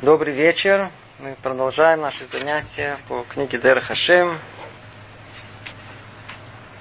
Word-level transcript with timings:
Добрый 0.00 0.32
вечер. 0.32 0.92
Мы 1.18 1.34
продолжаем 1.42 2.02
наши 2.02 2.24
занятия 2.24 2.98
по 3.08 3.26
книге 3.28 3.58
Дер 3.58 3.80
Хашем. 3.80 4.38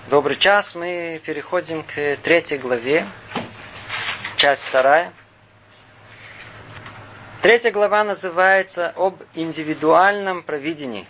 Добрый 0.08 0.36
час. 0.36 0.76
Мы 0.76 1.20
переходим 1.26 1.82
к 1.82 2.18
третьей 2.22 2.60
главе, 2.60 3.08
часть 4.36 4.62
вторая. 4.62 5.12
Третья 7.42 7.72
глава 7.72 8.04
называется 8.04 8.94
«Об 8.96 9.24
индивидуальном 9.34 10.44
провидении». 10.44 11.08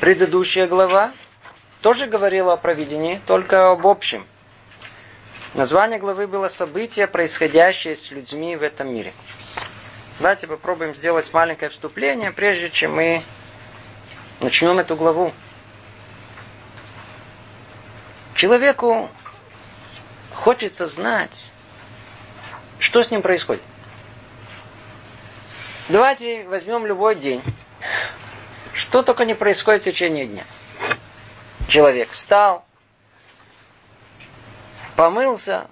Предыдущая 0.00 0.66
глава 0.66 1.12
тоже 1.80 2.06
говорила 2.06 2.54
о 2.54 2.56
провидении, 2.56 3.20
только 3.24 3.70
об 3.70 3.86
общем. 3.86 4.26
Название 5.54 6.00
главы 6.00 6.26
было 6.26 6.48
«События, 6.48 7.06
происходящие 7.06 7.94
с 7.94 8.10
людьми 8.10 8.56
в 8.56 8.64
этом 8.64 8.92
мире». 8.92 9.12
Давайте 10.20 10.46
попробуем 10.46 10.94
сделать 10.94 11.32
маленькое 11.32 11.70
вступление, 11.70 12.30
прежде 12.30 12.68
чем 12.68 12.94
мы 12.94 13.22
начнем 14.40 14.78
эту 14.78 14.94
главу. 14.94 15.32
Человеку 18.34 19.08
хочется 20.34 20.86
знать, 20.86 21.50
что 22.78 23.02
с 23.02 23.10
ним 23.10 23.22
происходит. 23.22 23.62
Давайте 25.88 26.44
возьмем 26.44 26.84
любой 26.84 27.14
день. 27.14 27.42
Что 28.74 29.02
только 29.02 29.24
не 29.24 29.32
происходит 29.32 29.80
в 29.80 29.84
течение 29.86 30.26
дня. 30.26 30.44
Человек 31.66 32.10
встал, 32.10 32.66
помылся, 34.96 35.66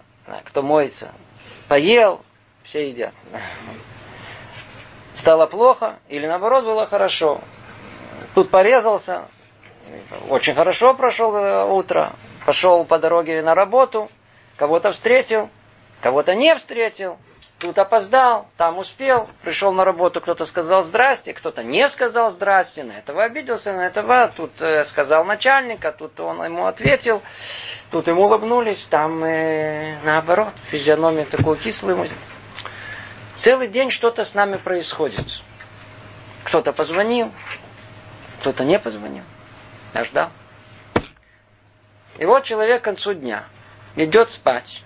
кто 0.47 0.63
моется, 0.63 1.13
поел, 1.69 2.25
все 2.63 2.89
едят 2.89 3.13
стало 5.19 5.47
плохо 5.47 5.99
или 6.09 6.27
наоборот 6.27 6.65
было 6.65 6.87
хорошо. 6.87 7.41
Тут 8.35 8.51
порезался, 8.51 9.25
очень 10.29 10.55
хорошо 10.55 10.95
прошел 10.95 11.35
э, 11.35 11.65
утро, 11.65 12.13
пошел 12.47 12.85
по 12.85 12.99
дороге 12.99 13.43
на 13.43 13.55
работу, 13.55 14.09
кого-то 14.57 14.93
встретил, 14.93 15.51
кого-то 16.01 16.37
не 16.37 16.55
встретил, 16.55 17.19
тут 17.59 17.77
опоздал, 17.81 18.47
там 18.57 18.79
успел, 18.79 19.29
пришел 19.43 19.73
на 19.73 19.85
работу, 19.85 20.21
кто-то 20.21 20.45
сказал 20.45 20.85
здрасте, 20.85 21.35
кто-то 21.35 21.65
не 21.65 21.89
сказал 21.89 22.31
здрасте, 22.31 22.85
на 22.85 22.93
этого 22.93 23.25
обиделся, 23.25 23.73
на 23.73 23.89
этого 23.89 24.29
тут 24.29 24.63
э, 24.63 24.85
сказал 24.85 25.25
начальник, 25.25 25.85
а 25.85 25.91
тут 25.91 26.21
он 26.21 26.45
ему 26.45 26.67
ответил, 26.67 27.23
тут 27.91 28.07
ему 28.07 28.23
улыбнулись, 28.27 28.85
там 28.85 29.25
э, 29.25 29.97
наоборот, 30.05 30.53
физиономия 30.71 31.25
такой 31.25 31.57
кислый. 31.57 32.09
Целый 33.41 33.69
день 33.69 33.91
что-то 33.91 34.25
с 34.25 34.35
нами 34.35 34.57
происходит. 34.57 35.41
Кто-то 36.45 36.73
позвонил, 36.73 37.33
кто-то 38.41 38.65
не 38.65 38.79
позвонил. 38.79 39.25
Я 39.95 40.05
ждал. 40.05 40.31
И 42.19 42.25
вот 42.25 42.45
человек 42.45 42.83
к 42.83 42.85
концу 42.85 43.15
дня 43.15 43.45
идет 43.95 44.31
спать. 44.31 44.83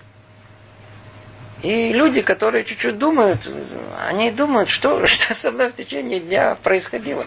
И 1.63 1.93
люди, 1.93 2.21
которые 2.21 2.65
чуть-чуть 2.65 2.97
думают, 2.97 3.49
они 3.97 4.31
думают, 4.31 4.69
что, 4.69 5.07
что 5.07 5.33
со 5.33 5.51
мной 5.51 5.69
в 5.69 5.75
течение 5.75 6.19
дня 6.19 6.55
происходило. 6.55 7.25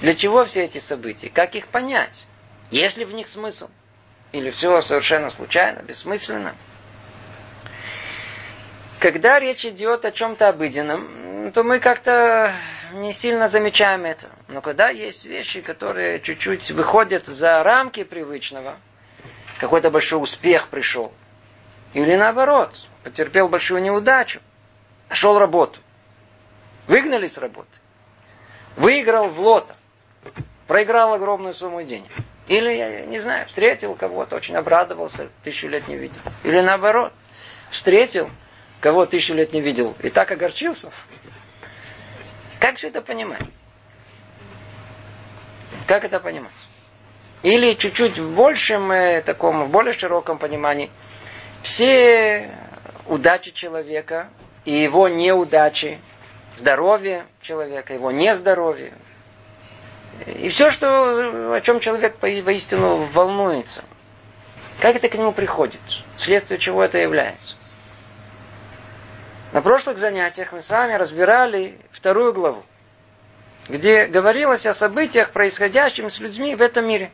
Для 0.00 0.14
чего 0.14 0.44
все 0.44 0.64
эти 0.64 0.78
события? 0.78 1.28
Как 1.28 1.54
их 1.54 1.68
понять? 1.68 2.26
Есть 2.70 2.96
ли 2.96 3.04
в 3.04 3.12
них 3.12 3.28
смысл? 3.28 3.68
Или 4.32 4.50
все 4.50 4.80
совершенно 4.80 5.30
случайно, 5.30 5.82
бессмысленно? 5.82 6.56
Когда 9.02 9.40
речь 9.40 9.66
идет 9.66 10.04
о 10.04 10.12
чем-то 10.12 10.50
обыденном, 10.50 11.50
то 11.50 11.64
мы 11.64 11.80
как-то 11.80 12.54
не 12.92 13.12
сильно 13.12 13.48
замечаем 13.48 14.04
это. 14.04 14.28
Но 14.46 14.60
когда 14.60 14.90
есть 14.90 15.24
вещи, 15.24 15.60
которые 15.60 16.20
чуть-чуть 16.20 16.70
выходят 16.70 17.26
за 17.26 17.64
рамки 17.64 18.04
привычного, 18.04 18.76
какой-то 19.58 19.90
большой 19.90 20.22
успех 20.22 20.68
пришел, 20.68 21.12
или 21.94 22.14
наоборот, 22.14 22.76
потерпел 23.02 23.48
большую 23.48 23.82
неудачу, 23.82 24.40
нашел 25.08 25.36
работу, 25.36 25.80
выгнали 26.86 27.26
с 27.26 27.36
работы, 27.38 27.76
выиграл 28.76 29.30
в 29.30 29.40
лото, 29.40 29.74
проиграл 30.68 31.14
огромную 31.14 31.54
сумму 31.54 31.82
денег. 31.82 32.12
Или, 32.46 32.70
я 32.70 33.06
не 33.06 33.18
знаю, 33.18 33.48
встретил 33.48 33.96
кого-то, 33.96 34.36
очень 34.36 34.54
обрадовался, 34.54 35.28
тысячу 35.42 35.66
лет 35.66 35.88
не 35.88 35.96
видел. 35.96 36.20
Или 36.44 36.60
наоборот, 36.60 37.12
встретил, 37.72 38.30
кого 38.82 39.06
тысячу 39.06 39.32
лет 39.32 39.52
не 39.52 39.60
видел, 39.60 39.94
и 40.02 40.10
так 40.10 40.32
огорчился. 40.32 40.90
Как 42.58 42.78
же 42.78 42.88
это 42.88 43.00
понимать? 43.00 43.40
Как 45.86 46.04
это 46.04 46.18
понимать? 46.18 46.52
Или 47.44 47.74
чуть-чуть 47.74 48.18
в 48.18 48.34
большем 48.34 48.90
э, 48.90 49.22
таком, 49.22 49.64
в 49.64 49.70
более 49.70 49.92
широком 49.92 50.36
понимании, 50.38 50.90
все 51.62 52.50
удачи 53.06 53.52
человека 53.52 54.28
и 54.64 54.72
его 54.72 55.08
неудачи, 55.08 56.00
здоровье 56.56 57.26
человека, 57.40 57.94
его 57.94 58.10
нездоровье, 58.10 58.94
и 60.26 60.48
все, 60.48 60.72
что, 60.72 61.54
о 61.54 61.60
чем 61.60 61.78
человек 61.78 62.16
воистину 62.20 62.96
волнуется. 63.12 63.84
Как 64.80 64.96
это 64.96 65.08
к 65.08 65.14
нему 65.14 65.30
приходит? 65.30 65.80
Следствие 66.16 66.58
чего 66.58 66.82
это 66.82 66.98
является? 66.98 67.54
На 69.52 69.60
прошлых 69.60 69.98
занятиях 69.98 70.52
мы 70.52 70.62
с 70.62 70.70
вами 70.70 70.94
разбирали 70.94 71.78
вторую 71.90 72.32
главу, 72.32 72.64
где 73.68 74.06
говорилось 74.06 74.64
о 74.64 74.72
событиях, 74.72 75.30
происходящих 75.30 76.10
с 76.10 76.20
людьми 76.20 76.54
в 76.54 76.62
этом 76.62 76.86
мире. 76.88 77.10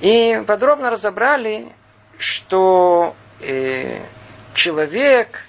И 0.00 0.42
подробно 0.46 0.90
разобрали, 0.90 1.72
что 2.18 3.16
э, 3.40 4.00
человек, 4.52 5.40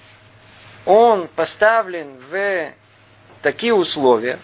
он 0.86 1.28
поставлен 1.28 2.16
в 2.30 2.72
такие 3.42 3.74
условия, 3.74 4.38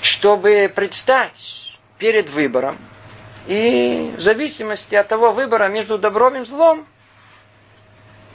чтобы 0.00 0.72
предстать 0.74 1.76
перед 1.98 2.30
выбором. 2.30 2.78
И 3.46 4.14
в 4.16 4.20
зависимости 4.22 4.94
от 4.94 5.08
того 5.08 5.32
выбора 5.32 5.68
между 5.68 5.98
добром 5.98 6.36
и 6.36 6.44
злом, 6.46 6.86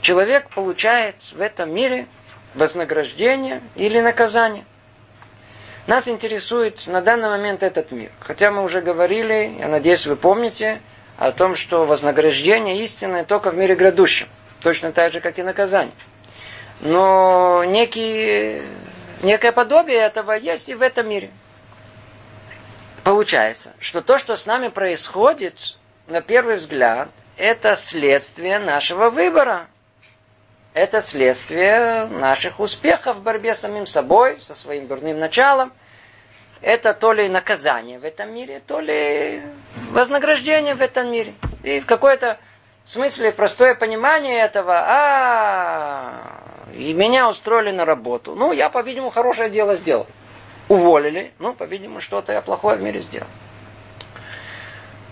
человек 0.06 0.50
получает 0.50 1.16
в 1.32 1.40
этом 1.40 1.74
мире 1.74 2.06
вознаграждение 2.54 3.60
или 3.74 3.98
наказание. 3.98 4.64
Нас 5.88 6.06
интересует 6.06 6.86
на 6.86 7.00
данный 7.00 7.28
момент 7.28 7.64
этот 7.64 7.90
мир. 7.90 8.12
Хотя 8.20 8.52
мы 8.52 8.62
уже 8.62 8.80
говорили, 8.82 9.56
я 9.58 9.66
надеюсь, 9.66 10.06
вы 10.06 10.14
помните, 10.14 10.80
о 11.18 11.32
том, 11.32 11.56
что 11.56 11.84
вознаграждение 11.84 12.84
истинное 12.84 13.24
только 13.24 13.50
в 13.50 13.56
мире 13.56 13.74
грядущем. 13.74 14.28
Точно 14.62 14.92
так 14.92 15.12
же, 15.12 15.20
как 15.20 15.40
и 15.40 15.42
наказание. 15.42 15.94
Но 16.80 17.64
некий, 17.64 18.62
некое 19.22 19.50
подобие 19.50 19.98
этого 19.98 20.32
есть 20.32 20.68
и 20.68 20.74
в 20.74 20.82
этом 20.82 21.08
мире. 21.08 21.30
Получается, 23.02 23.72
что 23.80 24.02
то, 24.02 24.18
что 24.18 24.36
с 24.36 24.46
нами 24.46 24.68
происходит, 24.68 25.76
на 26.06 26.20
первый 26.20 26.56
взгляд, 26.56 27.08
это 27.36 27.74
следствие 27.74 28.60
нашего 28.60 29.10
выбора 29.10 29.66
это 30.76 31.00
следствие 31.00 32.04
наших 32.06 32.60
успехов 32.60 33.16
в 33.16 33.22
борьбе 33.22 33.54
с 33.54 33.60
самим 33.60 33.86
собой, 33.86 34.38
со 34.42 34.54
своим 34.54 34.86
дурным 34.86 35.18
началом. 35.18 35.72
Это 36.60 36.92
то 36.92 37.14
ли 37.14 37.30
наказание 37.30 37.98
в 37.98 38.04
этом 38.04 38.34
мире, 38.34 38.60
то 38.66 38.78
ли 38.78 39.40
вознаграждение 39.90 40.74
в 40.74 40.82
этом 40.82 41.10
мире. 41.10 41.32
И 41.62 41.80
в 41.80 41.86
какой-то 41.86 42.38
смысле 42.84 43.32
простое 43.32 43.74
понимание 43.74 44.40
этого, 44.40 44.74
а, 44.86 46.42
и 46.74 46.92
меня 46.92 47.30
устроили 47.30 47.70
на 47.70 47.86
работу. 47.86 48.34
Ну, 48.34 48.52
я, 48.52 48.68
по-видимому, 48.68 49.08
хорошее 49.10 49.48
дело 49.48 49.76
сделал. 49.76 50.06
Уволили, 50.68 51.32
ну, 51.38 51.54
по-видимому, 51.54 52.02
что-то 52.02 52.32
я 52.34 52.42
плохое 52.42 52.76
в 52.76 52.82
мире 52.82 53.00
сделал. 53.00 53.28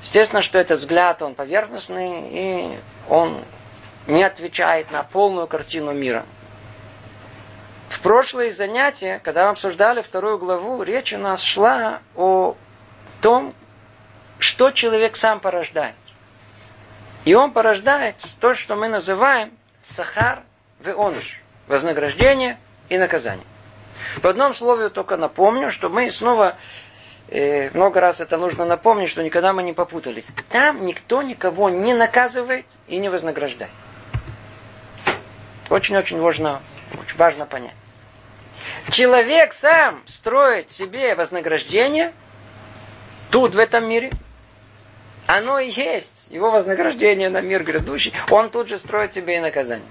Естественно, 0.03 0.43
что 0.43 0.59
этот 0.59 0.81
взгляд, 0.81 1.23
он 1.23 1.35
поверхностный, 1.35 2.29
и 2.31 2.79
он 3.09 3.39
не 4.07 4.23
отвечает 4.23 4.91
на 4.91 5.03
полную 5.03 5.47
картину 5.47 5.93
мира. 5.93 6.25
В 7.89 8.01
прошлые 8.01 8.53
занятия, 8.53 9.21
когда 9.23 9.45
мы 9.45 9.51
обсуждали 9.51 10.03
вторую 10.03 10.39
главу, 10.39 10.83
речь 10.83 11.13
у 11.13 11.19
нас 11.19 11.43
шла 11.43 12.01
о 12.17 12.57
том, 13.23 13.55
что 14.39 14.71
человек 14.73 15.17
сам 15.17 15.41
порождает. 15.41 15.95
И 17.25 17.35
он 17.35 17.53
порождает 17.53 18.17
то, 18.41 18.55
что 18.55 18.77
мы 18.77 18.89
называем 18.89 19.53
сахар 19.81 20.43
веоныш, 20.81 21.41
вознаграждение 21.69 22.59
и 22.89 22.99
наказание. 22.99 23.47
В 24.17 24.27
одном 24.27 24.55
слове 24.55 24.91
только 24.91 25.17
напомню, 25.17 25.71
что 25.71 25.89
мы 25.89 26.11
снова 26.11 26.57
э, 27.29 27.71
много 27.71 28.01
раз 28.01 28.21
это 28.21 28.37
нужно 28.37 28.65
напомнить, 28.67 29.09
что 29.09 29.23
никогда 29.23 29.53
мы 29.53 29.63
не 29.63 29.73
попутались. 29.73 30.29
Там 30.51 30.85
никто 30.85 31.23
никого 31.23 31.71
не 31.71 31.95
наказывает 31.95 32.67
и 32.89 32.99
не 32.99 33.09
вознаграждает. 33.09 33.73
Очень-очень 35.75 36.21
важно, 36.21 36.63
Важно 37.17 37.47
понять. 37.47 37.75
Человек 38.93 39.53
сам 39.53 40.05
строит 40.07 40.71
себе 40.71 41.17
вознаграждение 41.17 42.13
тут, 43.33 43.57
в 43.57 43.59
этом 43.59 43.89
мире. 43.89 44.13
Оно 45.27 45.59
и 45.59 45.71
есть 45.71 46.29
его 46.31 46.53
вознаграждение 46.53 47.29
на 47.29 47.41
мир 47.41 47.65
грядущий. 47.65 48.13
Он 48.31 48.51
тут 48.51 48.69
же 48.69 48.79
строит 48.79 49.15
себе 49.15 49.39
и 49.39 49.41
наказание. 49.41 49.89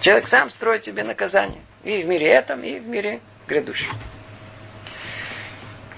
Человек 0.00 0.28
сам 0.28 0.48
строит 0.48 0.84
себе 0.84 1.02
наказание. 1.02 1.60
И 1.82 2.02
в 2.02 2.06
мире 2.06 2.28
этом, 2.28 2.62
и 2.62 2.78
в 2.78 2.86
мире 2.86 3.20
грядущем. 3.48 3.90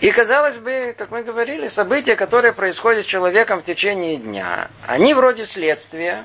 И 0.01 0.11
казалось 0.11 0.57
бы, 0.57 0.95
как 0.97 1.11
мы 1.11 1.23
говорили, 1.23 1.67
события, 1.67 2.17
которые 2.17 2.55
происходят 2.55 3.05
с 3.05 3.09
человеком 3.09 3.61
в 3.61 3.65
течение 3.65 4.17
дня, 4.17 4.71
они 4.87 5.13
вроде 5.13 5.45
следствия 5.45 6.25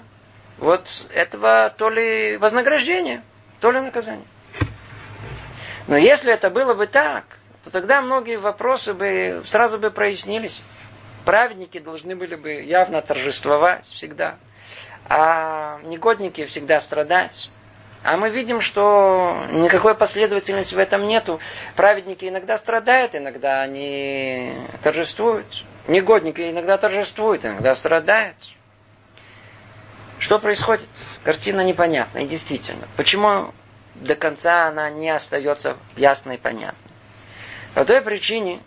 вот 0.57 1.07
этого 1.13 1.74
то 1.77 1.89
ли 1.89 2.38
вознаграждения, 2.38 3.24
то 3.59 3.71
ли 3.71 3.80
наказания. 3.80 4.25
Но 5.88 5.98
если 5.98 6.33
это 6.33 6.50
было 6.50 6.74
бы 6.74 6.88
так, 6.88 7.24
то 7.63 7.71
тогда 7.71 8.01
многие 8.01 8.38
вопросы 8.38 8.94
бы 8.94 9.42
сразу 9.45 9.77
бы 9.77 9.92
прояснились. 9.92 10.62
Праведники 11.25 11.80
должны 11.80 12.15
были 12.15 12.36
бы 12.36 12.51
явно 12.62 13.01
торжествовать 13.01 13.86
всегда, 13.86 14.38
а 15.09 15.80
негодники 15.83 16.45
всегда 16.45 16.80
страдать. 16.80 17.50
А 18.04 18.15
мы 18.15 18.30
видим, 18.30 18.62
что 18.62 19.36
никакой 19.51 19.95
последовательности 19.95 20.75
в 20.75 20.80
этом 20.80 21.06
нету. 21.06 21.42
Праведники 21.75 22.30
иногда 22.30 22.57
страдают, 22.57 23.15
иногда 23.15 23.62
они 23.62 24.54
торжествуют. 24.81 25.65
Негодники 25.88 26.50
иногда 26.50 26.77
торжествуют, 26.77 27.45
иногда 27.45 27.75
страдают. 27.75 28.38
Что 30.19 30.40
происходит? 30.40 30.88
Картина 31.24 31.62
непонятна. 31.62 32.19
И 32.19 32.28
действительно, 32.28 32.88
почему 32.96 33.54
до 33.96 34.16
конца 34.16 34.68
она 34.68 34.90
не 34.90 35.10
остается 35.10 35.78
ясной 35.96 36.36
и 36.36 36.40
понятной? 36.40 36.92
По 37.74 37.86
той 37.86 38.02
причине, 38.02 38.62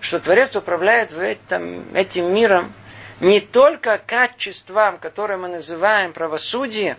что 0.00 0.20
Творец 0.20 0.54
управляет 0.54 1.12
в 1.12 1.18
этом, 1.18 1.94
этим 1.94 2.32
миром 2.34 2.72
не 3.20 3.40
только 3.40 3.98
качеством, 3.98 4.98
которое 4.98 5.36
мы 5.36 5.48
называем 5.48 6.12
правосудие, 6.12 6.96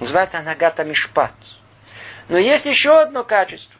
называется 0.00 0.38
Анагата 0.38 0.84
Мишпат. 0.84 1.32
Но 2.28 2.38
есть 2.38 2.66
еще 2.66 3.00
одно 3.00 3.22
качество, 3.22 3.74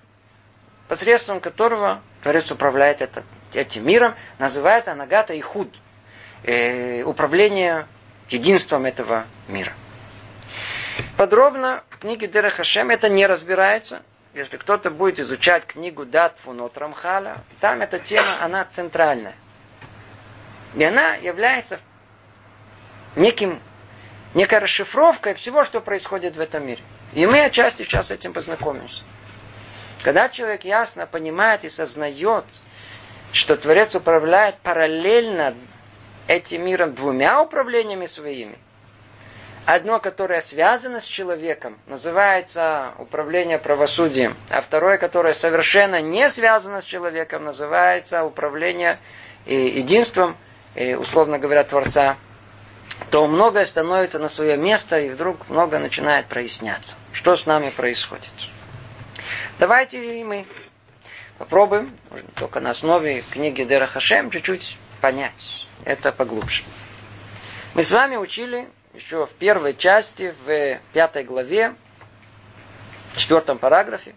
посредством 0.89 1.41
которого 1.41 2.01
Творец 2.23 2.51
управляет 2.51 3.03
это, 3.03 3.25
этим 3.53 3.87
миром, 3.87 4.15
называется 4.39 4.93
Анагата 4.93 5.39
Ихуд. 5.39 5.75
Э, 6.45 7.03
управление 7.03 7.87
единством 8.28 8.84
этого 8.84 9.26
мира. 9.49 9.73
Подробно 11.17 11.82
в 11.90 11.99
книге 11.99 12.26
Дера 12.26 12.50
Хашем 12.50 12.90
это 12.90 13.08
не 13.08 13.26
разбирается. 13.26 14.02
Если 14.34 14.58
кто-то 14.58 14.90
будет 14.90 15.19
изучать 15.20 15.64
книгу 15.67 16.05
Дат 16.05 16.37
Фунот 16.44 16.76
Рамхаля, 16.76 17.38
там 17.61 17.81
эта 17.81 17.99
тема, 17.99 18.28
она 18.40 18.64
центральная. 18.67 19.34
И 20.75 20.84
она 20.84 21.14
является 21.14 21.81
неким, 23.14 23.61
некой 24.34 24.58
расшифровкой 24.58 25.34
всего, 25.34 25.64
что 25.64 25.81
происходит 25.81 26.37
в 26.37 26.40
этом 26.40 26.67
мире. 26.67 26.82
И 27.14 27.25
мы 27.25 27.40
отчасти 27.40 27.82
сейчас 27.82 28.08
с 28.08 28.11
этим 28.11 28.34
познакомимся. 28.34 29.02
Когда 30.02 30.28
человек 30.28 30.64
ясно 30.64 31.06
понимает 31.06 31.64
и 31.64 31.70
сознает, 31.70 32.44
что 33.32 33.56
Творец 33.56 33.94
управляет 33.94 34.58
параллельно 34.58 35.55
этим 36.26 36.64
миром 36.64 36.94
двумя 36.94 37.43
управлениями 37.43 38.06
своими. 38.06 38.58
Одно, 39.64 39.99
которое 39.99 40.40
связано 40.40 41.00
с 41.00 41.05
человеком, 41.05 41.76
называется 41.87 42.94
управление 42.99 43.58
правосудием, 43.58 44.37
а 44.49 44.61
второе, 44.61 44.96
которое 44.96 45.32
совершенно 45.32 46.00
не 46.00 46.31
связано 46.31 46.81
с 46.82 46.84
человеком, 46.84 47.44
называется 47.44 48.23
управление 48.25 49.00
единством, 49.44 50.37
условно 50.76 51.40
говоря, 51.40 51.64
Творца, 51.64 52.17
то 53.11 53.26
многое 53.26 53.64
становится 53.64 54.20
на 54.20 54.28
свое 54.28 54.56
место, 54.56 55.00
и 55.00 55.11
вдруг 55.11 55.49
много 55.49 55.81
начинает 55.81 56.26
проясняться. 56.26 56.94
Что 57.12 57.34
с 57.34 57.44
нами 57.44 57.70
происходит? 57.70 58.31
Давайте 59.58 60.00
мы 60.25 60.46
попробуем, 61.38 61.90
только 62.37 62.61
на 62.61 62.70
основе 62.70 63.25
книги 63.32 63.64
Дера 63.64 63.87
Хашем, 63.87 64.31
чуть-чуть 64.31 64.78
понять 65.00 65.66
это 65.84 66.12
поглубже. 66.12 66.64
Мы 67.75 67.84
с 67.84 67.90
вами 67.90 68.17
учили 68.17 68.69
еще 68.94 69.26
в 69.26 69.31
первой 69.32 69.75
части, 69.75 70.34
в 70.44 70.81
пятой 70.93 71.25
главе, 71.25 71.75
в 73.12 73.19
четвертом 73.19 73.58
параграфе, 73.58 74.14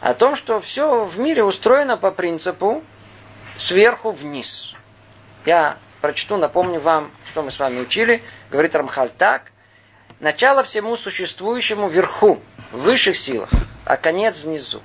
о 0.00 0.14
том, 0.14 0.36
что 0.36 0.60
все 0.60 1.04
в 1.04 1.18
мире 1.18 1.44
устроено 1.44 1.96
по 1.96 2.10
принципу 2.10 2.82
сверху 3.56 4.10
вниз. 4.10 4.74
Я 5.44 5.76
прочту, 6.00 6.36
напомню 6.36 6.80
вам, 6.80 7.10
что 7.26 7.42
мы 7.42 7.50
с 7.50 7.58
вами 7.58 7.80
учили. 7.80 8.22
Говорит 8.50 8.74
Рамхаль 8.74 9.10
так. 9.10 9.52
Начало 10.18 10.62
всему 10.62 10.96
существующему 10.96 11.88
вверху, 11.88 12.40
в 12.72 12.80
высших 12.80 13.16
силах, 13.16 13.48
а 13.84 13.96
конец 13.96 14.38
внизу. 14.38 14.82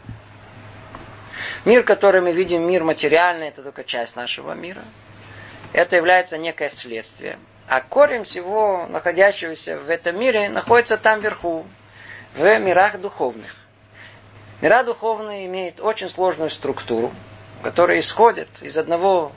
Мир, 1.65 1.83
который 1.83 2.21
мы 2.21 2.31
видим, 2.31 2.65
мир 2.67 2.83
материальный, 2.83 3.49
это 3.49 3.63
только 3.63 3.83
часть 3.83 4.15
нашего 4.15 4.53
мира. 4.53 4.83
Это 5.73 5.95
является 5.95 6.37
некое 6.37 6.69
следствие. 6.69 7.37
А 7.67 7.81
корень 7.81 8.23
всего 8.23 8.85
находящегося 8.87 9.77
в 9.79 9.89
этом 9.89 10.19
мире 10.19 10.49
находится 10.49 10.97
там 10.97 11.19
вверху, 11.19 11.65
в 12.35 12.59
мирах 12.59 12.99
духовных. 12.99 13.55
Мира 14.61 14.83
духовные 14.83 15.47
имеют 15.47 15.79
очень 15.79 16.09
сложную 16.09 16.49
структуру, 16.49 17.11
которая 17.63 17.99
исходит 17.99 18.47
из 18.61 18.77
одного 18.77 19.31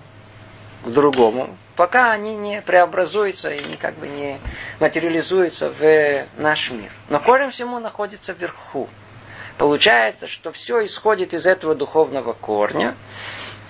к 0.84 0.90
другому, 0.90 1.56
пока 1.75 2.12
они 2.12 2.36
не 2.36 2.60
преобразуются 2.60 3.50
и 3.50 3.64
не, 3.64 3.76
как 3.76 3.94
бы 3.94 4.08
не 4.08 4.38
материализуются 4.78 5.70
в 5.70 6.26
наш 6.36 6.70
мир. 6.70 6.90
Но 7.08 7.19
корень 7.19 7.50
всему 7.50 7.78
находится 7.78 8.32
вверху. 8.32 8.88
Получается, 9.56 10.28
что 10.28 10.52
все 10.52 10.84
исходит 10.86 11.34
из 11.34 11.46
этого 11.46 11.75
духовного 11.75 12.32
корня, 12.32 12.94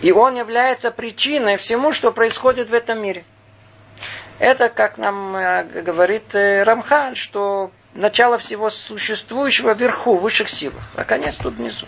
и 0.00 0.12
он 0.12 0.36
является 0.36 0.90
причиной 0.90 1.56
всему, 1.56 1.92
что 1.92 2.12
происходит 2.12 2.70
в 2.70 2.74
этом 2.74 3.02
мире. 3.02 3.24
Это, 4.38 4.68
как 4.68 4.98
нам 4.98 5.34
э, 5.34 5.82
говорит 5.82 6.34
э, 6.34 6.62
Рамхаль, 6.62 7.16
что 7.16 7.72
начало 7.94 8.38
всего 8.38 8.70
существующего 8.70 9.74
вверху, 9.74 10.16
в 10.16 10.22
высших 10.22 10.48
силах, 10.48 10.82
а 10.94 11.04
конец 11.04 11.34
тут 11.36 11.54
внизу. 11.54 11.86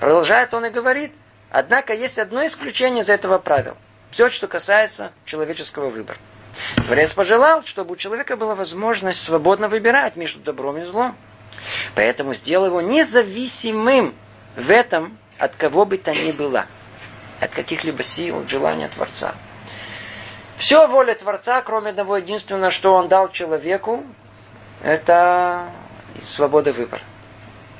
Продолжает 0.00 0.52
он 0.54 0.64
и 0.64 0.70
говорит, 0.70 1.12
однако 1.50 1.94
есть 1.94 2.18
одно 2.18 2.44
исключение 2.44 3.04
из 3.04 3.08
этого 3.08 3.38
правила. 3.38 3.76
Все, 4.10 4.28
что 4.30 4.48
касается 4.48 5.12
человеческого 5.24 5.88
выбора. 5.88 6.18
Творец 6.86 7.12
пожелал, 7.12 7.62
чтобы 7.62 7.92
у 7.92 7.96
человека 7.96 8.36
была 8.36 8.56
возможность 8.56 9.22
свободно 9.22 9.68
выбирать 9.68 10.16
между 10.16 10.40
добром 10.40 10.78
и 10.78 10.84
злом. 10.84 11.16
Поэтому 11.94 12.34
сделал 12.34 12.66
его 12.66 12.80
независимым 12.80 14.14
в 14.56 14.68
этом 14.68 15.16
от 15.38 15.54
кого 15.54 15.84
бы 15.84 15.96
то 15.96 16.12
ни 16.12 16.32
было 16.32 16.66
от 17.40 17.50
каких-либо 17.50 18.02
сил, 18.02 18.40
от 18.40 18.50
желания 18.50 18.88
Творца. 18.88 19.34
Все 20.56 20.86
воля 20.86 21.14
Творца, 21.14 21.62
кроме 21.62 21.90
одного 21.90 22.18
единственного, 22.18 22.70
что 22.70 22.92
Он 22.92 23.08
дал 23.08 23.30
человеку, 23.30 24.04
это 24.82 25.68
свобода 26.22 26.72
выбора. 26.72 27.02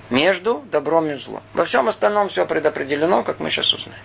Между 0.08 0.60
добром 0.70 1.10
и 1.10 1.14
злом. 1.14 1.42
Во 1.52 1.64
всем 1.64 1.88
остальном 1.88 2.28
все 2.28 2.46
предопределено, 2.46 3.22
как 3.22 3.38
мы 3.38 3.50
сейчас 3.50 3.72
узнаем. 3.72 4.00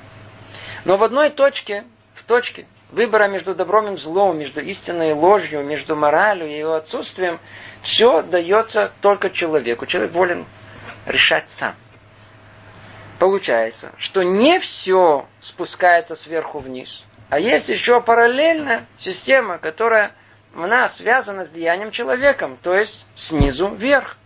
Но 0.84 0.98
в 0.98 1.04
одной 1.04 1.30
точке, 1.30 1.84
в 2.14 2.24
точке 2.24 2.68
выбора 2.92 3.28
между 3.28 3.56
добром 3.56 3.94
и 3.94 3.98
злом, 3.98 4.38
между 4.38 4.62
истиной 4.62 5.12
и 5.12 5.14
ложью, 5.14 5.64
между 5.64 5.96
моралью 5.96 6.48
и 6.48 6.58
его 6.58 6.74
отсутствием, 6.74 7.40
все 7.82 8.22
дается 8.22 8.92
только 9.02 9.30
человеку. 9.30 9.86
Человек 9.86 10.12
волен 10.12 10.46
решать 11.08 11.50
сам 11.50 11.76
получается, 13.20 13.92
что 13.98 14.24
не 14.24 14.60
все 14.60 15.26
спускается 15.40 16.16
сверху 16.16 16.60
вниз, 16.60 17.04
а 17.30 17.40
есть 17.40 17.70
еще 17.70 18.02
параллельная 18.02 18.86
система, 18.98 19.58
которая 19.58 20.14
она 20.56 20.88
связана 20.90 21.44
с 21.44 21.50
деянием 21.50 21.92
человеком, 21.92 22.58
то 22.62 22.76
есть 22.76 23.08
снизу 23.16 23.70
вверх. 23.70 24.18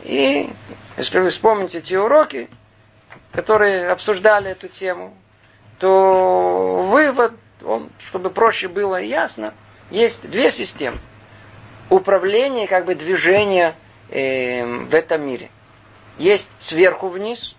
И 0.00 0.50
если 0.96 1.20
вы 1.20 1.30
вспомните 1.30 1.80
те 1.80 1.98
уроки, 1.98 2.48
которые 3.32 3.90
обсуждали 3.90 4.50
эту 4.50 4.68
тему, 4.68 5.16
то 5.78 6.82
вывод, 6.82 7.32
он, 7.64 7.90
чтобы 7.98 8.30
проще 8.30 8.68
было 8.68 9.00
и 9.00 9.08
ясно, 9.08 9.54
есть 9.90 10.28
две 10.28 10.50
системы. 10.50 10.98
Управление, 11.88 12.66
как 12.66 12.84
бы 12.84 12.94
движение 12.94 13.74
э, 14.10 14.64
в 14.64 14.94
этом 14.94 15.26
мире. 15.26 15.50
Есть 16.18 16.50
сверху 16.58 17.08
вниз, 17.08 17.54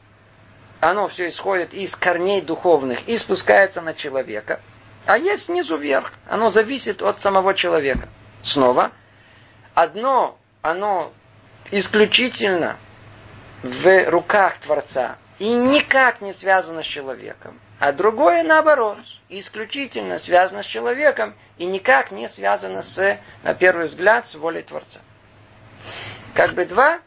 оно 0.79 1.07
все 1.07 1.27
исходит 1.27 1.73
из 1.73 1.95
корней 1.95 2.41
духовных 2.41 3.07
и 3.07 3.17
спускается 3.17 3.81
на 3.81 3.93
человека. 3.93 4.61
А 5.05 5.17
есть 5.17 5.45
снизу 5.45 5.77
вверх. 5.77 6.13
Оно 6.27 6.49
зависит 6.49 7.01
от 7.01 7.19
самого 7.19 7.53
человека. 7.53 8.07
Снова, 8.43 8.91
одно, 9.73 10.37
оно 10.61 11.11
исключительно 11.71 12.77
в 13.63 14.09
руках 14.09 14.57
Творца 14.59 15.17
и 15.39 15.53
никак 15.55 16.21
не 16.21 16.33
связано 16.33 16.83
с 16.83 16.85
человеком. 16.85 17.59
А 17.79 17.91
другое 17.91 18.43
наоборот, 18.43 18.97
исключительно 19.29 20.17
связано 20.17 20.63
с 20.63 20.65
человеком 20.65 21.33
и 21.57 21.65
никак 21.65 22.11
не 22.11 22.27
связано 22.27 22.81
с, 22.81 23.19
на 23.43 23.53
первый 23.53 23.87
взгляд, 23.87 24.27
с 24.27 24.35
волей 24.35 24.63
Творца. 24.63 24.99
Как 26.33 26.53
бы 26.53 26.65
два 26.65 26.99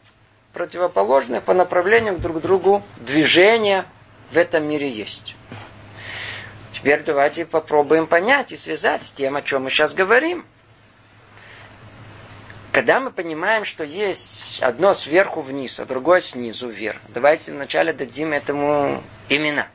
противоположных 0.53 1.43
по 1.43 1.53
направлениям 1.53 2.19
друг 2.19 2.37
к 2.37 2.41
другу 2.41 2.83
движения 2.97 3.85
в 4.31 4.37
этом 4.37 4.63
мире 4.65 4.89
есть. 4.89 5.35
Теперь 6.71 7.03
давайте 7.03 7.45
попробуем 7.45 8.07
понять 8.07 8.51
и 8.51 8.57
связать 8.57 9.05
с 9.05 9.11
тем, 9.11 9.35
о 9.35 9.41
чем 9.41 9.63
мы 9.63 9.69
сейчас 9.69 9.93
говорим. 9.93 10.45
Когда 12.71 12.99
мы 12.99 13.11
понимаем, 13.11 13.65
что 13.65 13.83
есть 13.83 14.59
одно 14.61 14.93
сверху 14.93 15.41
вниз, 15.41 15.79
а 15.79 15.85
другое 15.85 16.21
снизу 16.21 16.69
вверх, 16.69 16.99
давайте 17.09 17.51
вначале 17.51 17.93
дадим 17.93 18.33
этому 18.33 19.03
имена. 19.29 19.67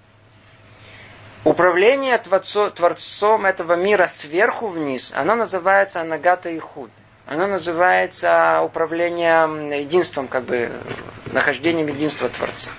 Управление 1.44 2.18
Творцом 2.18 3.46
этого 3.46 3.74
мира 3.74 4.08
сверху 4.08 4.66
вниз, 4.66 5.12
оно 5.14 5.36
называется 5.36 6.00
Анагата 6.00 6.50
и 6.50 6.58
Худ. 6.58 6.90
Оно 7.28 7.46
называется 7.46 8.62
управлением 8.62 9.70
единством, 9.70 10.28
как 10.28 10.44
бы 10.44 10.72
нахождением 11.26 11.86
единства 11.88 12.30
Творца. 12.30 12.70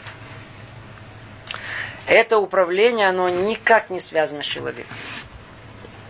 Это 2.08 2.40
управление, 2.40 3.08
оно 3.08 3.30
никак 3.30 3.92
не 3.92 4.00
связано 4.00 4.42
с 4.42 4.48
человеком. 4.48 4.92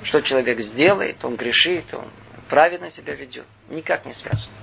Что 0.04 0.22
человек 0.22 0.62
сделает, 0.62 1.18
он 1.26 1.36
грешит, 1.36 1.94
он 1.94 2.06
правильно 2.48 2.90
себя 2.90 3.14
ведет. 3.14 3.46
Никак 3.68 4.06
не 4.06 4.14
связано. 4.14 4.54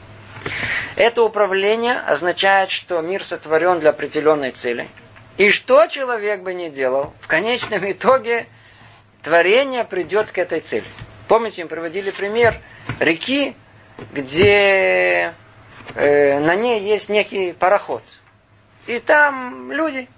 Это 0.97 1.23
управление 1.23 1.99
означает, 1.99 2.71
что 2.71 2.99
мир 3.03 3.23
сотворен 3.23 3.79
для 3.81 3.91
определенной 3.91 4.53
цели. 4.53 4.89
И 5.37 5.51
что 5.51 5.87
человек 5.89 6.41
бы 6.41 6.55
ни 6.55 6.71
делал, 6.71 7.13
в 7.21 7.27
конечном 7.27 7.93
итоге 7.93 8.47
творение 9.23 9.85
придет 9.85 10.33
к 10.33 10.39
этой 10.39 10.61
цели. 10.61 10.87
Помните, 11.29 11.63
мы 11.65 11.69
приводили 11.69 12.11
пример 12.11 12.63
реки, 13.01 13.55
где 14.13 15.35
э, 15.95 16.39
на 16.41 16.55
ней 16.55 16.81
есть 16.81 17.09
некий 17.09 17.53
пароход. 17.53 18.03
И 18.87 18.99
там 19.01 19.73
люди. 19.73 20.09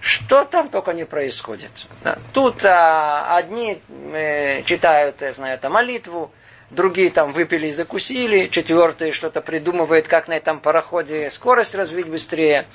Что 0.00 0.44
там 0.46 0.70
только 0.70 0.92
не 0.92 1.04
происходит. 1.04 1.70
Да. 2.02 2.18
Тут 2.32 2.64
а, 2.64 3.36
одни 3.36 3.82
э, 4.12 4.62
читают, 4.62 5.20
я 5.20 5.34
знаю, 5.34 5.56
это 5.56 5.68
молитву, 5.68 6.32
другие 6.70 7.10
там 7.10 7.32
выпили 7.32 7.68
и 7.68 7.72
закусили, 7.72 8.46
четвертый 8.48 9.12
что-то 9.12 9.40
придумывает, 9.40 10.08
как 10.08 10.28
на 10.28 10.34
этом 10.34 10.60
пароходе 10.60 11.30
скорость 11.30 11.74
развить 11.74 12.08
быстрее. 12.08 12.66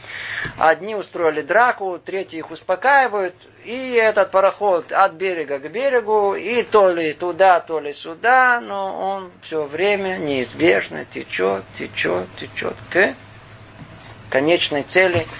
Одни 0.58 0.96
устроили 0.96 1.42
драку, 1.42 2.00
третьи 2.04 2.40
их 2.40 2.52
успокаивают, 2.52 3.36
и 3.64 3.94
этот 3.94 4.32
пароход 4.32 4.92
от 4.92 5.14
берега 5.14 5.60
к 5.60 5.72
берегу, 5.72 6.36
и 6.36 6.64
то 6.64 6.90
ли 6.90 7.14
туда, 7.14 7.60
то 7.60 7.80
ли 7.80 7.94
сюда, 7.94 8.60
но 8.62 9.00
он 9.00 9.32
все 9.42 9.64
время 9.64 10.18
неизбежно 10.18 11.06
течет, 11.06 11.64
течет, 11.74 12.28
течет 12.38 12.75
к 12.92 13.16
конечной 14.30 14.84
цели– 14.84 15.28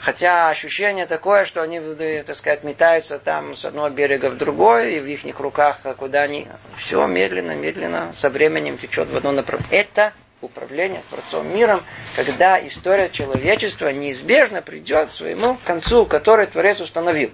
Хотя 0.00 0.48
ощущение 0.48 1.06
такое, 1.06 1.44
что 1.44 1.60
они, 1.60 1.80
так 1.80 2.36
сказать, 2.36 2.62
метаются 2.62 3.18
там 3.18 3.56
с 3.56 3.64
одного 3.64 3.90
берега 3.90 4.30
в 4.30 4.36
другой, 4.36 4.94
и 4.94 5.00
в 5.00 5.06
их 5.06 5.40
руках, 5.40 5.78
куда 5.96 6.22
они... 6.22 6.46
Все 6.76 7.04
медленно, 7.06 7.56
медленно, 7.56 8.12
со 8.12 8.30
временем 8.30 8.78
течет 8.78 9.08
в 9.08 9.16
одно 9.16 9.32
направление. 9.32 9.80
Это 9.80 10.12
управление 10.40 11.02
Творцом 11.10 11.52
миром, 11.52 11.82
когда 12.14 12.64
история 12.64 13.10
человечества 13.10 13.88
неизбежно 13.88 14.62
придет 14.62 15.10
к 15.10 15.12
своему 15.12 15.58
концу, 15.64 16.06
который 16.06 16.46
Творец 16.46 16.80
установил. 16.80 17.32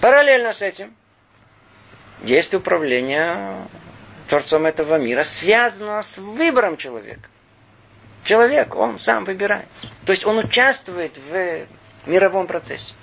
Параллельно 0.00 0.52
с 0.52 0.60
этим 0.60 0.94
есть 2.22 2.52
управление 2.52 3.56
Творцом 4.28 4.66
этого 4.66 4.96
мира, 4.96 5.22
связано 5.22 6.02
с 6.02 6.18
выбором 6.18 6.76
человека. 6.76 7.28
Человек, 8.24 8.76
он 8.76 8.98
сам 8.98 9.24
выбирает. 9.24 9.66
То 10.06 10.12
есть 10.12 10.24
он 10.24 10.38
участвует 10.38 11.16
в 11.16 11.66
мировом 12.06 12.46
процессе. 12.46 12.94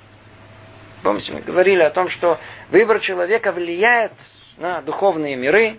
Помните, 1.04 1.32
мы 1.32 1.42
говорили 1.42 1.82
о 1.82 1.90
том, 1.90 2.10
что 2.10 2.40
выбор 2.70 3.00
человека 3.00 3.52
влияет 3.52 4.12
на 4.58 4.82
духовные 4.82 5.36
миры, 5.36 5.78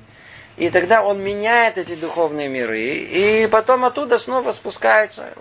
и 0.57 0.71
тогда 0.71 1.03
он 1.03 1.23
меняет 1.23 1.79
эти 1.79 1.95
духовные 1.95 2.49
миры, 2.49 2.81
и 2.81 3.47
потом 3.47 3.85
оттуда 3.85 4.19
снова 4.19 4.53
спускается. 4.53 5.33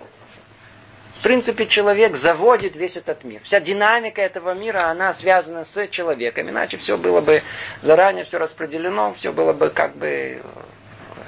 В 1.20 1.22
принципе, 1.22 1.66
человек 1.66 2.16
заводит 2.16 2.78
весь 2.78 2.96
этот 2.96 3.26
мир. 3.26 3.42
Вся 3.44 3.60
динамика 3.60 4.22
этого 4.22 4.54
мира, 4.54 4.86
она 4.86 5.12
связана 5.12 5.66
с 5.66 5.88
человеком. 5.90 6.50
Иначе 6.50 6.78
все 6.78 6.98
было 6.98 7.20
бы 7.20 7.42
заранее, 7.82 8.24
все 8.24 8.38
распределено, 8.38 9.14
все 9.16 9.34
было 9.34 9.52
бы 9.52 9.70
как 9.70 9.98
бы 9.98 10.42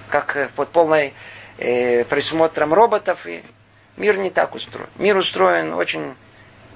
как 0.08 0.52
под 0.56 0.70
полной 0.70 1.14
э, 1.62 2.04
присмотром 2.06 2.74
роботов. 2.74 3.26
И 3.26 3.44
мир 3.98 4.18
не 4.18 4.30
так 4.30 4.56
устроен. 4.56 4.90
Мир 4.98 5.18
устроен 5.18 5.74
очень 5.74 6.16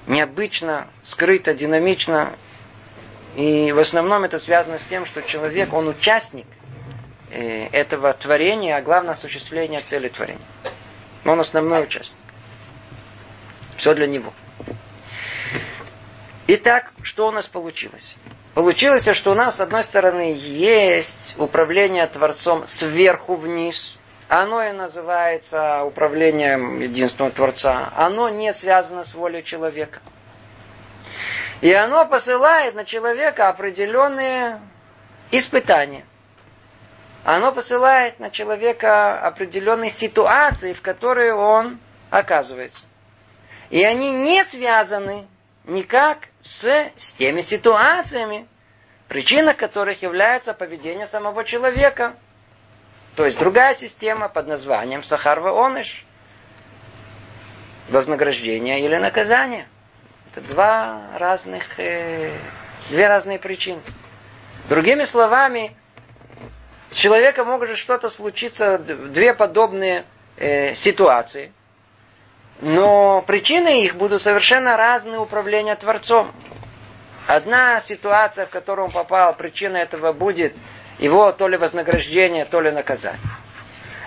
необычно, 0.06 0.88
скрыто, 1.02 1.54
динамично. 1.54 2.32
И 3.36 3.72
в 3.72 3.78
основном 3.78 4.24
это 4.24 4.38
связано 4.38 4.78
с 4.78 4.84
тем, 4.84 5.04
что 5.04 5.22
человек, 5.22 5.72
он 5.74 5.88
участник 5.88 6.46
э, 7.30 7.66
этого 7.66 8.12
творения, 8.14 8.76
а 8.76 8.82
главное 8.82 9.12
осуществление 9.12 9.80
цели 9.80 10.08
творения. 10.08 10.40
Он 11.24 11.40
основной 11.40 11.82
участник. 11.82 12.16
Все 13.76 13.94
для 13.94 14.06
него. 14.06 14.32
Итак, 16.46 16.92
что 17.02 17.26
у 17.26 17.30
нас 17.32 17.46
получилось? 17.46 18.14
Получилось, 18.54 19.06
что 19.12 19.32
у 19.32 19.34
нас, 19.34 19.56
с 19.56 19.60
одной 19.60 19.82
стороны, 19.82 20.34
есть 20.38 21.34
управление 21.36 22.06
Творцом 22.06 22.66
сверху 22.66 23.34
вниз, 23.34 23.98
оно 24.28 24.62
и 24.62 24.72
называется 24.72 25.84
управлением 25.84 26.80
единственного 26.80 27.32
Творца. 27.32 27.92
Оно 27.96 28.28
не 28.28 28.52
связано 28.52 29.04
с 29.04 29.14
волей 29.14 29.44
человека. 29.44 30.00
И 31.60 31.72
оно 31.72 32.04
посылает 32.06 32.74
на 32.74 32.84
человека 32.84 33.48
определенные 33.48 34.60
испытания. 35.30 36.04
Оно 37.24 37.52
посылает 37.52 38.18
на 38.20 38.30
человека 38.30 39.18
определенные 39.20 39.90
ситуации, 39.90 40.72
в 40.72 40.82
которые 40.82 41.34
он 41.34 41.78
оказывается. 42.10 42.82
И 43.70 43.82
они 43.82 44.12
не 44.12 44.44
связаны 44.44 45.26
никак 45.64 46.18
с, 46.40 46.64
с 46.96 47.12
теми 47.12 47.40
ситуациями, 47.40 48.46
причина 49.08 49.54
которых 49.54 50.02
является 50.02 50.52
поведение 50.52 51.06
самого 51.06 51.44
человека– 51.44 52.14
то 53.16 53.24
есть 53.24 53.38
другая 53.38 53.74
система 53.74 54.28
под 54.28 54.46
названием 54.46 55.02
Сахарва 55.02 55.66
Оныш. 55.66 56.04
Вознаграждение 57.88 58.80
или 58.80 58.96
наказание. 58.96 59.66
Это 60.32 60.42
два 60.46 61.02
разных, 61.16 61.80
э, 61.80 62.32
две 62.90 63.06
разные 63.08 63.38
причины. 63.38 63.80
Другими 64.68 65.04
словами, 65.04 65.74
с 66.90 66.96
человеком 66.96 67.46
может 67.46 67.78
что-то 67.78 68.10
случиться, 68.10 68.76
две 68.78 69.32
подобные 69.32 70.04
э, 70.36 70.74
ситуации. 70.74 71.52
Но 72.60 73.22
причины 73.22 73.82
их 73.84 73.94
будут 73.94 74.20
совершенно 74.20 74.76
разные 74.76 75.20
управления 75.20 75.76
Творцом. 75.76 76.32
Одна 77.26 77.80
ситуация, 77.80 78.46
в 78.46 78.50
которую 78.50 78.86
он 78.86 78.92
попал, 78.92 79.34
причина 79.34 79.78
этого 79.78 80.12
будет 80.12 80.54
его 80.98 81.32
то 81.32 81.48
ли 81.48 81.56
вознаграждение, 81.56 82.44
то 82.44 82.60
ли 82.60 82.70
наказание. 82.70 83.20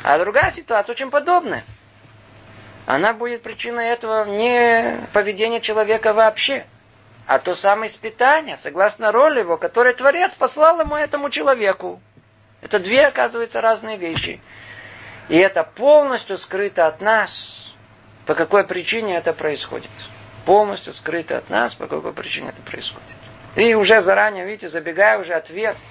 А 0.03 0.17
другая 0.17 0.51
ситуация 0.51 0.93
очень 0.93 1.09
подобная. 1.11 1.63
Она 2.85 3.13
будет 3.13 3.43
причиной 3.43 3.87
этого 3.89 4.25
не 4.25 4.97
поведения 5.13 5.59
человека 5.59 6.13
вообще, 6.13 6.65
а 7.27 7.37
то 7.37 7.53
самое 7.53 7.91
испытание, 7.91 8.57
согласно 8.57 9.11
роли 9.11 9.39
его, 9.41 9.57
которое 9.57 9.93
Творец 9.93 10.33
послал 10.33 10.79
ему 10.79 10.95
этому 10.95 11.29
человеку. 11.29 12.01
Это 12.61 12.79
две, 12.79 13.05
оказывается, 13.05 13.61
разные 13.61 13.97
вещи. 13.97 14.41
И 15.27 15.37
это 15.37 15.63
полностью 15.63 16.37
скрыто 16.37 16.87
от 16.87 17.01
нас. 17.01 17.73
По 18.25 18.33
какой 18.33 18.63
причине 18.63 19.17
это 19.17 19.33
происходит? 19.33 19.91
Полностью 20.45 20.93
скрыто 20.93 21.37
от 21.37 21.49
нас, 21.49 21.75
по 21.75 21.87
какой 21.87 22.13
причине 22.13 22.49
это 22.49 22.61
происходит. 22.61 23.07
И 23.55 23.73
уже 23.75 24.01
заранее, 24.01 24.45
видите, 24.45 24.69
забегая 24.69 25.19
уже 25.19 25.33
ответ– 25.33 25.77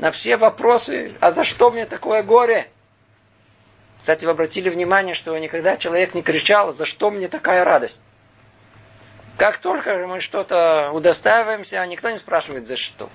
на 0.00 0.10
все 0.10 0.36
вопросы, 0.38 1.12
а 1.20 1.30
за 1.30 1.44
что 1.44 1.70
мне 1.70 1.84
такое 1.84 2.22
горе? 2.22 2.68
Кстати, 4.00 4.24
вы 4.24 4.30
обратили 4.30 4.70
внимание, 4.70 5.14
что 5.14 5.36
никогда 5.36 5.76
человек 5.76 6.14
не 6.14 6.22
кричал, 6.22 6.72
за 6.72 6.86
что 6.86 7.10
мне 7.10 7.28
такая 7.28 7.64
радость? 7.64 8.00
Как 9.36 9.58
только 9.58 10.06
мы 10.06 10.20
что-то 10.20 10.90
удостаиваемся, 10.92 11.84
никто 11.86 12.10
не 12.10 12.16
спрашивает, 12.16 12.66
за 12.66 12.76
что. 12.76 13.10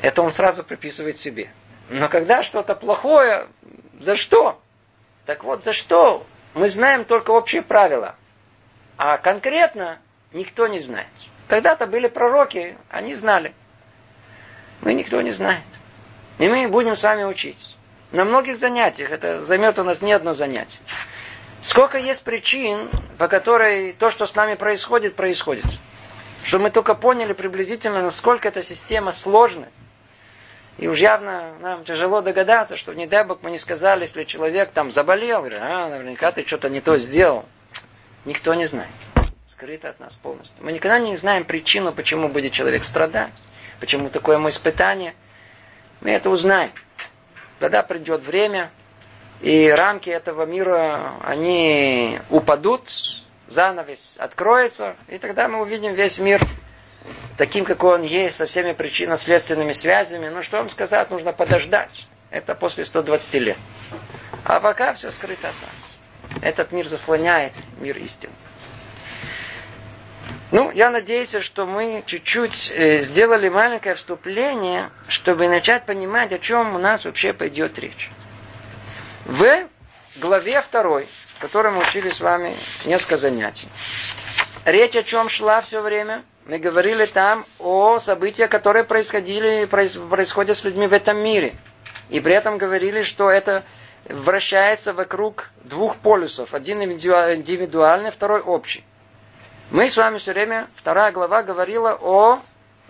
Это 0.00 0.22
он 0.22 0.30
сразу 0.30 0.62
приписывает 0.62 1.18
себе. 1.18 1.50
Но 1.90 2.08
когда 2.08 2.42
что-то 2.42 2.74
плохое, 2.74 3.48
За 4.00 4.16
что? 4.16 4.60
Так 5.26 5.44
вот, 5.44 5.62
за 5.64 5.72
что? 5.72 6.26
Мы 6.54 6.68
знаем 6.68 7.04
только 7.04 7.30
общие 7.30 7.62
правила. 7.62 8.14
А 8.96 9.18
конкретно 9.18 9.98
никто 10.32 10.66
не 10.66 10.78
знает. 10.80 11.08
Когда-то 11.48 11.86
были 11.86 12.08
пророки, 12.08 12.76
они 12.88 13.14
знали. 13.14 13.54
Мы 14.80 14.94
никто 14.94 15.20
не 15.20 15.30
знает. 15.30 15.64
И 16.38 16.48
мы 16.48 16.68
будем 16.68 16.94
с 16.94 17.02
вами 17.02 17.24
учить. 17.24 17.76
На 18.10 18.24
многих 18.24 18.58
занятиях, 18.58 19.10
это 19.10 19.40
займет 19.40 19.78
у 19.78 19.84
нас 19.84 20.02
не 20.02 20.12
одно 20.12 20.34
занятие. 20.34 20.80
Сколько 21.60 21.96
есть 21.96 22.22
причин, 22.24 22.90
по 23.18 23.28
которой 23.28 23.92
то, 23.92 24.10
что 24.10 24.26
с 24.26 24.34
нами 24.34 24.54
происходит, 24.54 25.14
происходит. 25.14 25.64
Чтобы 26.44 26.64
мы 26.64 26.70
только 26.70 26.94
поняли 26.94 27.32
приблизительно, 27.32 28.02
насколько 28.02 28.48
эта 28.48 28.62
система 28.62 29.12
сложная. 29.12 29.70
И 30.78 30.88
уж 30.88 30.98
явно 30.98 31.54
нам 31.60 31.84
тяжело 31.84 32.22
догадаться, 32.22 32.76
что 32.76 32.94
не 32.94 33.06
дай 33.06 33.24
бог 33.24 33.38
мы 33.42 33.50
не 33.50 33.58
сказали, 33.58 34.02
если 34.02 34.24
человек 34.24 34.72
там 34.72 34.90
заболел, 34.90 35.44
а, 35.44 35.88
наверняка 35.88 36.32
ты 36.32 36.46
что-то 36.46 36.70
не 36.70 36.80
то 36.80 36.96
сделал. 36.96 37.44
Никто 38.24 38.54
не 38.54 38.66
знает. 38.66 38.90
Скрыто 39.46 39.90
от 39.90 40.00
нас 40.00 40.14
полностью. 40.14 40.56
Мы 40.60 40.72
никогда 40.72 40.98
не 40.98 41.16
знаем 41.16 41.44
причину, 41.44 41.92
почему 41.92 42.28
будет 42.28 42.52
человек 42.52 42.84
страдать, 42.84 43.32
почему 43.80 44.08
такое 44.08 44.36
ему 44.36 44.48
испытание. 44.48 45.14
Мы 46.00 46.10
это 46.10 46.30
узнаем. 46.30 46.70
Когда 47.58 47.82
придет 47.82 48.22
время, 48.22 48.70
и 49.42 49.68
рамки 49.76 50.08
этого 50.08 50.46
мира, 50.46 51.14
они 51.22 52.20
упадут, 52.30 52.90
занавес 53.48 54.14
откроется, 54.18 54.96
и 55.08 55.18
тогда 55.18 55.48
мы 55.48 55.60
увидим 55.60 55.94
весь 55.94 56.18
мир 56.18 56.40
таким, 57.36 57.64
какой 57.64 57.94
он 57.94 58.02
есть, 58.02 58.36
со 58.36 58.46
всеми 58.46 58.72
причинно-следственными 58.72 59.72
связями. 59.72 60.28
Ну, 60.28 60.42
что 60.42 60.58
вам 60.58 60.68
сказать, 60.68 61.10
нужно 61.10 61.32
подождать. 61.32 62.06
Это 62.30 62.54
после 62.54 62.84
120 62.84 63.34
лет. 63.34 63.58
А 64.44 64.60
пока 64.60 64.94
все 64.94 65.10
скрыто 65.10 65.48
от 65.48 65.54
нас. 65.60 66.40
Этот 66.42 66.72
мир 66.72 66.86
заслоняет 66.86 67.52
мир 67.78 67.96
истины. 67.98 68.32
Ну, 70.50 70.70
я 70.70 70.90
надеюсь, 70.90 71.34
что 71.40 71.64
мы 71.64 72.02
чуть-чуть 72.04 72.70
э, 72.74 73.00
сделали 73.00 73.48
маленькое 73.48 73.94
вступление, 73.94 74.90
чтобы 75.08 75.48
начать 75.48 75.86
понимать, 75.86 76.32
о 76.32 76.38
чем 76.38 76.74
у 76.74 76.78
нас 76.78 77.04
вообще 77.06 77.32
пойдет 77.32 77.78
речь. 77.78 78.10
В 79.24 79.66
главе 80.16 80.60
второй, 80.60 81.08
в 81.28 81.40
которой 81.40 81.72
мы 81.72 81.80
учили 81.80 82.10
с 82.10 82.20
вами 82.20 82.54
несколько 82.84 83.16
занятий, 83.16 83.68
речь 84.66 84.94
о 84.94 85.02
чем 85.02 85.30
шла 85.30 85.62
все 85.62 85.80
время? 85.80 86.22
Мы 86.44 86.58
говорили 86.58 87.06
там 87.06 87.46
о 87.60 87.98
событиях, 87.98 88.50
которые 88.50 88.84
происходили, 88.84 89.64
происходят 89.66 90.56
с 90.56 90.64
людьми 90.64 90.88
в 90.88 90.92
этом 90.92 91.18
мире. 91.18 91.54
И 92.10 92.20
при 92.20 92.34
этом 92.34 92.58
говорили, 92.58 93.02
что 93.02 93.30
это 93.30 93.64
вращается 94.08 94.92
вокруг 94.92 95.50
двух 95.62 95.96
полюсов. 95.98 96.52
Один 96.52 96.82
индивидуальный, 96.82 98.10
второй 98.10 98.40
общий. 98.40 98.84
Мы 99.70 99.88
с 99.88 99.96
вами 99.96 100.18
все 100.18 100.32
время, 100.32 100.68
вторая 100.74 101.12
глава 101.12 101.44
говорила 101.44 101.96
о 102.00 102.42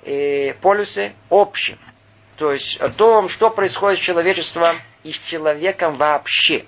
э, 0.03 0.55
полюсе 0.55 1.13
общем. 1.29 1.79
То 2.39 2.53
есть 2.53 2.81
о 2.81 2.89
том, 2.89 3.29
что 3.29 3.51
происходит 3.51 3.99
с 3.99 4.03
человечеством 4.03 4.77
и 5.05 5.13
с 5.13 5.19
человеком 5.19 5.97
вообще. 5.97 6.65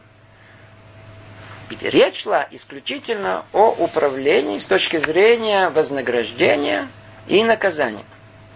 Речь 1.71 2.23
шла 2.23 2.47
исключительно 2.50 3.44
о 3.52 3.71
управлении 3.71 4.59
с 4.59 4.66
точки 4.66 4.99
зрения 4.99 5.71
вознаграждения 5.71 6.88
и 7.26 7.42
наказания. 7.42 8.04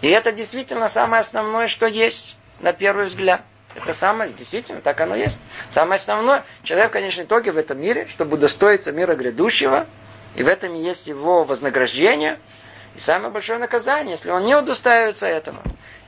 И 0.01 0.09
это 0.09 0.33
действительно 0.33 0.89
самое 0.89 1.21
основное, 1.21 1.69
что 1.69 1.87
есть 1.87 2.37
на 2.61 2.73
первый 2.73 3.07
взгляд. 3.07 3.43
Это 3.75 3.93
самое, 3.93 4.33
действительно, 4.33 4.81
так 4.81 5.01
оно 5.01 5.15
есть. 5.15 5.41
Самое 5.69 5.99
основное, 5.99 6.45
человек 6.63 6.89
в 6.91 6.93
конечном 6.93 7.27
итоге 7.27 7.53
в 7.53 7.57
этом 7.57 7.81
мире, 7.81 8.07
чтобы 8.09 8.37
удостоиться 8.37 8.93
мира 8.93 9.15
грядущего, 9.15 9.87
и 10.37 10.43
в 10.43 10.49
этом 10.49 10.75
есть 10.75 11.07
его 11.07 11.45
вознаграждение, 11.45 12.39
и 12.97 13.01
самое 13.01 13.31
большое 13.31 13.59
наказание, 13.59 14.13
если 14.13 14.31
он 14.31 14.45
не 14.45 14.55
удостаивается 14.55 15.27
этого. 15.27 15.63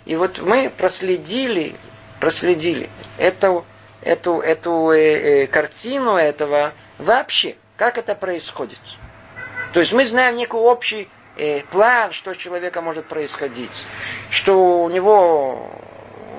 И 0.04 0.16
вот 0.16 0.40
мы 0.40 0.70
проследили, 0.70 1.76
проследили 2.18 2.88
эту, 3.18 3.64
эту, 4.02 4.40
эту 4.40 4.90
э, 4.90 5.42
э, 5.44 5.46
картину 5.46 6.16
этого 6.16 6.72
вообще, 7.00 7.56
как 7.76 7.98
это 7.98 8.14
происходит. 8.14 8.78
То 9.72 9.80
есть 9.80 9.92
мы 9.92 10.04
знаем 10.04 10.36
некий 10.36 10.56
общий 10.56 11.08
э, 11.36 11.62
план, 11.70 12.12
что 12.12 12.34
с 12.34 12.36
человеком 12.36 12.84
может 12.84 13.06
происходить, 13.06 13.84
что 14.30 14.82
у 14.82 14.90
него 14.90 15.70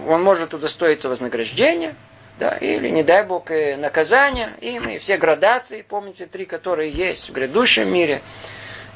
он 0.07 0.23
может 0.23 0.53
удостоиться 0.53 1.09
вознаграждения, 1.09 1.95
да, 2.39 2.57
или, 2.57 2.89
не 2.89 3.03
дай 3.03 3.25
Бог, 3.25 3.51
э, 3.51 3.77
наказания, 3.77 4.53
и 4.61 4.79
мы 4.79 4.97
все 4.99 5.17
градации, 5.17 5.83
помните, 5.83 6.25
три, 6.25 6.45
которые 6.45 6.91
есть 6.91 7.29
в 7.29 7.33
грядущем 7.33 7.91
мире, 7.91 8.21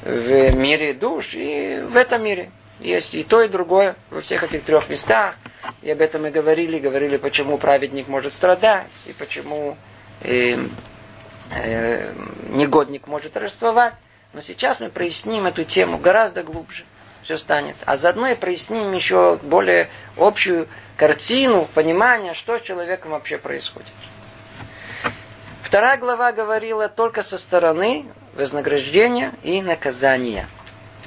в 0.02 0.54
мире 0.56 0.94
душ 0.94 1.34
и 1.34 1.80
в 1.88 1.96
этом 1.96 2.24
мире. 2.24 2.50
Есть 2.80 3.14
и 3.14 3.22
то, 3.22 3.40
и 3.40 3.48
другое 3.48 3.96
во 4.10 4.20
всех 4.20 4.42
этих 4.42 4.62
трех 4.64 4.90
местах. 4.90 5.36
И 5.80 5.90
об 5.90 6.00
этом 6.02 6.22
мы 6.22 6.30
говорили, 6.30 6.78
говорили, 6.78 7.16
почему 7.16 7.56
праведник 7.56 8.06
может 8.06 8.34
страдать, 8.34 8.90
и 9.06 9.12
почему 9.12 9.78
э, 10.22 10.58
э, 11.50 12.12
негодник 12.50 13.06
может 13.06 13.32
торжествовать. 13.32 13.94
Но 14.32 14.40
сейчас 14.40 14.80
мы 14.80 14.90
проясним 14.90 15.46
эту 15.46 15.64
тему 15.64 15.98
гораздо 15.98 16.42
глубже. 16.42 16.84
Все 17.22 17.38
станет. 17.38 17.76
А 17.86 17.96
заодно 17.96 18.28
и 18.28 18.34
проясним 18.34 18.92
еще 18.92 19.38
более 19.42 19.88
общую 20.16 20.68
картину, 20.96 21.68
понимание, 21.74 22.34
что 22.34 22.58
с 22.58 22.62
человеком 22.62 23.12
вообще 23.12 23.38
происходит. 23.38 23.88
Вторая 25.62 25.96
глава 25.96 26.32
говорила 26.32 26.88
только 26.88 27.22
со 27.22 27.38
стороны 27.38 28.06
вознаграждения 28.34 29.32
и 29.42 29.60
наказания 29.62 30.46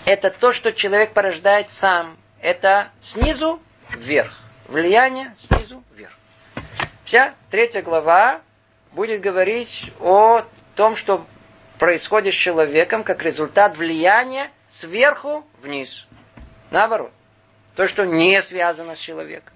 это 0.10 0.32
то, 0.32 0.54
что 0.54 0.72
человек 0.74 1.14
порождает 1.14 1.72
сам. 1.72 2.18
Это 2.42 2.90
снизу 3.00 3.62
вверх. 3.96 4.34
Влияние 4.68 5.36
снизу 5.38 5.84
вверх. 5.96 6.14
Вся 7.06 7.36
третья 7.52 7.84
глава 7.84 8.42
будет 8.92 9.22
говорить 9.22 9.92
о 10.00 10.44
том, 10.76 10.96
что 10.96 11.26
происходит 11.78 12.34
с 12.34 12.38
человеком 12.38 13.04
как 13.04 13.24
результат 13.24 13.78
влияния 13.78 14.50
сверху 14.68 15.46
вниз. 15.62 16.06
Наоборот. 16.72 17.12
То, 17.76 17.88
что 17.88 18.06
не 18.06 18.42
связано 18.42 18.96
с 18.96 19.00
человеком. 19.00 19.54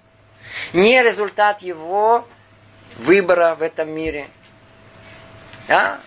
Не 0.72 1.02
результат 1.02 1.60
его 1.62 2.26
выбора 2.96 3.54
в 3.54 3.62
этом 3.62 3.90
мире. 3.90 4.28
А 5.68 6.00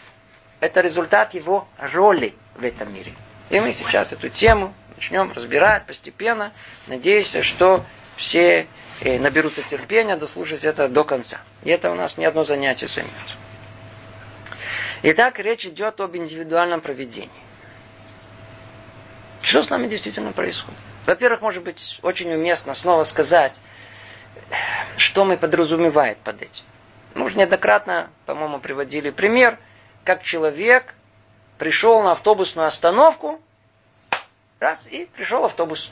это 0.60 0.82
результат 0.82 1.34
его 1.34 1.68
роли 1.78 2.34
в 2.56 2.63
этом 2.63 2.94
мире. 2.94 3.13
И 3.50 3.60
мы 3.60 3.74
сейчас 3.74 4.12
эту 4.12 4.30
тему 4.30 4.74
начнем 4.96 5.32
разбирать 5.32 5.86
постепенно. 5.86 6.52
Надеюсь, 6.88 7.36
что 7.42 7.86
все 8.16 8.68
э, 9.02 9.20
наберутся 9.20 9.62
терпения 9.64 10.16
дослушать 10.16 10.64
это 10.64 10.88
до 10.88 11.04
конца. 11.04 11.40
И 11.64 11.70
это 11.70 11.92
у 11.92 11.96
нас 11.96 12.18
не 12.18 12.26
одно 12.26 12.44
занятие 12.44 12.88
займет. 12.88 13.12
Итак, 15.04 15.40
речь 15.40 15.66
идет 15.66 16.00
об 16.02 16.16
индивидуальном 16.16 16.82
проведении. 16.82 17.30
Что 19.42 19.64
с 19.64 19.70
нами 19.70 19.88
действительно 19.88 20.32
происходит? 20.34 20.80
Во-первых, 21.06 21.42
может 21.42 21.64
быть, 21.64 22.00
очень 22.02 22.34
уместно 22.34 22.74
снова 22.74 23.04
сказать, 23.04 23.60
что 24.98 25.24
мы 25.24 25.38
подразумевает 25.38 26.18
под 26.18 26.42
этим. 26.42 26.64
Мы 27.14 27.26
уже 27.26 27.38
неоднократно, 27.38 28.10
по-моему, 28.26 28.60
приводили 28.60 29.10
пример, 29.10 29.58
как 30.04 30.24
человек 30.24 30.94
пришел 31.58 32.04
на 32.04 32.12
автобусную 32.12 32.68
остановку, 32.68 33.40
раз, 34.60 34.86
и 34.88 35.06
пришел 35.06 35.46
автобус. 35.46 35.90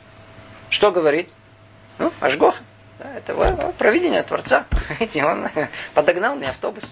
Что 0.69 0.91
говорит? 0.91 1.29
Ну, 1.97 2.11
Ашгоха. 2.19 2.61
Да, 2.99 3.13
это 3.15 3.73
провидение 3.77 4.23
Творца. 4.23 4.65
Видите, 4.99 5.23
он 5.25 5.47
подогнал 5.93 6.35
мне 6.35 6.49
автобус. 6.49 6.91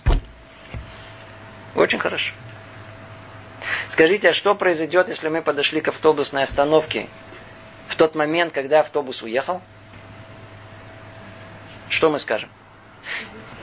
Очень 1.75 1.99
хорошо. 1.99 2.33
Скажите, 3.89 4.29
а 4.29 4.33
что 4.33 4.53
произойдет, 4.55 5.07
если 5.09 5.29
мы 5.29 5.41
подошли 5.41 5.79
к 5.81 5.87
автобусной 5.87 6.43
остановке 6.43 7.07
в 7.87 7.95
тот 7.95 8.15
момент, 8.15 8.53
когда 8.53 8.81
автобус 8.81 9.21
уехал? 9.21 9.61
Что 11.89 12.09
мы 12.09 12.19
скажем? 12.19 12.49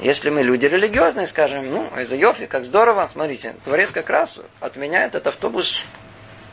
Если 0.01 0.31
мы 0.31 0.43
люди 0.43 0.65
религиозные, 0.65 1.27
скажем, 1.27 1.69
ну, 1.69 1.99
из 1.99 2.11
Йофи, 2.13 2.47
как 2.47 2.65
здорово, 2.65 3.09
смотрите, 3.13 3.55
Творец 3.65 3.91
как 3.91 4.09
раз 4.09 4.39
от 4.61 4.77
меня 4.77 5.05
этот 5.05 5.27
автобус 5.27 5.83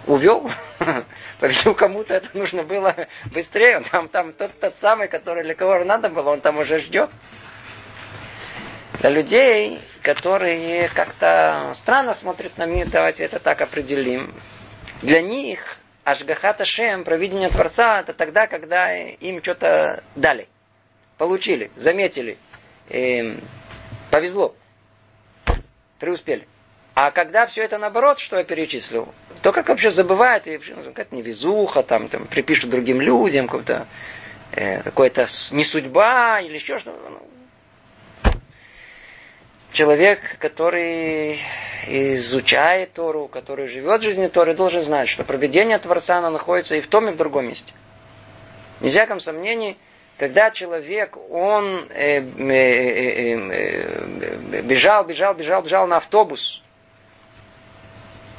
увел. 0.05 0.51
По-видимому, 1.39 1.75
кому-то 1.75 2.13
это 2.13 2.29
нужно 2.37 2.63
было 2.63 2.95
быстрее. 3.25 3.81
Там, 3.91 4.07
там 4.09 4.33
тот, 4.33 4.59
тот 4.59 4.77
самый, 4.77 5.07
который 5.07 5.43
для 5.43 5.55
кого 5.55 5.83
надо 5.83 6.09
было, 6.09 6.31
он 6.31 6.41
там 6.41 6.57
уже 6.57 6.79
ждет. 6.79 7.09
Для 8.99 9.09
людей, 9.11 9.79
которые 10.01 10.89
как-то 10.89 11.73
странно 11.75 12.13
смотрят 12.13 12.57
на 12.57 12.65
мир, 12.65 12.87
давайте 12.89 13.25
это 13.25 13.39
так 13.39 13.61
определим. 13.61 14.33
Для 15.01 15.21
них 15.21 15.77
Ашгахата 16.03 16.65
Шем, 16.65 17.03
провидение 17.03 17.49
Творца, 17.49 17.99
это 17.99 18.13
тогда, 18.13 18.47
когда 18.47 18.95
им 18.95 19.43
что-то 19.43 20.03
дали, 20.15 20.47
получили, 21.17 21.69
заметили, 21.75 22.37
э, 22.89 23.35
повезло. 24.09 24.55
преуспели. 25.99 26.47
А 26.99 27.11
когда 27.11 27.45
все 27.45 27.63
это 27.63 27.77
наоборот, 27.77 28.17
что 28.17 28.39
я 28.39 28.43
перечислил, 28.43 29.13
то 29.43 29.51
как 29.51 29.69
вообще 29.69 29.91
забывает, 29.91 30.47
и 30.47 30.59
ну, 30.75 30.81
какая-то 30.85 31.15
невезуха, 31.15 31.83
там, 31.83 32.09
там 32.09 32.25
припишут 32.25 32.71
другим 32.71 33.01
людям, 33.01 33.45
какой-то 33.45 33.85
э, 34.53 34.81
какой-то 34.81 35.27
не 35.51 35.63
судьба 35.63 36.41
или 36.41 36.55
еще 36.55 36.79
что-то. 36.79 36.97
Ну, 38.23 38.31
человек, 39.73 40.39
который 40.39 41.39
изучает 41.85 42.93
Тору, 42.93 43.27
который 43.27 43.67
живет 43.67 44.01
жизнью 44.01 44.31
Торы, 44.31 44.55
должен 44.55 44.81
знать, 44.81 45.07
что 45.07 45.23
проведение 45.23 45.77
Творца 45.77 46.17
оно 46.17 46.31
находится 46.31 46.77
и 46.77 46.81
в 46.81 46.87
том, 46.87 47.09
и 47.09 47.11
в 47.11 47.15
другом 47.15 47.45
месте. 47.45 47.73
Ни 48.81 48.89
всяком 48.89 49.19
сомнении, 49.19 49.77
когда 50.17 50.49
человек, 50.49 51.15
он 51.29 51.91
э, 51.91 52.21
э, 52.21 53.35
э, 53.51 54.61
бежал, 54.63 55.05
бежал, 55.05 55.35
бежал, 55.35 55.61
бежал 55.61 55.85
на 55.85 55.97
автобус, 55.97 56.63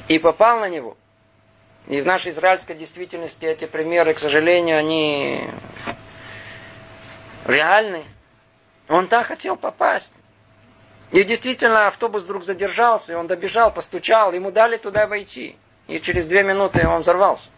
и 0.09 0.19
попал 0.19 0.59
на 0.59 0.67
него. 0.67 0.97
И 1.87 2.01
в 2.01 2.05
нашей 2.05 2.31
израильской 2.31 2.75
действительности 2.75 3.45
эти 3.45 3.65
примеры, 3.65 4.13
к 4.13 4.19
сожалению, 4.19 4.77
они 4.77 5.47
реальны. 7.45 8.03
Он 8.89 9.07
так 9.07 9.27
хотел 9.27 9.55
попасть. 9.55 10.13
И 11.11 11.23
действительно 11.23 11.87
автобус 11.87 12.23
вдруг 12.23 12.43
задержался, 12.43 13.13
и 13.13 13.15
он 13.15 13.27
добежал, 13.27 13.71
постучал, 13.71 14.33
ему 14.33 14.51
дали 14.51 14.77
туда 14.77 15.07
войти. 15.07 15.55
И 15.87 15.99
через 16.01 16.25
две 16.25 16.43
минуты 16.43 16.87
он 16.87 17.01
взорвался. 17.01 17.49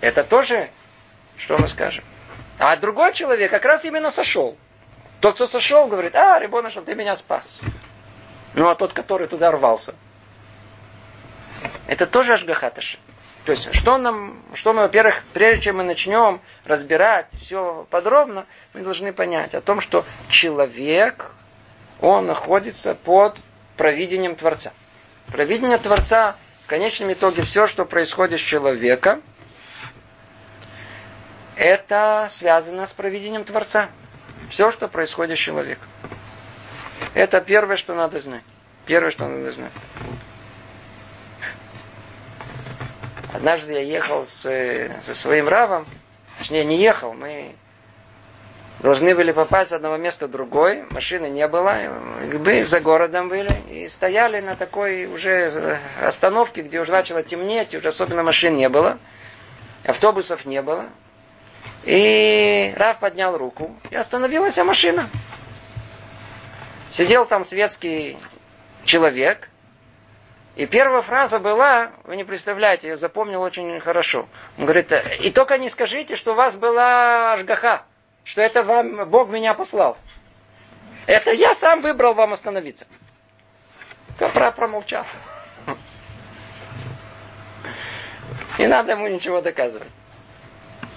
Это 0.00 0.24
тоже, 0.24 0.70
что 1.36 1.56
мы 1.58 1.68
скажем. 1.68 2.04
А 2.58 2.76
другой 2.76 3.14
человек 3.14 3.50
как 3.50 3.64
раз 3.64 3.84
именно 3.84 4.10
сошел. 4.10 4.56
Тот, 5.20 5.34
кто 5.34 5.46
сошел, 5.46 5.86
говорит, 5.86 6.14
а, 6.14 6.38
Рибона, 6.38 6.70
ты 6.70 6.94
меня 6.94 7.16
спас. 7.16 7.60
Ну, 8.54 8.68
а 8.68 8.74
тот, 8.74 8.92
который 8.92 9.28
туда 9.28 9.50
рвался, 9.50 9.94
это 11.86 12.06
тоже 12.06 12.34
Ашгахаташи. 12.34 12.98
То 13.44 13.52
есть, 13.52 13.74
что 13.74 13.96
нам, 13.96 14.42
что 14.54 14.72
мы, 14.72 14.82
во-первых, 14.82 15.22
прежде 15.32 15.64
чем 15.64 15.78
мы 15.78 15.82
начнем 15.82 16.40
разбирать 16.64 17.26
все 17.40 17.86
подробно, 17.90 18.46
мы 18.74 18.82
должны 18.82 19.12
понять 19.12 19.54
о 19.54 19.60
том, 19.60 19.80
что 19.80 20.04
человек, 20.28 21.30
он 22.00 22.26
находится 22.26 22.94
под 22.94 23.38
провидением 23.76 24.34
Творца. 24.34 24.72
Провидение 25.28 25.78
Творца, 25.78 26.36
в 26.64 26.66
конечном 26.68 27.12
итоге, 27.12 27.42
все, 27.42 27.66
что 27.66 27.84
происходит 27.84 28.40
с 28.40 28.42
человеком, 28.42 29.22
это 31.56 32.26
связано 32.30 32.86
с 32.86 32.92
провидением 32.92 33.44
Творца. 33.44 33.88
Все, 34.48 34.70
что 34.70 34.88
происходит 34.88 35.38
с 35.38 35.40
человеком. 35.40 35.88
Это 37.14 37.40
первое, 37.40 37.76
что 37.76 37.94
надо 37.94 38.18
знать. 38.20 38.42
Первое, 38.86 39.10
что 39.10 39.26
надо 39.26 39.50
знать. 39.50 39.72
Однажды 43.32 43.74
я 43.74 43.80
ехал 43.80 44.26
с, 44.26 44.42
со 45.02 45.14
своим 45.14 45.48
равом, 45.48 45.86
точнее 46.38 46.64
не 46.64 46.78
ехал, 46.78 47.12
мы 47.12 47.54
должны 48.80 49.14
были 49.14 49.30
попасть 49.30 49.70
с 49.70 49.72
одного 49.72 49.96
места 49.98 50.26
в 50.26 50.30
другое, 50.30 50.86
машины 50.90 51.28
не 51.28 51.46
было, 51.46 51.76
мы 52.32 52.64
за 52.64 52.80
городом 52.80 53.28
были, 53.28 53.52
и 53.68 53.88
стояли 53.88 54.40
на 54.40 54.56
такой 54.56 55.06
уже 55.06 55.78
остановке, 56.02 56.62
где 56.62 56.80
уже 56.80 56.90
начало 56.90 57.22
темнеть, 57.22 57.74
уже 57.74 57.88
особенно 57.88 58.22
машин 58.22 58.56
не 58.56 58.68
было, 58.68 58.98
автобусов 59.84 60.44
не 60.44 60.62
было. 60.62 60.86
И 61.84 62.72
Рав 62.76 62.98
поднял 63.00 63.36
руку, 63.36 63.76
и 63.90 63.96
остановилась 63.96 64.56
машина. 64.58 65.08
Сидел 66.90 67.26
там 67.26 67.44
светский 67.44 68.18
человек, 68.84 69.49
и 70.60 70.66
первая 70.66 71.00
фраза 71.00 71.38
была, 71.38 71.92
вы 72.04 72.16
не 72.16 72.24
представляете, 72.24 72.88
я 72.88 72.98
запомнил 72.98 73.40
очень 73.40 73.80
хорошо. 73.80 74.28
Он 74.58 74.66
говорит, 74.66 74.92
и 75.18 75.30
только 75.30 75.56
не 75.56 75.70
скажите, 75.70 76.16
что 76.16 76.32
у 76.32 76.34
вас 76.34 76.54
была 76.54 77.32
Ашгаха, 77.32 77.84
что 78.24 78.42
это 78.42 78.62
вам 78.62 79.08
Бог 79.08 79.30
меня 79.30 79.54
послал. 79.54 79.96
Это 81.06 81.30
я 81.30 81.54
сам 81.54 81.80
выбрал 81.80 82.12
вам 82.12 82.34
остановиться. 82.34 82.86
То 84.18 84.28
промолчал. 84.28 85.06
Не 88.58 88.66
надо 88.66 88.92
ему 88.92 89.08
ничего 89.08 89.40
доказывать. 89.40 89.88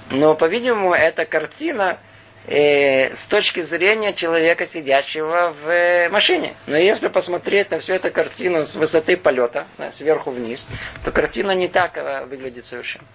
Но, 0.10 0.36
по-видимому, 0.36 0.94
эта 0.94 1.26
картина 1.26 2.00
э, 2.48 3.14
с 3.16 3.24
точки 3.26 3.62
зрения 3.62 4.14
человека, 4.14 4.66
сидящего 4.66 5.54
в 5.54 5.70
э, 5.70 6.10
машине. 6.10 6.54
Но 6.68 6.78
если 6.78 7.08
посмотреть 7.08 7.72
на 7.72 7.80
всю 7.80 7.94
эту 7.94 8.12
картину 8.12 8.66
с 8.66 8.76
высоты 8.76 9.18
полета, 9.18 9.68
да, 9.78 9.92
сверху 9.92 10.32
вниз, 10.32 10.68
то 11.04 11.12
картина 11.12 11.52
не 11.52 11.68
так 11.68 11.98
э, 11.98 12.26
выглядит 12.26 12.66
совершенно. 12.66 13.06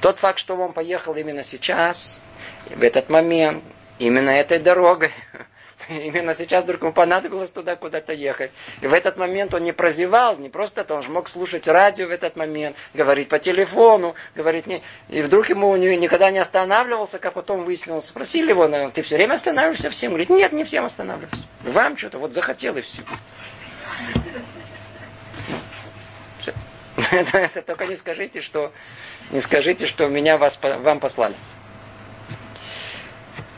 Тот 0.00 0.20
факт, 0.20 0.38
что 0.38 0.54
он 0.54 0.72
поехал 0.72 1.14
именно 1.14 1.42
сейчас, 1.42 2.20
в 2.70 2.82
этот 2.82 3.08
момент, 3.08 3.64
именно 3.98 4.30
этой 4.30 4.58
дорогой, 4.58 5.10
Именно 5.88 6.34
сейчас 6.34 6.64
вдруг 6.64 6.82
ему 6.82 6.92
понадобилось 6.92 7.50
туда 7.50 7.74
куда-то 7.76 8.12
ехать. 8.12 8.52
И 8.82 8.86
в 8.86 8.92
этот 8.92 9.16
момент 9.16 9.54
он 9.54 9.64
не 9.64 9.72
прозевал, 9.72 10.36
не 10.36 10.50
просто 10.50 10.82
это, 10.82 10.94
он 10.94 11.02
же 11.02 11.10
мог 11.10 11.28
слушать 11.28 11.66
радио 11.66 12.06
в 12.06 12.10
этот 12.10 12.36
момент, 12.36 12.76
говорить 12.92 13.28
по 13.28 13.38
телефону, 13.38 14.14
говорить 14.34 14.66
не... 14.66 14.82
И 15.08 15.22
вдруг 15.22 15.48
ему 15.48 15.74
никогда 15.76 16.30
не 16.30 16.38
останавливался, 16.38 17.18
как 17.18 17.32
потом 17.32 17.64
выяснилось. 17.64 18.06
Спросили 18.06 18.50
его, 18.50 18.68
ты 18.90 19.02
все 19.02 19.16
время 19.16 19.34
останавливаешься 19.34 19.90
всем? 19.90 20.10
Говорит, 20.10 20.28
нет, 20.28 20.52
не 20.52 20.64
всем 20.64 20.84
останавливаюсь. 20.84 21.46
Вам 21.62 21.96
что-то 21.96 22.18
вот 22.18 22.34
захотел 22.34 22.76
и 22.76 22.82
все. 22.82 23.02
Это, 27.12 27.38
это 27.38 27.62
только 27.62 27.86
не 27.86 27.94
скажите, 27.94 28.42
что 28.42 28.72
не 29.30 29.38
скажите, 29.38 29.86
что 29.86 30.08
меня 30.08 30.36
вас, 30.36 30.58
вам 30.60 30.98
послали. 30.98 31.36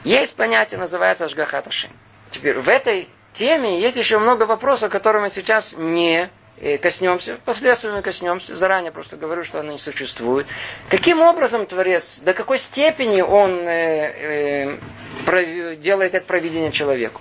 Есть 0.05 0.37
понятие, 0.37 0.79
называется 0.79 1.25
Ашгахаташин. 1.25 1.91
Теперь 2.31 2.59
в 2.59 2.69
этой 2.69 3.09
теме 3.33 3.81
есть 3.81 3.97
еще 3.97 4.19
много 4.19 4.45
вопросов, 4.45 4.91
которые 4.91 5.23
мы 5.23 5.31
сейчас 5.31 5.75
не 5.77 6.31
э, 6.59 6.79
коснемся, 6.79 7.37
впоследствии 7.37 7.91
мы 7.91 8.03
коснемся, 8.03 8.55
заранее 8.55 8.93
просто 8.93 9.17
говорю, 9.17 9.45
что 9.45 9.61
они 9.61 9.79
существуют. 9.79 10.47
Каким 10.89 11.21
образом 11.21 11.67
Творец, 11.67 12.21
до 12.21 12.35
какой 12.35 12.59
степени 12.59 13.21
он 13.21 13.61
э, 13.67 14.79
э, 15.27 15.77
делает 15.77 16.15
это 16.15 16.25
проведение 16.25 16.73
человеку? 16.73 17.21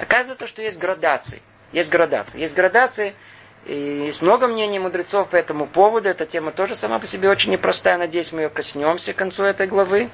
Оказывается, 0.00 0.46
что 0.46 0.62
есть 0.62 0.78
градации. 0.78 1.42
Есть 1.72 1.90
градации. 1.90 2.40
Есть 2.40 2.54
градации, 2.54 3.14
и 3.66 3.74
есть 4.06 4.22
много 4.22 4.46
мнений 4.46 4.78
мудрецов 4.78 5.28
по 5.28 5.36
этому 5.36 5.66
поводу. 5.66 6.08
Эта 6.08 6.24
тема 6.24 6.52
тоже 6.52 6.74
сама 6.74 6.98
по 6.98 7.06
себе 7.06 7.28
очень 7.28 7.52
непростая. 7.52 7.98
Надеюсь, 7.98 8.32
мы 8.32 8.42
ее 8.42 8.48
коснемся 8.48 9.12
к 9.12 9.16
концу 9.16 9.44
этой 9.44 9.66
главы. 9.66 10.08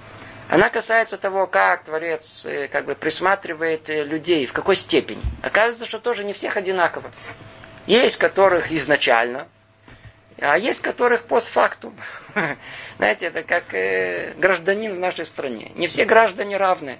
Она 0.49 0.69
касается 0.69 1.17
того, 1.17 1.47
как 1.47 1.85
Творец 1.85 2.45
э, 2.45 2.69
как 2.69 2.85
бы 2.85 2.95
присматривает 2.95 3.89
э, 3.89 4.05
людей, 4.05 4.47
в 4.47 4.53
какой 4.53 4.77
степени. 4.77 5.23
Оказывается, 5.43 5.87
что 5.87 5.99
тоже 5.99 6.23
не 6.23 6.33
всех 6.33 6.57
одинаково. 6.57 7.11
Есть 7.87 8.19
которых 8.19 8.71
изначально, 8.71 9.49
а 10.39 10.59
есть 10.59 10.81
которых 10.81 11.25
постфактум. 11.25 11.97
Знаете, 12.99 13.27
это 13.27 13.43
как 13.43 13.73
э, 13.73 14.35
гражданин 14.37 14.95
в 14.95 14.99
нашей 14.99 15.25
стране. 15.25 15.73
Не 15.77 15.87
все 15.89 16.05
граждане 16.05 16.59
равны. 16.59 16.99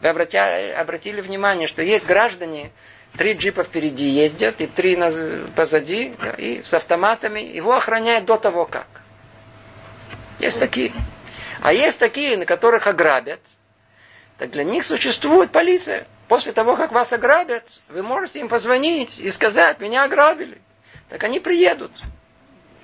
Вы 0.00 0.08
обратили, 0.08 0.70
обратили 0.70 1.20
внимание, 1.20 1.66
что 1.66 1.82
есть 1.82 2.06
граждане, 2.06 2.70
три 3.16 3.32
джипа 3.32 3.64
впереди 3.64 4.08
ездят, 4.08 4.60
и 4.60 4.66
три 4.66 4.96
позади, 5.56 6.14
и 6.38 6.62
с 6.62 6.72
автоматами. 6.72 7.40
Его 7.40 7.74
охраняют 7.74 8.26
до 8.26 8.36
того, 8.36 8.64
как. 8.64 8.86
Есть 10.38 10.60
такие. 10.60 10.92
А 11.66 11.72
есть 11.72 11.98
такие, 11.98 12.36
на 12.36 12.46
которых 12.46 12.86
ограбят. 12.86 13.40
Так 14.38 14.52
для 14.52 14.62
них 14.62 14.84
существует 14.84 15.50
полиция. 15.50 16.06
После 16.28 16.52
того, 16.52 16.76
как 16.76 16.92
вас 16.92 17.12
ограбят, 17.12 17.80
вы 17.88 18.04
можете 18.04 18.38
им 18.38 18.48
позвонить 18.48 19.18
и 19.18 19.28
сказать, 19.30 19.80
меня 19.80 20.04
ограбили. 20.04 20.60
Так 21.08 21.24
они 21.24 21.40
приедут. 21.40 21.90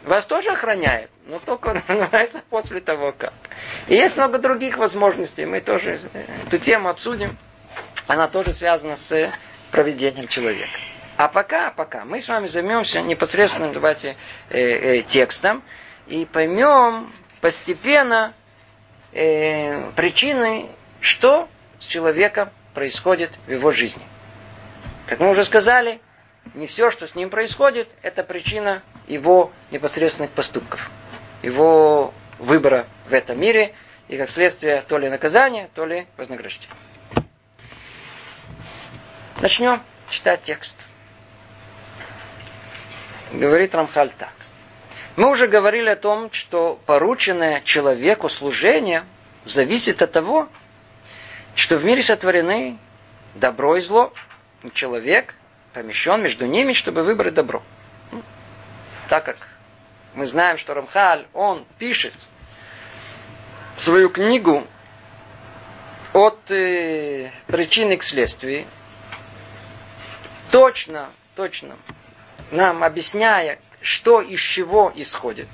Вас 0.02 0.26
тоже 0.26 0.50
охраняют, 0.50 1.12
но 1.28 1.38
только 1.38 1.80
называется 1.88 2.42
после 2.50 2.80
того, 2.80 3.14
как. 3.16 3.32
И 3.86 3.94
есть 3.94 4.16
много 4.16 4.40
других 4.40 4.78
возможностей. 4.78 5.46
Мы 5.46 5.60
тоже 5.60 6.00
эту 6.44 6.58
тему 6.58 6.88
обсудим. 6.88 7.38
Она 8.08 8.26
тоже 8.26 8.52
связана 8.52 8.96
с 8.96 9.30
проведением 9.70 10.26
человека. 10.26 10.76
А 11.16 11.28
пока, 11.28 11.70
пока 11.70 12.04
мы 12.04 12.20
с 12.20 12.26
вами 12.26 12.48
займемся 12.48 13.00
непосредственно, 13.00 13.72
давайте, 13.72 14.16
э, 14.50 14.58
э, 14.58 15.02
текстом 15.02 15.62
и 16.08 16.24
поймем 16.24 17.12
постепенно, 17.40 18.34
э, 19.12 19.90
причины, 19.92 20.68
что 21.00 21.48
с 21.78 21.86
человеком 21.86 22.50
происходит 22.74 23.30
в 23.46 23.50
его 23.50 23.70
жизни. 23.70 24.02
Как 25.06 25.20
мы 25.20 25.30
уже 25.30 25.44
сказали, 25.44 26.00
не 26.54 26.66
все, 26.66 26.90
что 26.90 27.06
с 27.06 27.14
ним 27.14 27.30
происходит, 27.30 27.88
это 28.02 28.22
причина 28.22 28.82
его 29.06 29.52
непосредственных 29.70 30.30
поступков, 30.30 30.90
его 31.42 32.12
выбора 32.38 32.86
в 33.08 33.14
этом 33.14 33.40
мире, 33.40 33.74
и 34.08 34.16
как 34.16 34.28
следствие 34.28 34.82
то 34.82 34.98
ли 34.98 35.08
наказания, 35.08 35.68
то 35.74 35.86
ли 35.86 36.06
вознаграждения. 36.16 36.68
Начнем 39.40 39.82
читать 40.08 40.42
текст. 40.42 40.86
говорит 43.32 43.74
Рамхаль 43.74 44.10
так. 44.10 44.32
Мы 45.16 45.30
уже 45.30 45.46
говорили 45.46 45.90
о 45.90 45.96
том, 45.96 46.32
что 46.32 46.80
порученное 46.86 47.60
человеку 47.62 48.28
служение 48.28 49.04
зависит 49.44 50.00
от 50.00 50.12
того, 50.12 50.48
что 51.54 51.76
в 51.76 51.84
мире 51.84 52.02
сотворены 52.02 52.78
добро 53.34 53.76
и 53.76 53.80
зло. 53.80 54.12
Человек 54.72 55.34
помещен 55.74 56.22
между 56.22 56.46
ними, 56.46 56.72
чтобы 56.72 57.02
выбрать 57.02 57.34
добро. 57.34 57.62
Ну, 58.10 58.22
так 59.08 59.24
как 59.24 59.36
мы 60.14 60.24
знаем, 60.24 60.56
что 60.56 60.72
Рамхаль, 60.72 61.26
он 61.34 61.66
пишет 61.78 62.14
свою 63.76 64.08
книгу 64.08 64.66
от 66.14 66.50
э, 66.50 67.30
причины 67.48 67.96
к 67.96 68.02
следствию, 68.02 68.66
точно, 70.50 71.10
точно 71.34 71.76
нам 72.50 72.84
объясняя, 72.84 73.58
что 73.82 74.20
из 74.20 74.40
чего 74.40 74.92
исходит, 74.94 75.48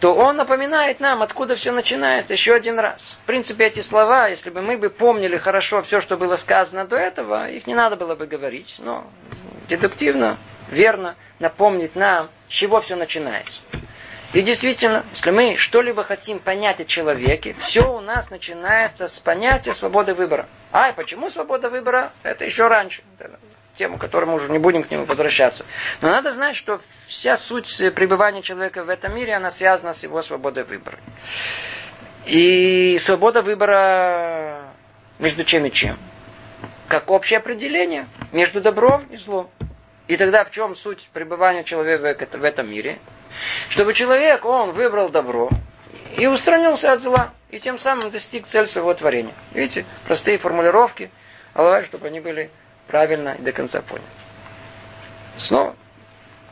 то 0.00 0.14
он 0.14 0.36
напоминает 0.36 1.00
нам, 1.00 1.22
откуда 1.22 1.56
все 1.56 1.72
начинается, 1.72 2.34
еще 2.34 2.54
один 2.54 2.78
раз. 2.78 3.16
В 3.22 3.26
принципе, 3.26 3.66
эти 3.66 3.80
слова, 3.80 4.28
если 4.28 4.50
бы 4.50 4.60
мы 4.60 4.76
бы 4.76 4.90
помнили 4.90 5.38
хорошо 5.38 5.82
все, 5.82 6.00
что 6.00 6.16
было 6.16 6.36
сказано 6.36 6.86
до 6.86 6.96
этого, 6.96 7.48
их 7.48 7.66
не 7.66 7.74
надо 7.74 7.96
было 7.96 8.14
бы 8.14 8.26
говорить, 8.26 8.76
но 8.78 9.06
дедуктивно, 9.68 10.36
верно 10.68 11.16
напомнить 11.38 11.96
нам, 11.96 12.28
с 12.48 12.52
чего 12.52 12.80
все 12.80 12.96
начинается. 12.96 13.60
И 14.32 14.42
действительно, 14.42 15.04
если 15.12 15.30
мы 15.30 15.56
что-либо 15.56 16.02
хотим 16.02 16.40
понять 16.40 16.80
о 16.80 16.84
человеке, 16.84 17.56
все 17.58 17.90
у 17.90 18.00
нас 18.00 18.28
начинается 18.28 19.08
с 19.08 19.18
понятия 19.18 19.72
свободы 19.72 20.12
выбора. 20.12 20.46
А, 20.72 20.92
почему 20.92 21.30
свобода 21.30 21.70
выбора? 21.70 22.12
Это 22.22 22.44
еще 22.44 22.68
раньше. 22.68 23.02
Тему, 23.76 23.98
которую 23.98 24.30
мы 24.30 24.36
уже 24.36 24.48
не 24.48 24.58
будем 24.58 24.82
к 24.82 24.90
нему 24.90 25.04
возвращаться. 25.04 25.66
Но 26.00 26.08
надо 26.08 26.32
знать, 26.32 26.56
что 26.56 26.80
вся 27.06 27.36
суть 27.36 27.76
пребывания 27.94 28.42
человека 28.42 28.82
в 28.82 28.88
этом 28.88 29.14
мире, 29.14 29.34
она 29.34 29.50
связана 29.50 29.92
с 29.92 30.02
его 30.02 30.22
свободой 30.22 30.64
выбора. 30.64 30.98
И 32.24 32.98
свобода 33.00 33.42
выбора 33.42 34.72
между 35.18 35.44
чем 35.44 35.66
и 35.66 35.70
чем? 35.70 35.98
Как 36.88 37.10
общее 37.10 37.38
определение 37.38 38.06
между 38.32 38.60
добром 38.60 39.04
и 39.10 39.16
злом. 39.16 39.50
И 40.08 40.16
тогда 40.16 40.44
в 40.44 40.50
чем 40.50 40.74
суть 40.74 41.10
пребывания 41.12 41.64
человека 41.64 42.26
в 42.32 42.44
этом 42.44 42.70
мире? 42.70 42.98
Чтобы 43.68 43.92
человек, 43.92 44.44
он 44.44 44.72
выбрал 44.72 45.08
добро 45.08 45.50
и 46.16 46.26
устранился 46.26 46.92
от 46.92 47.02
зла, 47.02 47.32
и 47.50 47.58
тем 47.58 47.76
самым 47.76 48.10
достиг 48.10 48.46
цель 48.46 48.66
своего 48.66 48.94
творения. 48.94 49.34
Видите, 49.52 49.84
простые 50.06 50.38
формулировки, 50.38 51.10
а 51.54 51.82
чтобы 51.84 52.06
они 52.06 52.20
были 52.20 52.50
правильно 52.88 53.36
и 53.38 53.42
до 53.42 53.52
конца 53.52 53.82
поняты. 53.82 54.06
Снова 55.36 55.76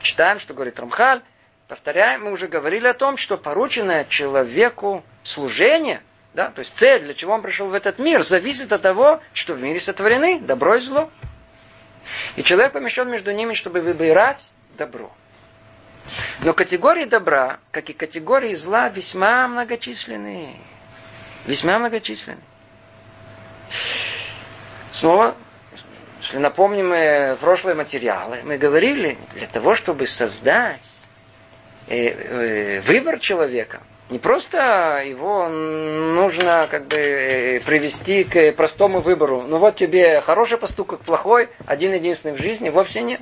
читаем, 0.04 0.38
что 0.38 0.54
говорит 0.54 0.78
Рамхаль, 0.78 1.22
повторяем, 1.66 2.24
мы 2.24 2.32
уже 2.32 2.46
говорили 2.46 2.86
о 2.86 2.94
том, 2.94 3.16
что 3.16 3.36
порученное 3.36 4.04
человеку 4.04 5.02
служение, 5.22 6.02
да, 6.34 6.50
то 6.50 6.60
есть 6.60 6.76
цель, 6.76 7.02
для 7.02 7.14
чего 7.14 7.32
он 7.32 7.42
пришел 7.42 7.68
в 7.68 7.74
этот 7.74 7.98
мир, 7.98 8.22
зависит 8.22 8.72
от 8.72 8.82
того, 8.82 9.20
что 9.32 9.54
в 9.54 9.62
мире 9.62 9.80
сотворены 9.80 10.40
добро 10.40 10.76
и 10.76 10.80
зло. 10.80 11.10
И 12.36 12.42
человек 12.42 12.72
помещен 12.72 13.10
между 13.10 13.32
ними, 13.32 13.54
чтобы 13.54 13.80
выбирать 13.80 14.52
добро. 14.76 15.10
Но 16.40 16.52
категории 16.52 17.06
добра, 17.06 17.58
как 17.70 17.88
и 17.88 17.94
категории 17.94 18.54
зла, 18.54 18.90
весьма 18.90 19.48
многочисленны. 19.48 20.54
Весьма 21.46 21.78
многочисленны. 21.78 22.42
Снова, 24.90 25.34
если 26.24 26.38
напомним 26.38 26.90
э, 26.94 27.36
прошлые 27.36 27.74
материалы, 27.74 28.38
мы 28.44 28.56
говорили, 28.56 29.18
для 29.34 29.46
того, 29.46 29.74
чтобы 29.74 30.06
создать 30.06 31.06
э, 31.86 31.96
э, 31.96 32.80
выбор 32.80 33.18
человека, 33.18 33.82
не 34.08 34.18
просто 34.18 35.02
его 35.04 35.48
нужно 35.50 36.66
как 36.70 36.86
бы 36.86 37.62
привести 37.66 38.24
к 38.24 38.52
простому 38.52 39.00
выбору. 39.00 39.42
Ну 39.42 39.58
вот 39.58 39.76
тебе 39.76 40.22
хороший 40.22 40.56
поступок, 40.56 41.00
плохой, 41.00 41.50
один 41.66 41.92
единственный 41.92 42.34
в 42.34 42.38
жизни, 42.38 42.70
вовсе 42.70 43.02
нет. 43.02 43.20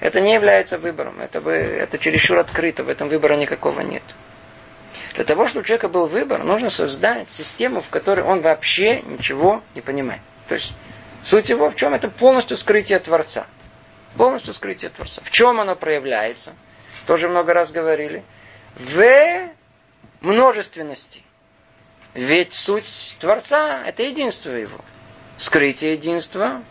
Это 0.00 0.20
не 0.20 0.32
является 0.32 0.78
выбором. 0.78 1.20
Это, 1.20 1.42
бы, 1.42 1.52
это 1.52 1.98
чересчур 1.98 2.38
открыто. 2.38 2.84
В 2.84 2.88
этом 2.88 3.08
выбора 3.10 3.34
никакого 3.34 3.80
нет. 3.80 4.02
Для 5.14 5.24
того, 5.24 5.46
чтобы 5.46 5.60
у 5.60 5.64
человека 5.64 5.88
был 5.88 6.06
выбор, 6.06 6.42
нужно 6.42 6.70
создать 6.70 7.28
систему, 7.28 7.82
в 7.82 7.88
которой 7.90 8.24
он 8.24 8.40
вообще 8.40 9.02
ничего 9.02 9.62
не 9.74 9.82
понимает. 9.82 10.20
То 10.48 10.54
есть 10.54 10.72
суть 11.24 11.48
его 11.48 11.70
в 11.70 11.76
чем? 11.76 11.94
Это 11.94 12.08
полностью 12.08 12.56
скрытие 12.56 13.00
Творца. 13.00 13.46
Полностью 14.16 14.54
скрытие 14.54 14.90
Творца. 14.90 15.22
В 15.24 15.30
чем 15.30 15.58
оно 15.60 15.74
проявляется? 15.74 16.54
Тоже 17.06 17.28
много 17.28 17.52
раз 17.52 17.72
говорили. 17.72 18.22
В 18.76 19.50
множественности. 20.20 21.22
Ведь 22.14 22.52
суть 22.52 23.16
Творца– 23.18 23.82
это 23.86 24.02
единство 24.04 24.52
его. 24.52 24.78
Скрытие 25.36 25.92
единства 25.94 26.62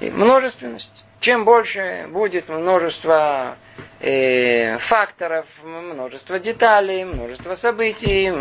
и 0.00 0.10
множественность. 0.10 1.04
Чем 1.20 1.44
больше 1.44 2.06
будет 2.08 2.48
множество 2.48 3.56
э, 4.00 4.78
факторов, 4.78 5.46
множество 5.62 6.38
деталей, 6.38 7.04
множество 7.04 7.54
событий, 7.54 8.32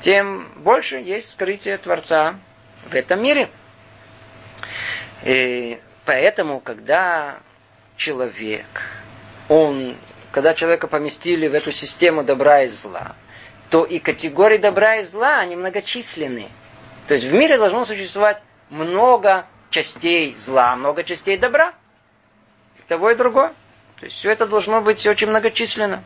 тем 0.00 0.48
больше 0.56 0.96
есть 0.96 1.32
скрытие 1.32 1.78
Творца 1.78 2.34
в 2.90 2.94
этом 2.94 3.22
мире. 3.22 3.48
И 5.24 5.80
поэтому, 6.04 6.60
когда 6.60 7.40
человек, 7.96 8.66
он, 9.48 9.96
когда 10.30 10.54
человека 10.54 10.86
поместили 10.86 11.48
в 11.48 11.54
эту 11.54 11.72
систему 11.72 12.22
добра 12.22 12.62
и 12.62 12.66
зла, 12.68 13.16
то 13.70 13.84
и 13.84 13.98
категории 13.98 14.58
добра 14.58 14.96
и 14.96 15.04
зла, 15.04 15.40
они 15.40 15.56
многочисленны. 15.56 16.48
То 17.08 17.14
есть 17.14 17.26
в 17.26 17.32
мире 17.32 17.58
должно 17.58 17.84
существовать 17.84 18.42
много 18.70 19.46
частей 19.70 20.34
зла, 20.34 20.76
много 20.76 21.02
частей 21.02 21.36
добра– 21.36 21.72
того 22.86 23.10
и 23.10 23.14
другое. 23.14 23.52
То 23.98 24.06
есть 24.06 24.16
все 24.16 24.30
это 24.30 24.46
должно 24.46 24.80
быть 24.80 25.06
очень 25.06 25.28
многочисленно. 25.28 26.02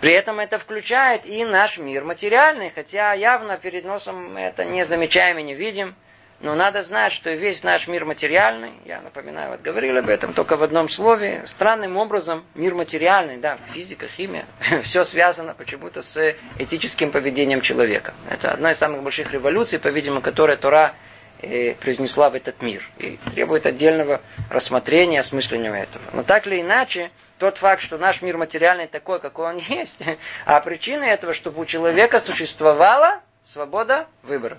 При 0.00 0.12
этом 0.12 0.40
это 0.40 0.58
включает 0.58 1.26
и 1.26 1.44
наш 1.44 1.78
мир 1.78 2.04
материальный, 2.04 2.70
хотя 2.70 3.12
явно 3.12 3.56
перед 3.56 3.84
носом 3.84 4.34
мы 4.34 4.40
это 4.40 4.64
не 4.64 4.84
замечаем 4.84 5.38
и 5.38 5.42
не 5.42 5.54
видим. 5.54 5.94
Но 6.42 6.56
надо 6.56 6.82
знать, 6.82 7.12
что 7.12 7.30
весь 7.30 7.62
наш 7.62 7.86
мир 7.86 8.04
материальный, 8.04 8.72
я 8.84 9.00
напоминаю, 9.00 9.52
вот 9.52 9.62
говорили 9.62 9.98
об 9.98 10.08
этом 10.08 10.34
только 10.34 10.56
в 10.56 10.64
одном 10.64 10.88
слове, 10.88 11.44
странным 11.46 11.96
образом 11.96 12.44
мир 12.56 12.74
материальный, 12.74 13.36
да, 13.36 13.58
физика, 13.72 14.08
химия, 14.08 14.46
все 14.82 15.04
связано 15.04 15.54
почему-то 15.54 16.02
с 16.02 16.34
этическим 16.58 17.12
поведением 17.12 17.60
человека. 17.60 18.12
Это 18.28 18.50
одна 18.50 18.72
из 18.72 18.78
самых 18.78 19.04
больших 19.04 19.32
революций, 19.32 19.78
по-видимому, 19.78 20.20
которая 20.20 20.56
Тора 20.56 20.96
и 21.42 21.76
произнесла 21.80 22.28
в 22.28 22.34
этот 22.34 22.60
мир. 22.60 22.82
И 22.98 23.18
требует 23.34 23.66
отдельного 23.66 24.20
рассмотрения, 24.50 25.20
осмысления 25.20 25.72
этого. 25.72 26.04
Но 26.12 26.24
так 26.24 26.48
или 26.48 26.60
иначе, 26.60 27.12
тот 27.38 27.58
факт, 27.58 27.82
что 27.82 27.98
наш 27.98 28.20
мир 28.20 28.36
материальный 28.36 28.88
такой, 28.88 29.20
какой 29.20 29.46
он 29.46 29.56
есть, 29.68 30.02
а 30.44 30.60
причина 30.60 31.04
этого, 31.04 31.34
чтобы 31.34 31.62
у 31.62 31.64
человека 31.66 32.18
существовала 32.18 33.20
свобода 33.44 34.06
выбора. 34.24 34.58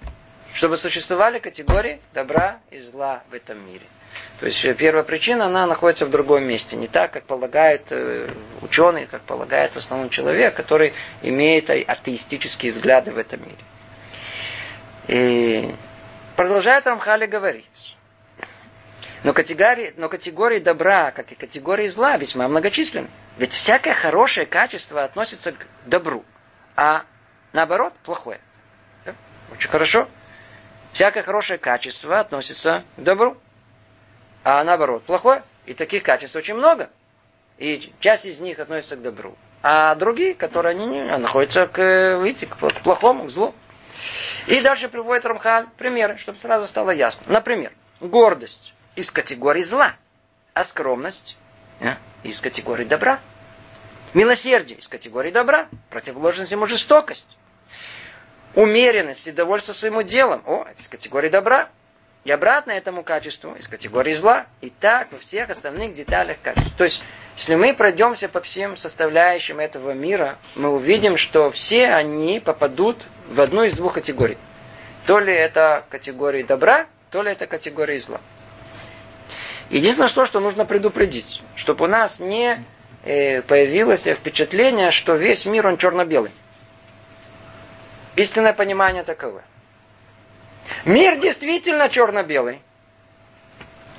Чтобы 0.53 0.77
существовали 0.77 1.39
категории 1.39 1.99
добра 2.13 2.59
и 2.69 2.79
зла 2.79 3.23
в 3.29 3.33
этом 3.33 3.65
мире. 3.65 3.85
То 4.39 4.45
есть 4.45 4.63
э, 4.65 4.73
первая 4.73 5.03
причина, 5.03 5.45
она 5.45 5.65
находится 5.65 6.05
в 6.05 6.11
другом 6.11 6.43
месте. 6.43 6.75
Не 6.75 6.87
так, 6.87 7.11
как 7.11 7.23
полагают 7.23 7.91
э, 7.91 8.29
ученые, 8.61 9.07
как 9.07 9.21
полагает 9.23 9.73
в 9.73 9.77
основном 9.77 10.09
человек, 10.09 10.53
который 10.55 10.93
имеет 11.21 11.69
атеистические 11.69 12.71
взгляды 12.71 13.11
в 13.11 13.17
этом 13.17 13.41
мире. 13.41 13.57
И 15.07 15.73
Продолжает 16.35 16.87
Рамхали 16.87 17.27
говорить. 17.27 17.95
Но 19.23 19.33
категории, 19.33 19.93
но 19.97 20.09
категории 20.09 20.59
добра, 20.59 21.11
как 21.11 21.31
и 21.31 21.35
категории 21.35 21.87
зла, 21.87 22.17
весьма 22.17 22.47
многочисленны. 22.47 23.07
Ведь 23.37 23.53
всякое 23.53 23.93
хорошее 23.93 24.45
качество 24.45 25.03
относится 25.03 25.53
к 25.53 25.67
добру, 25.85 26.25
а 26.75 27.03
наоборот 27.53 27.93
плохое. 28.03 28.39
Очень 29.51 29.69
хорошо. 29.69 30.09
Всякое 30.93 31.23
хорошее 31.23 31.57
качество 31.57 32.19
относится 32.19 32.83
к 32.97 33.01
добру, 33.01 33.35
а 34.43 34.63
наоборот 34.63 35.03
плохое. 35.03 35.43
И 35.65 35.73
таких 35.73 36.03
качеств 36.03 36.35
очень 36.35 36.53
много. 36.53 36.89
И 37.57 37.91
часть 37.99 38.25
из 38.25 38.39
них 38.39 38.59
относится 38.59 38.95
к 38.95 39.01
добру. 39.01 39.35
А 39.63 39.95
другие, 39.95 40.35
которые 40.35 40.71
они, 40.71 41.01
находятся 41.01 41.67
к, 41.67 42.21
видите, 42.21 42.45
к 42.45 42.55
плохому, 42.83 43.25
к 43.25 43.29
злу. 43.29 43.55
И 44.47 44.59
дальше 44.61 44.87
приводит 44.87 45.25
Рамхан 45.25 45.67
примеры, 45.77 46.17
чтобы 46.17 46.37
сразу 46.37 46.67
стало 46.67 46.91
ясно. 46.91 47.23
Например, 47.27 47.71
гордость 47.99 48.73
из 48.95 49.09
категории 49.09 49.63
зла, 49.63 49.93
а 50.53 50.63
скромность 50.63 51.37
а, 51.81 51.97
из 52.23 52.39
категории 52.41 52.83
добра. 52.83 53.19
Милосердие 54.13 54.77
из 54.77 54.87
категории 54.87 55.31
добра, 55.31 55.69
противоположность 55.89 56.51
ему 56.51 56.67
жестокость. 56.67 57.37
Умеренность 58.55 59.27
и 59.27 59.31
довольство 59.31 59.73
своим 59.73 60.01
делом, 60.03 60.43
о, 60.45 60.65
из 60.77 60.87
категории 60.87 61.29
добра. 61.29 61.69
И 62.23 62.31
обратно 62.31 62.71
этому 62.71 63.03
качеству 63.03 63.53
из 63.53 63.67
категории 63.67 64.13
зла. 64.13 64.45
И 64.61 64.69
так 64.69 65.11
во 65.11 65.19
всех 65.19 65.49
остальных 65.49 65.93
деталях 65.93 66.37
качеств. 66.41 66.71
То 66.77 66.85
есть 66.85 67.01
Если 67.35 67.55
мы 67.55 67.73
пройдемся 67.73 68.29
по 68.29 68.41
всем 68.41 68.77
составляющим 68.77 69.59
этого 69.59 69.91
мира, 69.91 70.37
мы 70.55 70.69
увидим, 70.69 71.17
что 71.17 71.49
все 71.49 71.89
они 71.89 72.39
попадут 72.39 72.97
в 73.27 73.41
одну 73.41 73.63
из 73.63 73.73
двух 73.73 73.93
категорий. 73.93 74.37
То 75.07 75.19
ли 75.19 75.33
это 75.33 75.83
категории 75.89 76.43
добра, 76.43 76.85
то 77.09 77.23
ли 77.23 77.31
это 77.31 77.47
категории 77.47 77.97
зла. 77.97 78.21
Единственное, 79.69 80.09
что, 80.09 80.25
что 80.25 80.39
нужно 80.39 80.65
предупредить, 80.65 81.41
чтобы 81.55 81.85
у 81.85 81.87
нас 81.87 82.19
не 82.19 82.63
э, 83.03 83.41
появилось 83.41 84.03
впечатление, 84.03 84.91
что 84.91 85.15
весь 85.15 85.45
мир 85.45 85.65
он 85.65 85.77
черно-белый. 85.77 86.31
Истинное 88.15 88.53
понимание 88.53 89.03
таково. 89.03 89.41
Мир 90.85 91.17
действительно 91.19 91.89
черно-белый. 91.89 92.61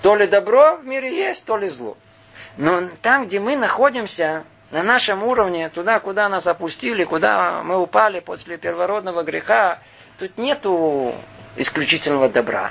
То 0.02 0.14
ли 0.16 0.26
добро 0.26 0.76
в 0.76 0.84
мире 0.84 1.16
есть, 1.16 1.44
то 1.44 1.56
ли 1.56 1.68
зло. 1.68 1.96
Но 2.56 2.88
там, 3.02 3.26
где 3.26 3.40
мы 3.40 3.56
находимся, 3.56 4.44
на 4.70 4.82
нашем 4.82 5.22
уровне, 5.22 5.68
туда, 5.68 6.00
куда 6.00 6.28
нас 6.28 6.46
опустили, 6.46 7.04
куда 7.04 7.62
мы 7.62 7.78
упали 7.80 8.20
после 8.20 8.58
первородного 8.58 9.22
греха, 9.22 9.78
тут 10.18 10.36
нету 10.36 11.14
исключительного 11.56 12.28
добра 12.28 12.70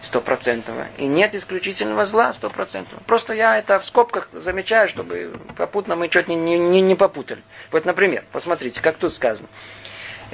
стопроцентного. 0.00 0.86
И 0.98 1.06
нет 1.06 1.34
исключительного 1.34 2.04
зла 2.04 2.32
стопроцентного. 2.32 3.02
Просто 3.04 3.32
я 3.32 3.56
это 3.58 3.78
в 3.78 3.86
скобках 3.86 4.28
замечаю, 4.32 4.88
чтобы 4.88 5.32
попутно 5.56 5.96
мы 5.96 6.08
что-то 6.08 6.34
не, 6.34 6.58
не, 6.58 6.80
не 6.80 6.94
попутали. 6.94 7.42
Вот, 7.70 7.84
например, 7.84 8.24
посмотрите, 8.32 8.80
как 8.82 8.96
тут 8.96 9.14
сказано. 9.14 9.48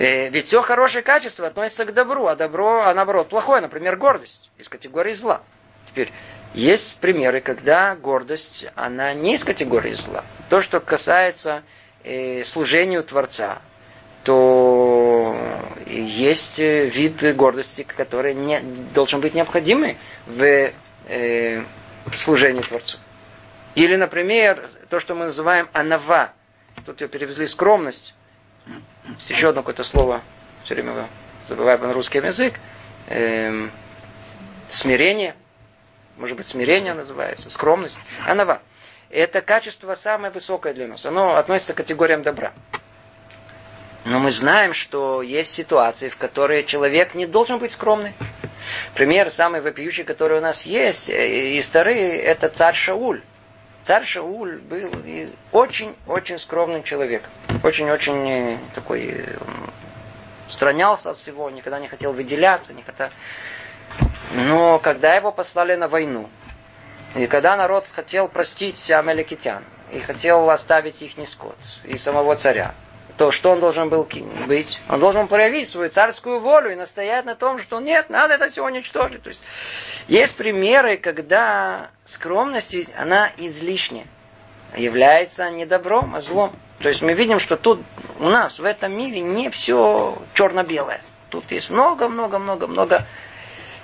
Э, 0.01 0.31
ведь 0.31 0.47
все 0.47 0.63
хорошее 0.63 1.05
качество 1.05 1.47
относится 1.47 1.85
к 1.85 1.93
добру, 1.93 2.27
а 2.27 2.35
добро, 2.35 2.85
а 2.85 2.95
наоборот, 2.95 3.29
плохое, 3.29 3.61
например, 3.61 3.97
гордость 3.97 4.51
из 4.57 4.67
категории 4.67 5.13
зла. 5.13 5.43
Теперь, 5.91 6.11
есть 6.55 6.97
примеры, 6.97 7.43
когда 7.43 7.95
гордость, 7.97 8.67
она 8.77 9.13
не 9.13 9.35
из 9.35 9.45
категории 9.45 9.93
зла. 9.93 10.25
То, 10.49 10.63
что 10.63 10.81
касается 10.81 11.65
э, 12.03 12.45
служению 12.45 13.05
Творца, 13.05 13.61
то 14.25 15.37
есть 15.87 16.59
вид 16.59 17.37
гордости, 17.37 17.83
который 17.83 18.33
не, 18.33 18.61
должен 18.95 19.21
быть 19.21 19.35
необходимый 19.35 19.99
в 20.25 20.73
э, 21.09 21.63
служении 22.17 22.63
Творцу. 22.63 22.97
Или, 23.75 23.97
например, 23.97 24.67
то, 24.89 24.99
что 24.99 25.15
мы 25.15 25.27
называем 25.27 25.69
анава. 25.75 26.33
Тут 26.87 27.03
ее 27.03 27.09
перевезли 27.09 27.47
скромность. 27.47 28.15
Есть 29.17 29.31
еще 29.31 29.51
одно 29.51 29.63
какое-то 29.63 29.85
слово, 29.85 30.23
все 30.65 30.75
время 30.75 31.09
забываю 31.47 31.79
на 31.79 31.93
русский 31.93 32.19
язык. 32.19 32.55
Эм, 33.09 33.71
смирение. 34.69 35.35
Может 36.17 36.37
быть, 36.37 36.47
смирение 36.47 36.95
называется, 36.95 37.51
скромность. 37.51 37.99
Анава. 38.27 38.61
Это 39.11 39.41
качество 39.41 39.95
самое 39.95 40.33
высокое 40.33 40.73
для 40.73 40.87
нас. 40.87 41.05
Оно 41.05 41.37
относится 41.37 41.73
к 41.73 41.79
категориям 41.79 42.23
добра. 42.23 42.53
Но 44.05 44.19
мы 44.19 44.31
знаем, 44.31 44.73
что 44.73 45.21
есть 45.21 45.53
ситуации, 45.53 46.09
в 46.09 46.17
которые 46.17 46.65
человек 46.65 47.15
не 47.15 47.27
должен 47.27 47.59
быть 47.59 47.73
скромным. 47.73 48.15
Пример 48.95 49.31
самый 49.31 49.61
вопиющий, 49.61 50.05
который 50.05 50.39
у 50.39 50.41
нас 50.41 50.65
есть, 50.65 51.11
э, 51.11 51.57
и 51.57 51.63
старый, 51.63 51.99
это 51.99 52.49
царь 52.49 52.75
Шауль. 52.75 53.23
Царь 53.83 54.05
Шауль 54.05 54.59
был 54.59 54.91
очень-очень 55.53 56.39
скромным 56.39 56.83
человеком. 56.83 57.31
Очень-очень 57.63 58.31
э, 58.31 58.59
такой 58.75 59.15
э, 59.17 59.37
странялся 60.51 61.11
от 61.11 61.19
всего, 61.19 61.49
никогда 61.51 61.81
не 61.81 61.89
хотел 61.89 62.13
выделяться, 62.13 62.75
никогда. 62.75 63.11
Но 64.33 64.79
когда 64.79 65.15
его 65.15 65.33
послали 65.33 65.75
на 65.77 65.89
войну, 65.89 66.29
и 67.15 67.27
когда 67.27 67.57
народ 67.57 67.89
хотел 67.89 68.29
простить 68.29 68.91
амеликитян, 68.91 69.65
и 69.91 70.01
хотел 70.01 70.49
оставить 70.51 71.03
их 71.03 71.13
скот, 71.27 71.57
и 71.85 71.97
самого 71.97 72.37
царя, 72.37 72.75
то 73.21 73.33
что 73.33 73.51
он 73.51 73.61
должен 73.61 73.91
был 73.91 74.09
быть? 74.47 74.81
Он 74.89 74.99
должен 74.99 75.29
проявить 75.29 75.69
свою 75.69 75.91
царскую 75.91 76.41
волю 76.41 76.73
и 76.73 76.75
настоять 76.75 77.27
на 77.27 77.35
том, 77.35 77.59
что 77.59 77.79
нет, 77.79 78.09
надо 78.09 78.33
это 78.33 78.49
все 78.49 78.65
уничтожить. 78.65 79.23
То 79.23 79.29
есть 79.29 79.43
есть 80.09 80.35
примеры, 80.37 80.97
когда 80.97 81.91
скромность, 82.07 82.75
она 82.97 83.31
излишняя, 83.37 84.07
является 84.75 85.51
не 85.51 85.67
добром, 85.67 86.15
а 86.15 86.23
злом. 86.23 86.57
То 86.79 86.89
есть 86.89 87.03
мы 87.03 87.13
видим, 87.13 87.41
что 87.41 87.59
тут 87.59 87.83
у 88.21 88.31
нас 88.31 88.59
в 88.59 88.65
этом 88.65 88.97
мире 88.97 89.21
не 89.21 89.51
все 89.51 90.17
черно-белое. 90.33 91.03
Тут 91.29 91.51
есть 91.51 91.69
много-много-много-много 91.69 93.05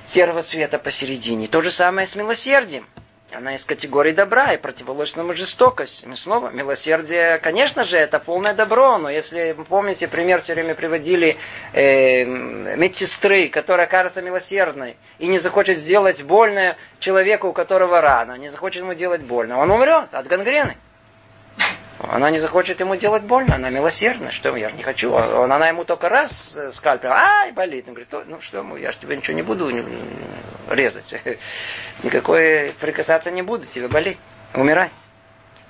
серого 0.06 0.40
цвета 0.40 0.78
посередине. 0.78 1.46
То 1.46 1.60
же 1.60 1.70
самое 1.70 2.06
с 2.06 2.14
милосердием 2.14 2.86
она 3.32 3.54
из 3.54 3.64
категории 3.64 4.12
добра 4.12 4.52
и 4.52 4.56
противоположна 4.56 5.34
жестокость. 5.34 6.04
И 6.04 6.14
снова, 6.14 6.50
милосердие, 6.50 7.38
конечно 7.38 7.84
же, 7.84 7.98
это 7.98 8.18
полное 8.18 8.54
добро, 8.54 8.98
но 8.98 9.10
если 9.10 9.52
вы 9.52 9.64
помните, 9.64 10.08
пример 10.08 10.42
все 10.42 10.54
время 10.54 10.74
приводили 10.74 11.36
э, 11.72 12.24
медсестры, 12.24 13.48
которая 13.48 13.86
кажется 13.86 14.22
милосердной 14.22 14.96
и 15.18 15.26
не 15.26 15.38
захочет 15.38 15.78
сделать 15.78 16.22
больное 16.22 16.76
человеку, 17.00 17.48
у 17.48 17.52
которого 17.52 18.00
рана, 18.00 18.36
не 18.38 18.48
захочет 18.48 18.82
ему 18.82 18.94
делать 18.94 19.22
больно, 19.22 19.58
он 19.58 19.70
умрет 19.70 20.14
от 20.14 20.26
гангрены. 20.26 20.76
Она 22.00 22.30
не 22.30 22.38
захочет 22.38 22.80
ему 22.80 22.96
делать 22.96 23.22
больно, 23.22 23.54
она 23.54 23.70
милосердна. 23.70 24.30
Что 24.30 24.54
я 24.56 24.70
не 24.70 24.82
хочу. 24.82 25.14
А 25.14 25.44
она 25.44 25.68
ему 25.68 25.84
только 25.84 26.08
раз 26.08 26.58
скальпел, 26.72 27.10
ай, 27.12 27.52
болит. 27.52 27.88
Он 27.88 27.94
говорит, 27.94 28.12
ну 28.28 28.40
что, 28.40 28.76
я 28.76 28.92
же 28.92 28.98
тебе 28.98 29.16
ничего 29.16 29.34
не 29.34 29.42
буду 29.42 29.70
резать. 30.68 31.14
Никакой 32.02 32.74
прикасаться 32.80 33.30
не 33.30 33.42
буду, 33.42 33.66
тебе 33.66 33.88
болеть. 33.88 34.18
Умирай. 34.54 34.90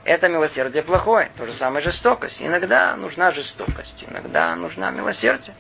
Это 0.05 0.29
милосердие 0.29 0.83
плохое. 0.83 1.31
То 1.37 1.47
же 1.47 1.53
самое 1.53 1.83
жестокость. 1.83 2.41
Иногда 2.41 2.97
нужна 2.97 3.31
жестокость, 3.31 4.05
иногда 4.09 4.55
нужна 4.55 4.91
милосердие. 4.91 5.55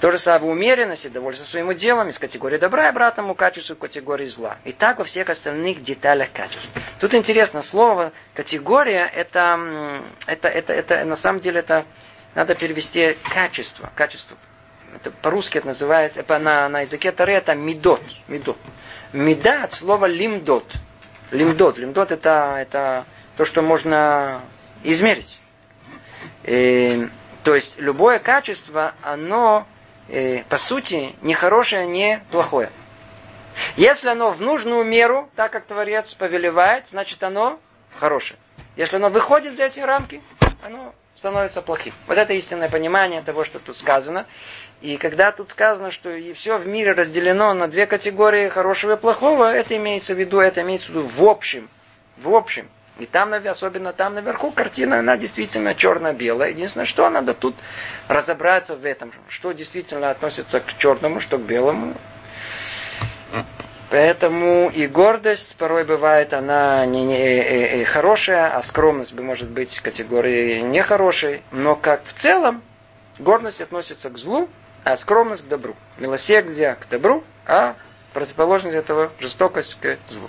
То 0.00 0.10
же 0.10 0.18
самое 0.18 0.52
умеренность 0.52 1.06
и 1.06 1.08
довольство 1.08 1.46
своим 1.46 1.72
делом 1.74 2.08
из 2.08 2.18
категории 2.18 2.58
добра 2.58 2.86
и 2.86 2.88
обратному 2.88 3.34
качеству 3.34 3.76
категории 3.76 4.26
зла. 4.26 4.58
И 4.64 4.72
так 4.72 4.98
во 4.98 5.04
всех 5.04 5.30
остальных 5.30 5.82
деталях 5.82 6.30
качеств. 6.32 6.68
Тут 7.00 7.14
интересно 7.14 7.62
слово 7.62 8.12
категория, 8.34 9.10
это, 9.14 10.02
это, 10.26 10.48
это, 10.48 10.72
это 10.72 11.04
на 11.04 11.16
самом 11.16 11.40
деле 11.40 11.60
это 11.60 11.86
надо 12.34 12.54
перевести 12.54 13.16
качество. 13.32 13.90
качество. 13.94 14.36
Это 14.94 15.10
по-русски 15.10 15.58
это 15.58 15.68
называется, 15.68 16.20
это 16.20 16.38
на, 16.38 16.68
на 16.68 16.80
языке 16.82 17.10
Таре 17.10 17.34
это 17.34 17.54
мидот. 17.54 18.02
мидот. 18.28 18.58
Меда 19.12 19.64
от 19.64 19.72
слова 19.72 20.06
лимдот. 20.06 20.70
Лимдот. 21.30 21.78
Лимдот 21.78 22.12
это, 22.12 22.56
это 22.60 23.06
то, 23.36 23.44
что 23.44 23.62
можно 23.62 24.40
измерить. 24.82 25.40
То 27.44 27.54
есть 27.54 27.78
любое 27.78 28.18
качество, 28.18 28.94
оно 29.02 29.66
э, 30.08 30.42
по 30.44 30.56
сути, 30.56 31.14
не 31.20 31.34
хорошее, 31.34 31.86
не 31.86 32.24
плохое. 32.30 32.70
Если 33.76 34.08
оно 34.08 34.30
в 34.30 34.40
нужную 34.40 34.82
меру, 34.84 35.28
так 35.36 35.52
как 35.52 35.66
Творец 35.66 36.14
повелевает, 36.14 36.88
значит 36.88 37.22
оно 37.22 37.60
хорошее. 37.98 38.38
Если 38.76 38.96
оно 38.96 39.10
выходит 39.10 39.56
за 39.56 39.66
эти 39.66 39.78
рамки, 39.80 40.22
оно 40.62 40.94
становится 41.16 41.60
плохим. 41.60 41.92
Вот 42.06 42.18
это 42.18 42.32
истинное 42.32 42.70
понимание 42.70 43.22
того, 43.22 43.44
что 43.44 43.58
тут 43.58 43.76
сказано. 43.76 44.26
И 44.80 44.96
когда 44.96 45.30
тут 45.30 45.50
сказано, 45.50 45.90
что 45.90 46.10
все 46.34 46.58
в 46.58 46.66
мире 46.66 46.92
разделено 46.92 47.54
на 47.54 47.68
две 47.68 47.86
категории 47.86 48.48
хорошего 48.48 48.94
и 48.94 48.96
плохого, 48.96 49.54
это 49.54 49.76
имеется 49.76 50.14
в 50.14 50.18
виду, 50.18 50.40
это 50.40 50.62
имеется 50.62 50.88
в 50.88 50.90
виду 50.90 51.08
в 51.08 51.24
общем. 51.24 51.68
В 52.16 52.34
общем. 52.34 52.68
И 52.98 53.06
там, 53.06 53.32
особенно 53.32 53.92
там 53.92 54.14
наверху, 54.14 54.52
картина, 54.52 55.00
она 55.00 55.16
действительно 55.16 55.74
черно-белая. 55.74 56.50
Единственное, 56.50 56.86
что 56.86 57.08
надо 57.10 57.34
тут 57.34 57.56
разобраться 58.06 58.76
в 58.76 58.84
этом, 58.84 59.12
что 59.28 59.50
действительно 59.52 60.10
относится 60.10 60.60
к 60.60 60.76
черному, 60.78 61.18
что 61.18 61.38
к 61.38 61.42
белому. 61.42 61.94
Поэтому 63.90 64.70
и 64.70 64.86
гордость 64.86 65.56
порой 65.56 65.84
бывает, 65.84 66.34
она 66.34 66.86
не, 66.86 67.04
не, 67.04 67.06
не 67.06 67.16
э, 67.16 67.82
э, 67.82 67.84
хорошая, 67.84 68.56
а 68.56 68.62
скромность 68.62 69.12
может 69.12 69.48
быть 69.48 69.78
категорией 69.80 70.62
нехорошей. 70.62 71.42
Но 71.52 71.76
как 71.76 72.02
в 72.04 72.20
целом, 72.20 72.62
гордость 73.18 73.60
относится 73.60 74.10
к 74.10 74.18
злу, 74.18 74.48
а 74.84 74.96
скромность 74.96 75.44
к 75.44 75.48
добру. 75.48 75.76
Милосердие 75.98 76.76
к 76.76 76.88
добру, 76.88 77.24
а 77.46 77.76
противоположность 78.12 78.76
этого 78.76 79.12
жестокость 79.20 79.76
к 79.80 79.98
злу. 80.10 80.28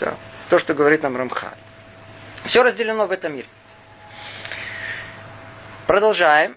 Да. 0.00 0.14
То, 0.50 0.58
что 0.58 0.74
говорит 0.74 1.02
нам 1.02 1.16
Рамхаль. 1.16 1.50
Все 2.44 2.62
разделено 2.62 3.06
в 3.06 3.12
этом 3.12 3.34
мире. 3.34 3.48
Продолжаем. 5.86 6.56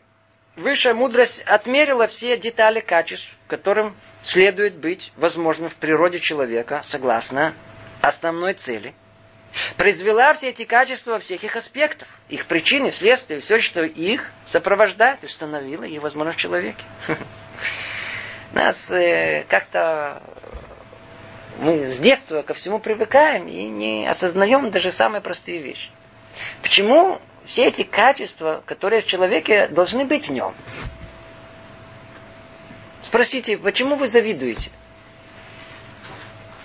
Высшая 0.55 0.93
мудрость 0.93 1.41
отмерила 1.41 2.07
все 2.07 2.37
детали 2.37 2.79
качеств, 2.79 3.29
которым 3.47 3.95
следует 4.23 4.75
быть 4.75 5.13
возможным 5.15 5.69
в 5.69 5.75
природе 5.75 6.19
человека, 6.19 6.81
согласно 6.83 7.53
основной 8.01 8.53
цели. 8.53 8.93
Произвела 9.77 10.33
все 10.33 10.49
эти 10.49 10.65
качества 10.65 11.11
во 11.11 11.19
всех 11.19 11.43
их 11.43 11.55
аспектах, 11.55 12.07
их 12.27 12.47
причины, 12.47 12.91
следствия, 12.91 13.39
все, 13.39 13.59
что 13.59 13.83
их 13.83 14.31
сопровождает, 14.45 15.23
установила 15.23 15.83
и 15.83 15.99
возможно 15.99 16.33
в 16.33 16.37
человеке. 16.37 16.83
Нас 18.53 18.91
э, 18.91 19.45
как-то 19.47 20.21
Мы 21.59 21.89
с 21.89 21.97
детства 21.97 22.43
ко 22.43 22.53
всему 22.53 22.77
привыкаем 22.77 23.47
и 23.47 23.63
не 23.67 24.07
осознаем 24.07 24.69
даже 24.69 24.91
самые 24.91 25.21
простые 25.21 25.57
вещи. 25.57 25.89
Почему 26.61 27.19
все 27.45 27.65
эти 27.65 27.81
качества, 27.81 28.61
которые 28.67 29.01
в 29.01 29.07
человеке 29.07 29.67
должны 29.67 30.05
быть 30.05 30.27
в 30.27 30.31
нем? 30.31 30.53
Спросите, 33.01 33.57
почему 33.57 33.95
вы 33.95 34.07
завидуете? 34.07 34.69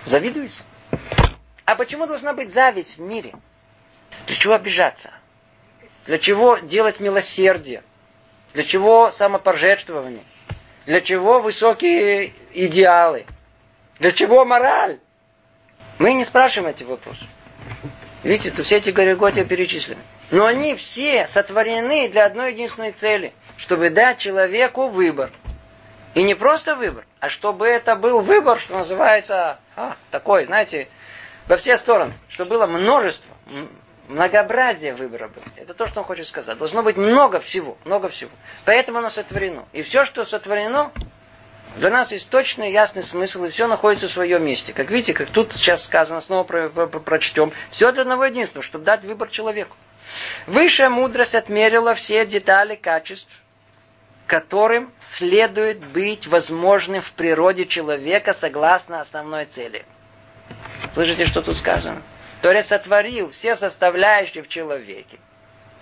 Завидуете? 0.05 0.61
А 1.64 1.74
почему 1.74 2.07
должна 2.07 2.34
быть 2.34 2.53
зависть 2.53 2.99
в 2.99 3.01
мире? 3.01 3.32
Для 4.26 4.36
чего 4.36 4.55
обижаться? 4.55 5.11
Для 6.05 6.18
чего 6.18 6.59
делать 6.59 7.01
милосердие? 7.01 7.82
Для 8.53 8.62
чего 8.62 9.11
самопожертвование? 9.11 10.24
Для 10.84 11.01
чего 11.01 11.40
высокие 11.40 12.34
идеалы? 12.53 13.24
Для 14.03 14.11
чего 14.11 14.44
мораль? 14.44 14.98
Мы 16.00 16.14
не 16.14 16.24
спрашиваем 16.24 16.74
эти 16.74 16.82
вопросы. 16.82 17.24
Видите, 18.24 18.50
тут 18.50 18.66
все 18.66 18.78
эти 18.78 18.90
гореготия 18.90 19.44
перечислены. 19.44 20.00
Но 20.32 20.44
они 20.44 20.74
все 20.74 21.24
сотворены 21.28 22.09
для 22.09 22.26
одной 22.26 22.50
единственной 22.50 22.90
цели, 22.90 23.32
чтобы 23.57 23.90
дать 23.90 24.18
человеку 24.18 24.88
выбор. 24.88 25.30
И 26.14 26.24
не 26.24 26.34
просто 26.34 26.74
выбор, 26.74 27.07
а 27.20 27.28
чтобы 27.28 27.68
это 27.68 27.94
был 27.94 28.22
выбор, 28.22 28.59
что 28.59 28.76
называется, 28.78 29.61
а, 29.76 29.94
такой, 30.11 30.46
знаете, 30.46 30.88
во 31.46 31.57
все 31.57 31.78
стороны, 31.78 32.14
чтобы 32.28 32.50
было 32.57 32.66
множество, 32.66 33.32
многообразие 34.09 34.94
выбора 34.94 35.28
было. 35.28 35.44
Это 35.55 35.74
то, 35.74 35.86
что 35.86 36.00
он 36.00 36.07
хочет 36.07 36.26
сказать. 36.26 36.59
Должно 36.59 36.82
быть 36.82 36.96
много 36.96 37.38
всего, 37.38 37.78
много 37.84 38.09
всего. 38.09 38.32
Поэтому 38.64 38.98
оно 38.98 39.11
сотворено. 39.11 39.64
И 39.72 39.82
все, 39.82 40.05
что 40.05 40.24
сотворено, 40.24 40.90
для 41.76 41.90
нас 41.90 42.12
есть 42.12 42.28
точный, 42.28 42.70
ясный 42.70 43.02
смысл, 43.02 43.44
и 43.44 43.48
все 43.48 43.66
находится 43.66 44.08
в 44.08 44.12
своем 44.12 44.44
месте. 44.44 44.72
Как 44.72 44.90
видите, 44.90 45.14
как 45.14 45.30
тут 45.30 45.52
сейчас 45.52 45.84
сказано, 45.84 46.20
снова 46.20 46.44
про, 46.44 46.68
про, 46.68 46.86
про, 46.86 47.00
прочтем. 47.00 47.52
Все 47.70 47.92
для 47.92 48.02
одного 48.02 48.26
единственного, 48.26 48.64
чтобы 48.64 48.84
дать 48.84 49.02
выбор 49.02 49.28
человеку. 49.30 49.76
Высшая 50.46 50.90
мудрость 50.90 51.34
отмерила 51.34 51.94
все 51.94 52.26
детали 52.26 52.74
качеств, 52.74 53.32
которым 54.26 54.92
следует 54.98 55.78
быть 55.78 56.26
возможным 56.26 57.00
в 57.00 57.12
природе 57.12 57.66
человека 57.66 58.32
согласно 58.32 59.00
основной 59.00 59.46
цели. 59.46 59.84
Слышите, 60.94 61.24
что 61.24 61.42
тут 61.42 61.56
сказано? 61.56 62.02
Творец 62.42 62.66
сотворил 62.66 63.30
все 63.30 63.56
составляющие 63.56 64.42
в 64.42 64.48
человеке. 64.48 65.18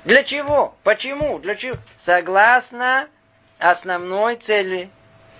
Для 0.04 0.22
чего? 0.22 0.74
Почему? 0.84 1.38
Для 1.38 1.56
чего? 1.56 1.76
Согласно 1.96 3.08
основной 3.58 4.36
цели. 4.36 4.90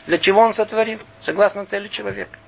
Для 0.07 0.18
чего 0.18 0.40
он 0.40 0.55
сотворил? 0.55 0.98
Согласно 1.20 1.66
цели 1.66 1.88
человека. 1.88 2.38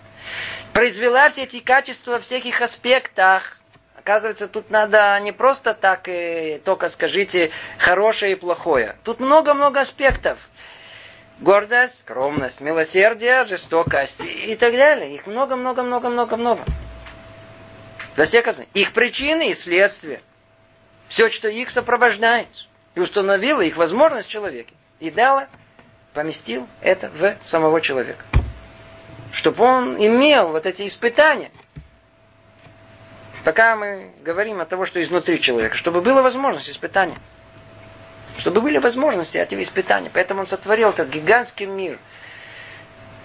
Произвела 0.73 1.29
все 1.31 1.45
эти 1.45 1.61
качества 1.61 2.13
во 2.13 2.21
всех 2.21 2.45
их 2.45 2.61
аспектах. 2.61 3.59
Оказывается, 3.97 4.49
тут 4.49 4.71
надо 4.71 5.19
не 5.21 5.33
просто 5.33 5.75
так, 5.75 6.09
и 6.09 6.61
только 6.65 6.89
скажите 6.89 7.51
хорошее 7.79 8.33
и 8.33 8.37
плохое. 8.37 8.97
Тут 9.05 9.21
много-много 9.21 9.81
аспектов 9.81 10.39
гордость, 11.43 12.01
скромность, 12.01 12.61
милосердие, 12.61 13.45
жестокость 13.47 14.23
и 14.25 14.55
так 14.57 14.73
далее. 14.73 15.15
Их 15.15 15.27
много-много-много-много-много. 15.27 16.65
Для 18.15 18.25
всех 18.25 18.47
их 18.75 18.93
причины 18.93 19.51
и 19.51 19.55
следствия. 19.55 20.23
Все, 21.09 21.31
что 21.31 21.49
их 21.49 21.71
сопровождает. 21.71 22.49
И 22.95 23.01
установило 23.01 23.61
их 23.61 23.77
возможность 23.77 24.29
человеке. 24.29 24.75
И 25.01 25.11
дало, 25.11 25.47
поместил 26.15 26.69
это 26.81 27.11
в 27.11 27.37
самого 27.43 27.81
человека. 27.81 28.25
Чтобы 29.33 29.65
он 29.65 29.97
имел 29.97 30.51
вот 30.51 30.67
эти 30.67 30.87
испытания. 30.87 31.51
Пока 33.45 33.77
мы 33.77 34.13
говорим 34.23 34.61
о 34.61 34.67
том, 34.67 34.85
что 34.87 35.01
изнутри 35.03 35.41
человека. 35.41 35.75
Чтобы 35.75 36.01
была 36.01 36.23
возможность 36.23 36.69
испытания. 36.69 37.19
Чтобы 38.39 38.61
были 38.61 38.79
возможности 38.79 39.39
эти 39.39 39.61
испытания. 39.61 40.11
Поэтому 40.13 40.41
он 40.41 40.47
сотворил 40.47 40.91
этот 40.91 41.09
гигантский 41.09 41.67
мир 41.67 41.99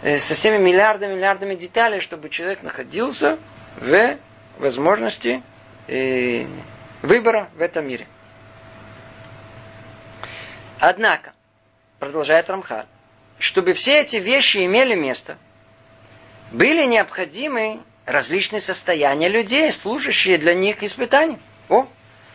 э, 0.02 0.18
со 0.18 0.36
всеми 0.36 0.58
миллиардами, 0.58 1.14
миллиардами 1.14 1.56
деталей, 1.56 2.00
чтобы 2.00 2.30
человек 2.30 2.64
находился 2.64 3.38
в 3.78 4.18
возможности 4.58 5.44
э, 5.88 6.46
выбора 7.02 7.50
в 7.56 7.62
этом 7.62 7.88
мире. 7.88 8.08
Однако, 10.80 11.34
продолжает 12.00 12.50
Рамхаль, 12.50 12.86
чтобы 13.40 13.74
все 13.74 14.02
эти 14.02 14.18
вещи 14.18 14.66
имели 14.66 14.96
место, 14.96 15.38
были 16.52 16.86
необходимы 16.86 17.82
различные 18.06 18.62
состояния 18.62 19.28
людей, 19.28 19.72
служащие 19.72 20.38
для 20.38 20.54
них 20.54 20.82
испытанием. 20.84 21.40
О, 21.70 21.88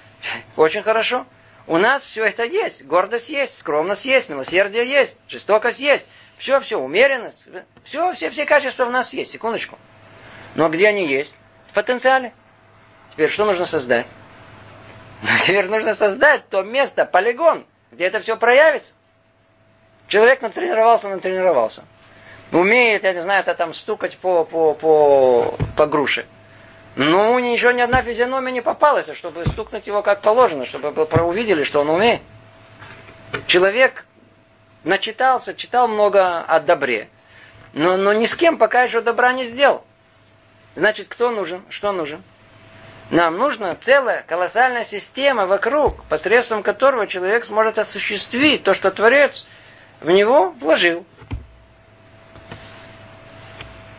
очень 0.57 0.83
хорошо. 0.83 1.27
У 1.67 1.79
нас 1.79 2.03
все 2.03 2.25
это 2.25 2.45
есть. 2.45 2.85
Гордость 2.85 3.29
есть, 3.29 3.57
скромность 3.57 4.05
есть, 4.05 4.29
милосердие 4.29 4.87
есть, 4.87 5.17
жестокость 5.29 5.81
есть. 5.81 6.07
Все, 6.37 6.61
все, 6.61 6.79
умеренность. 6.79 7.45
Все, 7.85 8.13
все, 8.15 8.31
все 8.31 8.45
качества 8.45 8.85
у 8.85 8.91
нас 8.91 9.13
есть. 9.13 9.31
Секундочку. 9.31 9.79
Но 10.55 10.69
где 10.69 10.89
они 10.89 11.07
есть? 11.07 11.37
В 11.71 11.75
потенциале. 11.75 12.33
Теперь 13.13 13.31
что 13.31 13.45
нужно 13.45 13.65
создать? 13.65 14.07
Теперь 15.43 15.67
нужно 15.67 15.95
создать 15.95 16.49
то 16.49 16.63
место, 16.63 17.05
полигон, 17.05 17.65
где 17.93 18.07
это 18.07 18.21
все 18.21 18.37
проявится. 18.37 18.93
Человек 20.09 20.43
натренировался, 20.43 21.09
натренировался. 21.09 21.85
Умеет, 22.53 23.05
я 23.05 23.15
не 23.15 23.21
знаю, 23.21 23.41
это 23.41 23.55
там 23.55 23.73
стукать 23.73 24.19
по, 24.19 24.45
по, 24.45 24.75
по, 24.75 25.55
по 25.77 25.87
груше. 25.87 26.27
Ну, 26.97 27.39
ничего, 27.39 27.71
ни 27.71 27.81
одна 27.81 28.03
физиономия 28.03 28.53
не 28.53 28.61
попалась, 28.61 29.11
чтобы 29.15 29.47
стукнуть 29.47 29.87
его 29.87 30.03
как 30.03 30.21
положено, 30.21 30.67
чтобы 30.67 30.91
увидели, 30.91 31.65
что 31.65 31.81
он 31.81 31.89
умеет. 31.89 32.21
Человек 33.47 34.05
начитался, 34.85 35.55
читал 35.55 35.89
много 35.89 36.41
о 36.41 36.61
добре, 36.61 37.09
но, 37.73 37.97
но 37.97 38.13
ни 38.13 38.27
с 38.27 38.35
кем 38.35 38.59
пока 38.59 38.83
еще 38.83 39.01
добра 39.01 39.33
не 39.33 39.47
сделал. 39.47 39.85
Значит, 40.77 41.09
кто 41.09 41.31
нужен? 41.31 41.63
Что 41.71 41.93
нужен? 41.93 42.23
Нам 43.11 43.37
нужна 43.37 43.75
целая 43.75 44.23
колоссальная 44.23 44.85
система 44.85 45.47
вокруг, 45.47 46.03
посредством 46.05 46.63
которого 46.63 47.07
человек 47.07 47.45
сможет 47.45 47.79
осуществить 47.79 48.63
то, 48.63 48.75
что 48.75 48.91
Творец 48.91 49.47
в 50.03 50.11
него 50.11 50.51
вложил. 50.61 51.07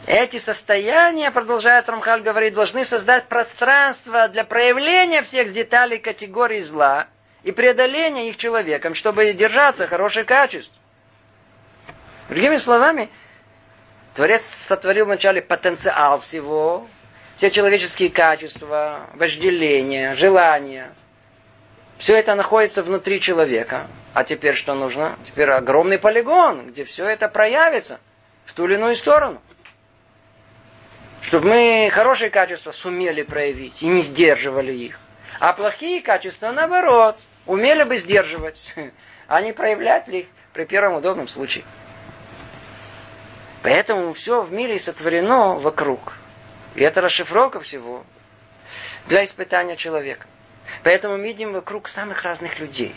Эти 0.06 0.38
состояния, 0.38 1.32
продолжает 1.32 1.88
Рамхаль 1.88 2.22
говорить, 2.22 2.54
должны 2.54 2.84
создать 2.84 3.30
пространство 3.30 4.28
для 4.28 4.44
проявления 4.44 5.24
всех 5.24 5.54
деталей 5.54 5.98
категории 5.98 6.62
зла 6.62 7.08
и 7.44 7.54
преодоления 7.54 8.30
их 8.30 8.38
человеком, 8.38 8.96
чтобы 8.96 9.32
держаться 9.34 9.88
хорошее 9.88 10.26
качество. 10.26 10.76
Другими 12.28 12.58
словами, 12.58 13.10
Творец 14.14 14.44
сотворил 14.44 15.06
вначале 15.06 15.42
потенциал 15.42 16.20
всего, 16.20 16.88
все 17.38 17.50
человеческие 17.50 18.10
качества, 18.10 19.10
вожделение, 19.14 20.16
желания. 20.16 20.94
Все 21.98 22.16
это 22.16 22.36
находится 22.36 22.84
внутри 22.84 23.22
человека. 23.22 23.88
А 24.14 24.24
теперь 24.24 24.56
что 24.56 24.74
нужно? 24.74 25.18
Теперь 25.26 25.50
огромный 25.50 26.00
полигон, 26.00 26.68
где 26.68 26.86
все 26.86 27.06
это 27.06 27.28
проявится 27.28 28.00
в 28.46 28.54
ту 28.54 28.66
или 28.66 28.76
иную 28.76 28.96
сторону 28.96 29.42
чтобы 31.24 31.48
мы 31.48 31.90
хорошие 31.92 32.30
качества 32.30 32.72
сумели 32.72 33.24
проявить 33.24 33.82
и 33.82 33.88
не 33.88 34.02
сдерживали 34.02 34.74
их. 34.74 35.00
А 35.40 35.54
плохие 35.54 36.02
качества, 36.02 36.52
наоборот, 36.52 37.18
умели 37.46 37.84
бы 37.84 37.98
сдерживать, 37.98 38.72
а 39.28 39.42
не 39.42 39.54
проявлять 39.54 40.08
ли 40.08 40.20
их 40.20 40.28
при 40.52 40.66
первом 40.66 40.98
удобном 40.98 41.28
случае. 41.28 41.64
Поэтому 43.64 44.14
все 44.14 44.44
в 44.44 44.52
мире 44.52 44.78
сотворено 44.78 45.56
вокруг. 45.56 46.14
И 46.76 46.84
это 46.84 47.02
расшифровка 47.02 47.62
всего 47.62 48.04
для 49.08 49.24
испытания 49.24 49.78
человека. 49.78 50.28
Поэтому 50.84 51.18
мы 51.18 51.24
видим 51.24 51.54
вокруг 51.54 51.88
самых 51.88 52.24
разных 52.24 52.60
людей. 52.60 52.94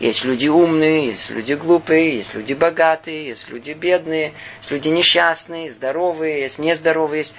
Есть 0.00 0.24
люди 0.24 0.48
умные, 0.48 1.06
есть 1.06 1.30
люди 1.30 1.54
глупые, 1.54 2.16
есть 2.16 2.34
люди 2.34 2.52
богатые, 2.52 3.28
есть 3.28 3.48
люди 3.48 3.70
бедные, 3.70 4.34
есть 4.58 4.70
люди 4.70 4.88
несчастные, 4.88 5.70
здоровые, 5.70 6.40
есть 6.40 6.58
нездоровые, 6.58 7.18
есть 7.18 7.34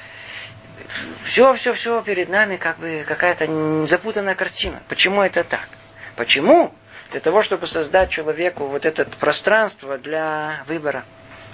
все, 1.25 1.53
все, 1.53 1.73
все 1.73 2.01
перед 2.01 2.29
нами 2.29 2.55
как 2.55 2.79
бы 2.79 3.03
какая-то 3.05 3.85
запутанная 3.85 4.35
картина. 4.35 4.81
Почему 4.87 5.21
это 5.21 5.43
так? 5.43 5.67
Почему? 6.15 6.73
Для 7.11 7.19
того, 7.19 7.41
чтобы 7.41 7.67
создать 7.67 8.09
человеку 8.09 8.65
вот 8.65 8.85
это 8.85 9.05
пространство 9.05 9.97
для 9.97 10.63
выбора. 10.67 11.03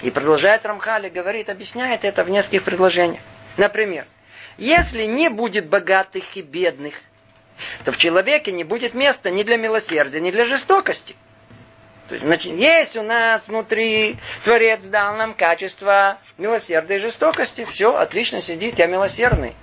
И 0.02 0.10
продолжает 0.10 0.64
Рамхали, 0.64 1.08
говорит, 1.08 1.50
объясняет 1.50 2.04
это 2.04 2.24
в 2.24 2.30
нескольких 2.30 2.64
предложениях. 2.64 3.22
Например, 3.56 4.06
если 4.56 5.04
не 5.04 5.28
будет 5.28 5.66
богатых 5.66 6.36
и 6.36 6.42
бедных, 6.42 6.94
то 7.84 7.92
в 7.92 7.96
человеке 7.96 8.52
не 8.52 8.64
будет 8.64 8.94
места 8.94 9.30
ни 9.30 9.42
для 9.42 9.56
милосердия, 9.56 10.20
ни 10.20 10.30
для 10.30 10.44
жестокости. 10.44 11.16
Значит, 12.10 12.52
есть 12.52 12.96
у 12.96 13.02
нас 13.02 13.46
внутри, 13.48 14.18
Творец 14.44 14.84
дал 14.84 15.14
нам 15.14 15.34
качество 15.34 16.18
милосердия 16.36 16.96
и 16.96 16.98
жестокости. 16.98 17.64
Все, 17.64 17.94
отлично 17.94 18.42
сидит, 18.42 18.78
я 18.78 18.86
милосердный. 18.86 19.54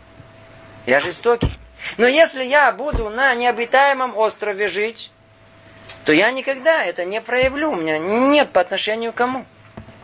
Я 0.85 0.99
жестокий. 0.99 1.51
Но 1.97 2.07
если 2.07 2.43
я 2.43 2.71
буду 2.71 3.09
на 3.09 3.33
необитаемом 3.35 4.17
острове 4.17 4.67
жить, 4.67 5.11
то 6.05 6.13
я 6.13 6.31
никогда 6.31 6.83
это 6.83 7.05
не 7.05 7.21
проявлю. 7.21 7.71
У 7.71 7.75
меня 7.75 7.99
нет 7.99 8.49
по 8.49 8.61
отношению 8.61 9.13
к 9.13 9.15
кому. 9.15 9.45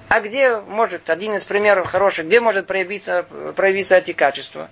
А 0.08 0.20
где 0.20 0.58
может, 0.58 1.10
один 1.10 1.34
из 1.36 1.44
примеров 1.44 1.88
хороших, 1.88 2.28
где 2.28 2.40
может 2.40 2.68
проявиться, 2.68 3.26
проявиться 3.56 3.98
эти 3.98 4.14
качества? 4.14 4.70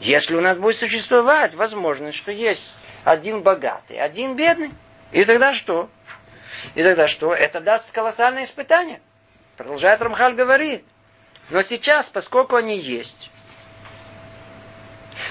Если 0.00 0.34
у 0.34 0.40
нас 0.40 0.58
будет 0.58 0.76
существовать 0.76 1.54
возможность, 1.54 2.18
что 2.18 2.32
есть 2.32 2.76
один 3.04 3.42
богатый, 3.42 3.98
один 3.98 4.36
бедный, 4.36 4.72
и 5.12 5.24
тогда 5.24 5.54
что? 5.54 5.88
И 6.74 6.82
тогда 6.82 7.06
что? 7.06 7.32
Это 7.32 7.60
даст 7.60 7.92
колоссальное 7.92 8.44
испытание. 8.44 9.00
Продолжает 9.56 10.00
Рамхаль 10.02 10.34
говорит. 10.34 10.84
Но 11.50 11.62
сейчас, 11.62 12.08
поскольку 12.08 12.56
они 12.56 12.78
есть, 12.78 13.30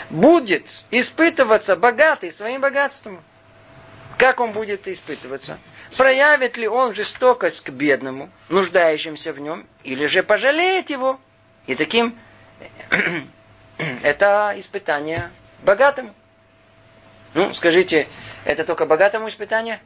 будет 0.10 0.66
испытываться 0.92 1.76
богатый 1.76 2.32
своим 2.32 2.62
богатством. 2.62 3.24
Как 4.18 4.40
он 4.40 4.52
будет 4.52 4.88
испытываться? 4.88 5.60
Проявит 5.98 6.56
ли 6.58 6.68
он 6.68 6.94
жестокость 6.94 7.62
к 7.62 7.70
бедному, 7.70 8.30
нуждающимся 8.50 9.34
в 9.34 9.40
нем, 9.40 9.68
или 9.84 10.06
же 10.06 10.24
пожалеет 10.24 10.90
его? 10.90 11.20
И 11.68 11.76
таким 11.76 12.18
это 14.04 14.54
испытание 14.58 15.32
богатому. 15.64 16.14
Ну, 17.34 17.54
скажите, 17.54 18.08
это 18.46 18.64
только 18.64 18.86
богатому 18.86 19.28
испытание? 19.28 19.80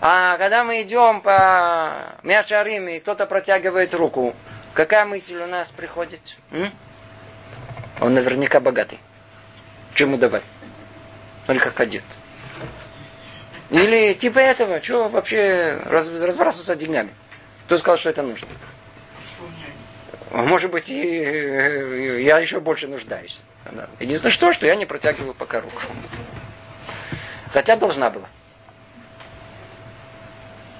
А 0.00 0.36
когда 0.36 0.62
мы 0.62 0.82
идем 0.82 1.22
по 1.22 2.16
Мяшарим, 2.22 2.88
и 2.88 3.00
кто-то 3.00 3.26
протягивает 3.26 3.94
руку, 3.94 4.34
какая 4.74 5.04
мысль 5.06 5.36
у 5.36 5.46
нас 5.46 5.70
приходит? 5.70 6.20
М? 6.52 6.72
Он 8.00 8.12
наверняка 8.12 8.60
богатый. 8.60 8.98
Чему 9.94 10.18
давать? 10.18 10.42
Он 11.48 11.58
как 11.58 11.80
одет. 11.80 12.04
Или 13.70 14.14
типа 14.14 14.38
этого, 14.38 14.82
что 14.82 15.08
вообще 15.08 15.78
раз, 15.86 16.10
разбрасываться 16.10 16.76
деньгами? 16.76 17.10
Кто 17.66 17.76
сказал, 17.78 17.98
что 17.98 18.10
это 18.10 18.22
нужно? 18.22 18.48
Может 20.44 20.70
быть, 20.70 20.90
и, 20.90 21.00
и 21.00 22.22
я 22.22 22.38
еще 22.38 22.60
больше 22.60 22.86
нуждаюсь. 22.86 23.40
Единственное, 23.98 24.32
что, 24.32 24.52
что 24.52 24.66
я 24.66 24.76
не 24.76 24.84
протягиваю 24.84 25.32
пока 25.32 25.60
руку. 25.60 25.80
Хотя 27.52 27.76
должна 27.76 28.10
была. 28.10 28.28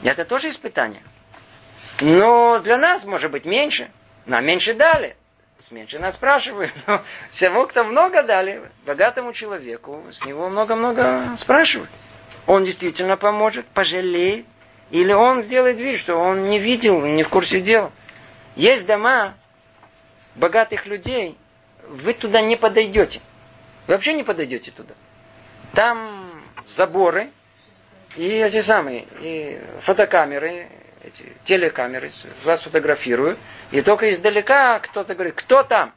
Это 0.04 0.26
тоже 0.26 0.50
испытание. 0.50 1.02
Но 2.02 2.58
для 2.58 2.76
нас, 2.76 3.06
может 3.06 3.30
быть, 3.30 3.46
меньше. 3.46 3.90
Нам 4.26 4.44
меньше 4.44 4.74
дали. 4.74 5.16
С 5.58 5.70
меньше 5.70 5.98
нас 5.98 6.16
спрашивают. 6.16 6.70
Но 6.86 7.02
всего, 7.30 7.66
кто 7.66 7.82
много 7.84 8.22
дали, 8.22 8.60
богатому 8.84 9.32
человеку, 9.32 10.04
с 10.12 10.22
него 10.26 10.50
много-много 10.50 11.34
спрашивают. 11.38 11.90
Он 12.46 12.62
действительно 12.64 13.16
поможет, 13.16 13.64
пожалеет. 13.68 14.44
Или 14.90 15.14
он 15.14 15.42
сделает 15.42 15.80
вид, 15.80 15.98
что 15.98 16.16
он 16.16 16.50
не 16.50 16.58
видел, 16.58 17.00
не 17.06 17.22
в 17.22 17.30
курсе 17.30 17.60
дела. 17.60 17.90
Есть 18.54 18.86
дома 18.86 19.34
богатых 20.36 20.86
людей, 20.86 21.36
вы 21.88 22.14
туда 22.14 22.40
не 22.40 22.56
подойдете. 22.56 23.20
Вы 23.86 23.94
вообще 23.94 24.14
не 24.14 24.22
подойдете 24.22 24.70
туда. 24.70 24.94
Там 25.74 26.42
заборы 26.64 27.30
и 28.16 28.28
эти 28.28 28.60
самые, 28.60 29.06
и 29.20 29.60
фотокамеры, 29.80 30.68
эти 31.04 31.32
телекамеры 31.44 32.10
вас 32.44 32.62
фотографируют, 32.62 33.38
и 33.70 33.82
только 33.82 34.10
издалека 34.10 34.78
кто-то 34.80 35.14
говорит, 35.14 35.34
кто 35.34 35.62
там? 35.62 35.94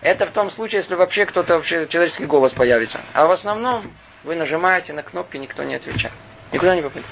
Это 0.00 0.26
в 0.26 0.30
том 0.30 0.50
случае, 0.50 0.78
если 0.78 0.94
вообще 0.94 1.26
кто-то, 1.26 1.54
вообще 1.54 1.88
человеческий 1.88 2.26
голос 2.26 2.52
появится. 2.52 3.00
А 3.12 3.26
в 3.26 3.30
основном 3.30 3.82
вы 4.22 4.36
нажимаете 4.36 4.92
на 4.92 5.02
кнопки, 5.02 5.36
никто 5.36 5.64
не 5.64 5.74
отвечает. 5.74 6.14
Никуда 6.52 6.76
не 6.76 6.82
попадет. 6.82 7.06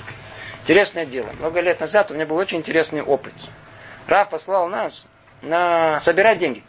Интересное 0.62 1.04
дело. 1.04 1.32
Много 1.32 1.60
лет 1.60 1.80
назад 1.80 2.10
у 2.10 2.14
меня 2.14 2.26
был 2.26 2.36
очень 2.36 2.58
интересный 2.58 3.02
опыт. 3.02 3.32
Раф 4.06 4.30
послал 4.30 4.68
нас 4.68 5.04
на 5.44 6.00
собирать 6.00 6.38
деньги. 6.38 6.62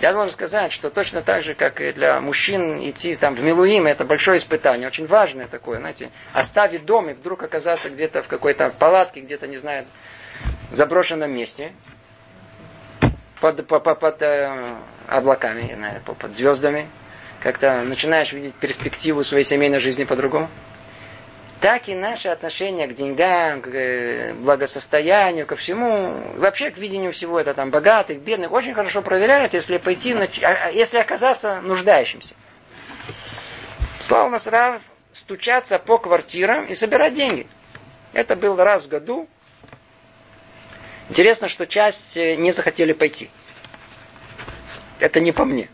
Я 0.00 0.14
должен 0.14 0.32
сказать, 0.32 0.72
что 0.72 0.88
точно 0.88 1.20
так 1.20 1.42
же, 1.42 1.54
как 1.54 1.80
и 1.80 1.92
для 1.92 2.20
мужчин 2.20 2.88
идти 2.88 3.16
там 3.16 3.34
в 3.34 3.42
Милуим, 3.42 3.86
это 3.86 4.04
большое 4.06 4.38
испытание, 4.38 4.86
очень 4.86 5.06
важное 5.06 5.46
такое, 5.46 5.78
знаете, 5.78 6.10
оставить 6.32 6.86
дом 6.86 7.10
и 7.10 7.12
вдруг 7.12 7.42
оказаться 7.42 7.90
где-то 7.90 8.22
в 8.22 8.28
какой-то 8.28 8.70
палатке, 8.70 9.20
где-то, 9.20 9.46
не 9.46 9.58
знаю, 9.58 9.84
в 10.70 10.76
заброшенном 10.76 11.30
месте, 11.30 11.72
под, 13.40 13.66
под, 13.66 13.82
под, 13.82 13.98
под 14.00 14.22
э, 14.22 14.74
облаками, 15.06 15.74
знаю, 15.74 16.00
под 16.02 16.34
звездами, 16.34 16.86
как-то 17.42 17.82
начинаешь 17.82 18.32
видеть 18.32 18.54
перспективу 18.54 19.22
своей 19.22 19.44
семейной 19.44 19.80
жизни 19.80 20.04
по-другому 20.04 20.48
так 21.60 21.88
и 21.88 21.94
наше 21.94 22.28
отношение 22.28 22.86
к 22.86 22.94
деньгам, 22.94 23.60
к 23.60 23.68
э, 23.68 24.32
благосостоянию, 24.34 25.46
ко 25.46 25.56
всему, 25.56 26.14
вообще 26.36 26.70
к 26.70 26.78
видению 26.78 27.12
всего 27.12 27.38
это 27.38 27.52
там 27.52 27.70
богатых, 27.70 28.20
бедных, 28.20 28.50
очень 28.50 28.72
хорошо 28.72 29.02
проверяют, 29.02 29.52
если 29.52 29.76
пойти, 29.76 30.14
а, 30.14 30.28
а 30.42 30.70
если 30.70 30.96
оказаться 30.96 31.60
нуждающимся. 31.60 32.34
Слава 34.00 34.30
Насрав 34.30 34.80
стучаться 35.12 35.78
по 35.78 35.98
квартирам 35.98 36.64
и 36.64 36.74
собирать 36.74 37.14
деньги. 37.14 37.46
Это 38.14 38.36
был 38.36 38.56
раз 38.56 38.84
в 38.84 38.88
году. 38.88 39.28
Интересно, 41.10 41.48
что 41.48 41.66
часть 41.66 42.16
э, 42.16 42.36
не 42.36 42.52
захотели 42.52 42.94
пойти. 42.94 43.28
Это 44.98 45.20
не 45.20 45.32
по 45.32 45.44
мне. 45.44 45.68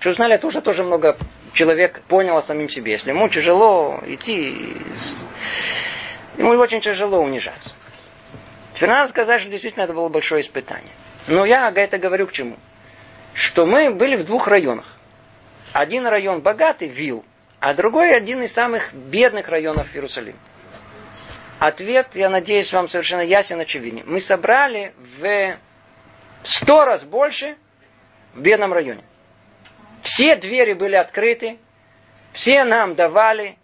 Что 0.00 0.12
знали, 0.12 0.34
это 0.34 0.46
уже 0.48 0.60
тоже 0.60 0.82
много 0.82 1.16
человек 1.54 2.02
понял 2.02 2.36
о 2.36 2.42
самим 2.42 2.68
себе. 2.68 2.92
Если 2.92 3.10
ему 3.10 3.28
тяжело 3.28 4.02
идти, 4.06 4.76
ему 6.36 6.50
очень 6.50 6.80
тяжело 6.80 7.20
унижаться. 7.20 7.72
Теперь 8.74 8.90
надо 8.90 9.08
сказать, 9.08 9.40
что 9.40 9.50
действительно 9.50 9.84
это 9.84 9.94
было 9.94 10.08
большое 10.08 10.42
испытание. 10.42 10.92
Но 11.26 11.46
я 11.46 11.72
это 11.74 11.96
говорю 11.96 12.26
к 12.26 12.32
чему? 12.32 12.56
Что 13.32 13.66
мы 13.66 13.90
были 13.90 14.16
в 14.16 14.24
двух 14.24 14.48
районах. 14.48 14.84
Один 15.72 16.06
район 16.06 16.40
богатый, 16.40 16.88
Вил, 16.88 17.24
а 17.60 17.72
другой 17.72 18.14
один 18.14 18.42
из 18.42 18.52
самых 18.52 18.92
бедных 18.92 19.48
районов 19.48 19.88
Иерусалима. 19.94 20.38
Ответ, 21.60 22.08
я 22.14 22.28
надеюсь, 22.28 22.72
вам 22.72 22.88
совершенно 22.88 23.22
ясен, 23.22 23.58
очевиден. 23.60 24.04
Мы 24.06 24.20
собрали 24.20 24.92
в 25.18 25.56
сто 26.42 26.84
раз 26.84 27.04
больше 27.04 27.56
в 28.34 28.40
бедном 28.40 28.72
районе. 28.72 29.02
Все 30.04 30.36
двери 30.36 30.74
были 30.74 30.96
открыты, 30.96 31.56
все 32.34 32.64
нам 32.64 32.94
давали, 32.94 33.56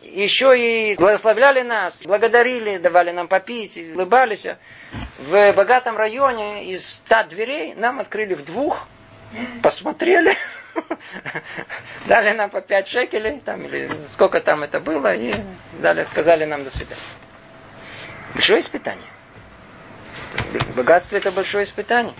еще 0.00 0.58
и 0.58 0.96
благословляли 0.96 1.60
нас, 1.60 2.00
благодарили, 2.04 2.78
давали 2.78 3.10
нам 3.10 3.28
попить, 3.28 3.76
улыбались. 3.76 4.46
В 5.18 5.52
богатом 5.52 5.98
районе 5.98 6.64
из 6.72 6.88
ста 6.88 7.22
дверей 7.22 7.74
нам 7.74 8.00
открыли 8.00 8.32
в 8.32 8.46
двух, 8.46 8.88
посмотрели, 9.62 10.34
дали 12.06 12.30
нам 12.32 12.48
по 12.48 12.62
пять 12.62 12.88
шекелей, 12.88 13.40
там, 13.40 13.66
или 13.66 13.90
сколько 14.08 14.40
там 14.40 14.62
это 14.62 14.80
было, 14.80 15.12
и 15.12 15.34
дали, 15.80 16.04
сказали 16.04 16.46
нам 16.46 16.64
до 16.64 16.70
свидания. 16.70 17.02
Большое 18.32 18.60
испытание. 18.60 19.10
Богатство 20.74 21.18
это 21.18 21.30
большое 21.30 21.64
испытание. 21.64 22.14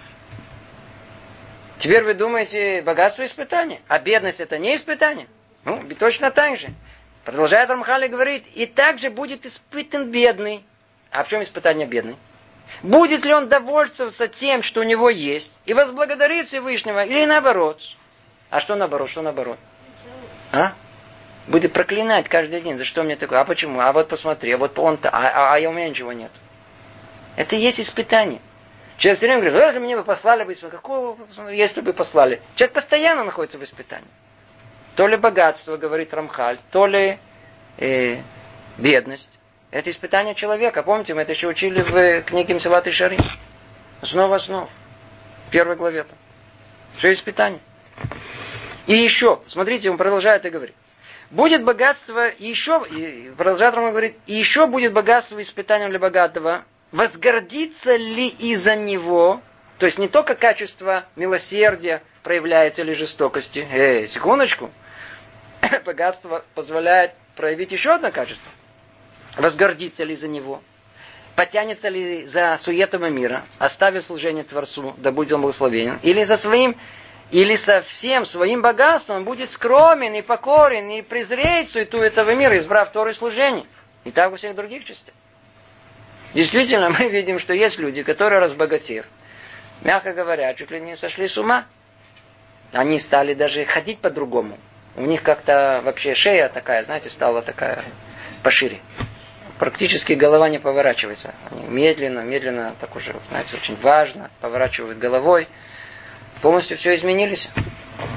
Теперь 1.78 2.02
вы 2.02 2.14
думаете, 2.14 2.82
богатство 2.82 3.24
испытание, 3.24 3.80
а 3.86 3.98
бедность 3.98 4.40
это 4.40 4.58
не 4.58 4.74
испытание? 4.74 5.26
Ну, 5.64 5.82
точно 5.98 6.30
так 6.30 6.58
же. 6.58 6.68
Продолжает 7.24 7.70
Рамхали 7.70 8.08
говорит, 8.08 8.44
и 8.54 8.66
также 8.66 9.10
будет 9.10 9.46
испытан 9.46 10.10
бедный. 10.10 10.64
А 11.10 11.22
в 11.22 11.28
чем 11.28 11.42
испытание 11.42 11.86
бедный? 11.86 12.16
Будет 12.82 13.24
ли 13.24 13.32
он 13.32 13.48
довольствоваться 13.48 14.28
тем, 14.28 14.62
что 14.62 14.80
у 14.80 14.84
него 14.84 15.08
есть, 15.08 15.62
и 15.66 15.72
возблагодарит 15.72 16.48
Всевышнего, 16.48 17.04
или 17.04 17.24
наоборот? 17.24 17.80
А 18.50 18.60
что 18.60 18.74
наоборот, 18.74 19.10
что 19.10 19.22
наоборот? 19.22 19.58
А? 20.52 20.72
Будет 21.46 21.72
проклинать 21.72 22.28
каждый 22.28 22.60
день, 22.60 22.76
за 22.76 22.84
что 22.84 23.02
мне 23.02 23.16
такое, 23.16 23.40
а 23.40 23.44
почему, 23.44 23.80
а 23.80 23.92
вот 23.92 24.08
посмотри, 24.08 24.52
а 24.52 24.58
вот 24.58 24.78
он-то, 24.78 25.10
а, 25.10 25.28
а, 25.28 25.56
а 25.56 25.68
у 25.68 25.72
меня 25.72 25.88
ничего 25.88 26.12
нет. 26.12 26.30
Это 27.36 27.56
и 27.56 27.60
есть 27.60 27.80
испытание. 27.80 28.40
Человек 28.98 29.18
все 29.18 29.26
время 29.28 29.42
говорит, 29.42 29.64
если 29.64 29.78
мне 29.78 29.96
бы 29.96 30.02
послали 30.02 30.42
бы, 30.42 30.54
какого, 30.54 31.16
если 31.52 31.80
бы 31.80 31.92
послали. 31.92 32.42
Человек 32.56 32.74
постоянно 32.74 33.22
находится 33.22 33.56
в 33.56 33.62
испытании. 33.62 34.08
То 34.96 35.06
ли 35.06 35.16
богатство, 35.16 35.76
говорит 35.76 36.12
Рамхаль, 36.12 36.58
то 36.72 36.86
ли 36.86 37.18
э, 37.76 38.16
бедность. 38.76 39.38
Это 39.70 39.90
испытание 39.90 40.34
человека. 40.34 40.82
Помните, 40.82 41.14
мы 41.14 41.22
это 41.22 41.32
еще 41.32 41.46
учили 41.46 41.80
в 41.82 42.22
книге 42.22 42.54
Мсилат 42.54 42.88
и 42.88 42.90
Шари. 42.90 43.18
Основа 44.02 44.34
основ. 44.34 44.68
В 45.46 45.50
первой 45.50 45.76
главе. 45.76 46.02
Там. 46.02 46.18
Все 46.96 47.12
испытание. 47.12 47.60
И 48.88 48.94
еще, 48.94 49.42
смотрите, 49.46 49.90
он 49.90 49.96
продолжает 49.96 50.44
и 50.44 50.50
говорит. 50.50 50.74
будет 51.30 51.62
богатство 51.62 52.32
еще, 52.38 52.84
и 52.90 53.30
продолжает 53.36 53.74
Роман 53.74 53.90
говорит, 53.90 54.16
и 54.26 54.34
еще 54.34 54.66
будет 54.66 54.92
богатство 54.92 55.40
испытанием 55.40 55.90
для 55.90 56.00
богатого, 56.00 56.64
возгордится 56.92 57.96
ли 57.96 58.28
из-за 58.28 58.76
него, 58.76 59.40
то 59.78 59.86
есть 59.86 59.98
не 59.98 60.08
только 60.08 60.34
качество 60.34 61.06
милосердия 61.16 62.02
проявляется 62.22 62.82
или 62.82 62.92
жестокости. 62.92 63.66
Эй, 63.70 64.06
секундочку. 64.06 64.70
Богатство 65.84 66.44
позволяет 66.54 67.12
проявить 67.36 67.72
еще 67.72 67.92
одно 67.92 68.10
качество. 68.10 68.50
Возгордится 69.36 70.04
ли 70.04 70.16
за 70.16 70.28
него. 70.28 70.62
Потянется 71.36 71.88
ли 71.88 72.26
за 72.26 72.56
суетами 72.58 73.10
мира, 73.10 73.44
оставив 73.60 74.04
служение 74.04 74.42
Творцу, 74.42 74.94
да 74.98 75.12
будет 75.12 75.32
он 75.32 75.42
благословенен. 75.42 76.00
Или 76.02 76.24
за 76.24 76.36
своим 76.36 76.76
или 77.30 77.56
со 77.56 77.82
всем 77.82 78.24
своим 78.24 78.62
богатством 78.62 79.24
будет 79.24 79.50
скромен 79.50 80.14
и 80.14 80.22
покорен, 80.22 80.88
и 80.88 81.02
презреет 81.02 81.68
суету 81.68 81.98
этого 81.98 82.34
мира, 82.34 82.56
избрав 82.58 82.88
второе 82.88 83.12
служение. 83.12 83.66
И 84.04 84.10
так 84.10 84.30
во 84.30 84.36
всех 84.38 84.56
других 84.56 84.84
частях. 84.84 85.14
Действительно, 86.34 86.90
мы 86.90 87.08
видим, 87.08 87.38
что 87.38 87.54
есть 87.54 87.78
люди, 87.78 88.02
которые, 88.02 88.40
разбогатев, 88.40 89.06
мягко 89.82 90.12
говоря, 90.12 90.52
чуть 90.54 90.70
ли 90.70 90.80
не 90.80 90.96
сошли 90.96 91.28
с 91.28 91.38
ума. 91.38 91.66
Они 92.72 92.98
стали 92.98 93.34
даже 93.34 93.64
ходить 93.64 94.00
по-другому. 94.00 94.58
У 94.96 95.02
них 95.02 95.22
как-то 95.22 95.80
вообще 95.84 96.14
шея 96.14 96.48
такая, 96.48 96.82
знаете, 96.82 97.08
стала 97.08 97.40
такая 97.40 97.82
пошире. 98.42 98.80
Практически 99.58 100.12
голова 100.12 100.48
не 100.48 100.58
поворачивается. 100.58 101.34
Они 101.50 101.64
медленно, 101.64 102.20
медленно, 102.20 102.74
так 102.78 102.94
уже, 102.94 103.16
знаете, 103.30 103.56
очень 103.56 103.76
важно, 103.76 104.30
поворачивают 104.40 104.98
головой 104.98 105.48
полностью 106.40 106.76
все 106.76 106.94
изменились. 106.94 107.50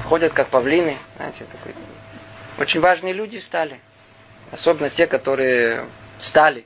Ходят 0.04 0.32
как 0.32 0.48
павлины. 0.48 0.96
Знаете, 1.16 1.44
такой. 1.50 1.74
Очень 2.58 2.80
важные 2.80 3.12
люди 3.12 3.38
стали. 3.38 3.80
Особенно 4.50 4.90
те, 4.90 5.06
которые 5.06 5.86
стали. 6.22 6.64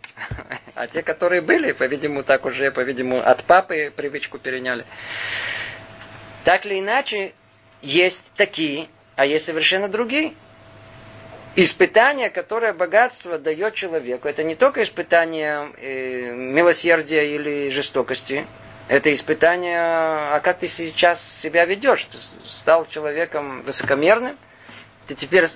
А 0.74 0.86
те, 0.86 1.02
которые 1.02 1.40
были, 1.40 1.72
по-видимому, 1.72 2.22
так 2.22 2.44
уже, 2.44 2.70
по-видимому, 2.70 3.20
от 3.26 3.42
папы 3.44 3.90
привычку 3.94 4.38
переняли. 4.38 4.84
Так 6.44 6.66
или 6.66 6.78
иначе, 6.78 7.32
есть 7.80 8.30
такие, 8.36 8.88
а 9.16 9.24
есть 9.24 9.46
совершенно 9.46 9.88
другие. 9.88 10.34
Испытание, 11.56 12.28
которое 12.28 12.74
богатство 12.74 13.38
дает 13.38 13.74
человеку, 13.74 14.28
это 14.28 14.44
не 14.44 14.54
только 14.54 14.82
испытание 14.82 15.72
э, 15.78 16.32
милосердия 16.32 17.34
или 17.34 17.70
жестокости, 17.70 18.46
это 18.88 19.10
испытание, 19.10 19.78
а 19.80 20.40
как 20.40 20.58
ты 20.58 20.68
сейчас 20.68 21.40
себя 21.40 21.64
ведешь? 21.64 22.04
Ты 22.04 22.18
стал 22.46 22.86
человеком 22.86 23.62
высокомерным, 23.62 24.36
ты 25.06 25.14
теперь 25.14 25.48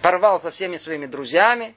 порвал 0.00 0.40
со 0.40 0.50
всеми 0.50 0.76
своими 0.76 1.04
друзьями, 1.04 1.74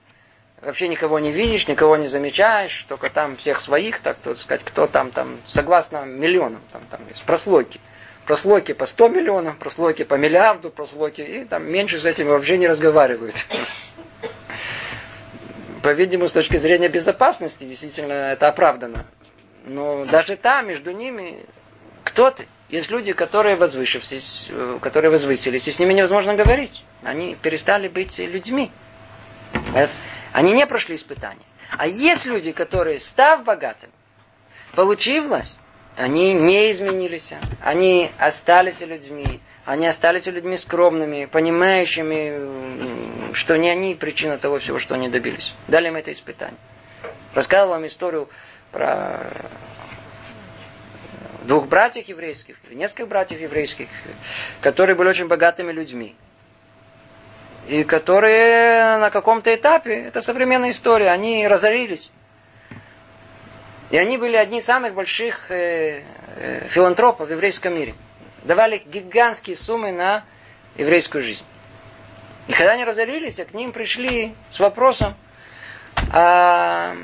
вообще 0.62 0.88
никого 0.88 1.20
не 1.20 1.32
видишь, 1.32 1.68
никого 1.68 1.98
не 1.98 2.08
замечаешь, 2.08 2.86
только 2.88 3.10
там 3.10 3.38
всех 3.38 3.60
своих, 3.60 4.00
так 4.00 4.18
то 4.18 4.36
сказать, 4.36 4.64
кто 4.64 4.88
там, 4.88 5.12
там, 5.12 5.40
согласно 5.48 6.06
миллионам, 6.06 6.62
там, 6.72 6.84
там 6.90 7.02
есть 7.10 7.24
прослойки. 7.24 7.80
Прослойки 8.26 8.74
по 8.74 8.86
100 8.86 9.10
миллионов, 9.10 9.58
прослойки 9.58 10.04
по 10.04 10.14
миллиарду, 10.14 10.70
прослойки, 10.70 11.22
и 11.22 11.44
там 11.46 11.70
меньше 11.70 11.98
с 12.00 12.06
этим 12.06 12.28
вообще 12.28 12.58
не 12.58 12.68
разговаривают. 12.68 13.36
По-видимому, 15.82 16.30
с 16.30 16.32
точки 16.32 16.58
зрения 16.58 16.88
безопасности, 16.88 17.64
действительно, 17.64 18.14
это 18.14 18.48
оправдано. 18.48 19.06
Но 19.66 20.06
даже 20.06 20.38
там, 20.38 20.68
между 20.68 20.92
ними, 20.92 21.44
кто 22.04 22.30
ты? 22.30 22.48
Есть 22.70 22.90
люди, 22.90 23.14
которые 23.14 23.56
возвышившись, 23.56 24.48
э, 24.50 24.78
которые 24.82 25.12
возвысились, 25.12 25.68
и 25.68 25.72
с 25.72 25.80
ними 25.80 25.94
невозможно 25.94 26.36
говорить. 26.36 26.86
Они 27.04 27.36
перестали 27.36 27.88
быть 27.88 28.18
людьми. 28.20 28.72
Они 30.34 30.54
не 30.54 30.66
прошли 30.66 30.96
испытания. 30.96 31.46
А 31.78 31.88
есть 31.88 32.26
люди, 32.26 32.52
которые, 32.52 33.00
став 33.00 33.44
богатыми, 33.44 33.94
получив 34.76 35.26
власть, 35.26 35.58
они 35.96 36.34
не 36.34 36.72
изменились. 36.72 37.34
Они 37.62 38.12
остались 38.18 38.82
людьми. 38.82 39.40
Они 39.66 39.86
остались 39.86 40.26
людьми 40.26 40.58
скромными, 40.58 41.26
понимающими, 41.26 43.34
что 43.34 43.58
не 43.58 43.70
они 43.70 43.96
причина 43.96 44.38
того 44.38 44.60
всего, 44.60 44.80
что 44.80 44.96
они 44.96 45.10
добились. 45.10 45.54
Дали 45.68 45.90
им 45.90 45.96
это 45.96 46.12
испытание. 46.12 46.58
Рассказывал 47.34 47.74
вам 47.74 47.86
историю 47.86 48.30
про 48.72 49.20
двух 51.44 51.68
братьев 51.68 52.08
еврейских, 52.08 52.56
нескольких 52.72 53.08
братьев 53.08 53.40
еврейских, 53.40 53.88
которые 54.62 54.96
были 54.96 55.10
очень 55.10 55.28
богатыми 55.28 55.72
людьми. 55.72 56.16
И 57.72 57.86
которые 57.86 58.98
на 58.98 59.10
каком-то 59.12 59.56
этапе, 59.56 59.94
это 59.94 60.22
современная 60.22 60.72
история, 60.72 61.10
они 61.10 61.48
разорились. 61.48 62.12
И 63.92 63.98
они 63.98 64.18
были 64.18 64.36
одни 64.36 64.58
из 64.58 64.66
самых 64.66 64.94
больших 64.94 65.50
э, 65.50 66.04
э, 66.36 66.68
филантропов 66.68 67.30
в 67.30 67.32
еврейском 67.32 67.74
мире. 67.74 67.96
Давали 68.44 68.84
гигантские 68.86 69.56
суммы 69.56 69.94
на 69.94 70.26
еврейскую 70.76 71.22
жизнь. 71.24 71.46
И 72.50 72.52
когда 72.52 72.72
они 72.74 72.84
разорились, 72.84 73.36
к 73.38 73.54
ним 73.54 73.72
пришли 73.72 74.36
с 74.50 74.60
вопросом, 74.60 75.16
а, 76.12 76.98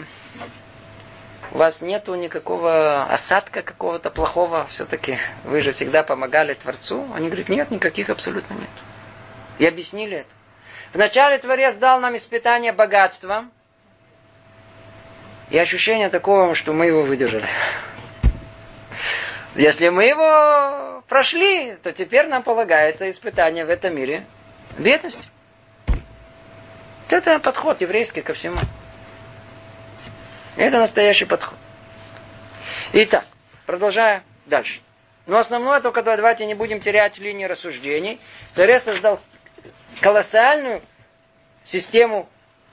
у 1.54 1.60
вас 1.60 1.80
нету 1.80 2.14
никакого 2.16 3.06
осадка 3.06 3.62
какого-то 3.62 4.10
плохого, 4.10 4.66
все-таки 4.66 5.18
вы 5.46 5.62
же 5.62 5.72
всегда 5.72 6.04
помогали 6.04 6.56
Творцу. 6.56 7.08
Они 7.14 7.28
говорят, 7.28 7.48
нет, 7.48 7.72
никаких 7.72 8.10
абсолютно 8.10 8.56
нет. 8.56 8.70
И 9.60 9.66
объяснили 9.66 10.18
это. 10.18 10.37
Вначале 10.94 11.38
Творец 11.38 11.76
дал 11.76 12.00
нам 12.00 12.16
испытание 12.16 12.72
богатством 12.72 13.52
и 15.50 15.58
ощущение 15.58 16.10
такого, 16.10 16.56
что 16.56 16.74
мы 16.74 16.88
его 16.88 17.04
выдержали. 17.04 17.48
Если 19.56 19.90
мы 19.90 20.04
его 20.04 21.04
прошли, 21.08 21.76
то 21.84 21.92
теперь 21.92 22.28
нам 22.28 22.44
полагается 22.44 23.10
испытание 23.10 23.66
в 23.66 23.70
этом 23.70 23.96
мире 23.96 24.26
бедности. 24.78 25.24
Это 27.10 27.40
подход 27.40 27.82
еврейский 27.82 28.22
ко 28.22 28.34
всему. 28.34 28.60
Это 30.58 30.80
настоящий 30.80 31.26
подход. 31.26 31.58
Итак, 32.94 33.26
продолжая 33.66 34.24
дальше. 34.46 34.82
Но 35.26 35.38
основное 35.38 35.82
только 35.82 36.04
давайте 36.04 36.46
не 36.46 36.54
будем 36.54 36.80
терять 36.80 37.18
линии 37.18 37.46
рассуждений. 37.46 38.20
Творец 38.56 38.84
создал 38.84 39.20
колоссальную 40.02 40.82
систему, 41.64 42.30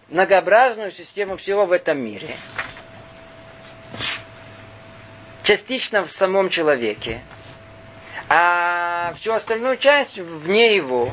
многообразную 0.09 0.91
систему 0.91 1.37
всего 1.37 1.67
в 1.67 1.73
этом 1.73 1.99
мире. 1.99 2.37
Частично 5.43 6.07
в 6.07 6.13
самом 6.13 6.49
человеке. 6.51 7.21
А 8.29 9.13
всю 9.15 9.33
остальную 9.33 9.77
часть 9.77 10.19
вне 10.19 10.75
его 10.75 11.13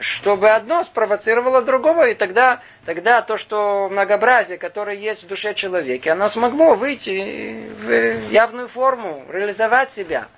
чтобы 0.00 0.50
одно 0.50 0.82
спровоцировало 0.82 1.62
другого, 1.62 2.08
и 2.08 2.14
тогда, 2.14 2.60
тогда 2.84 3.22
то, 3.22 3.36
что 3.36 3.88
многообразие, 3.90 4.58
которое 4.58 4.96
есть 4.96 5.22
в 5.22 5.26
душе 5.26 5.54
человека, 5.54 6.12
оно 6.12 6.28
смогло 6.28 6.74
выйти 6.74 7.68
в 7.78 8.30
явную 8.30 8.68
форму, 8.68 9.24
реализовать 9.28 9.92
себя. 9.92 10.28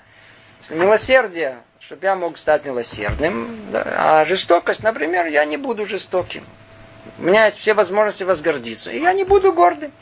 Милосердие, 0.71 1.63
чтобы 1.87 2.07
я 2.07 2.17
мог 2.17 2.39
стать 2.39 2.65
милосердным, 2.65 3.59
а 3.75 4.25
жестокость, 4.25 4.83
например, 4.83 5.27
я 5.27 5.45
не 5.45 5.59
буду 5.59 5.85
жестоким. 5.85 6.45
У 7.19 7.25
меня 7.25 7.47
есть 7.47 7.59
все 7.59 7.75
возможности 7.75 8.23
возгордиться, 8.23 8.91
и 8.91 9.01
я 9.01 9.13
не 9.13 9.25
буду 9.25 9.53
гордым. 9.53 9.93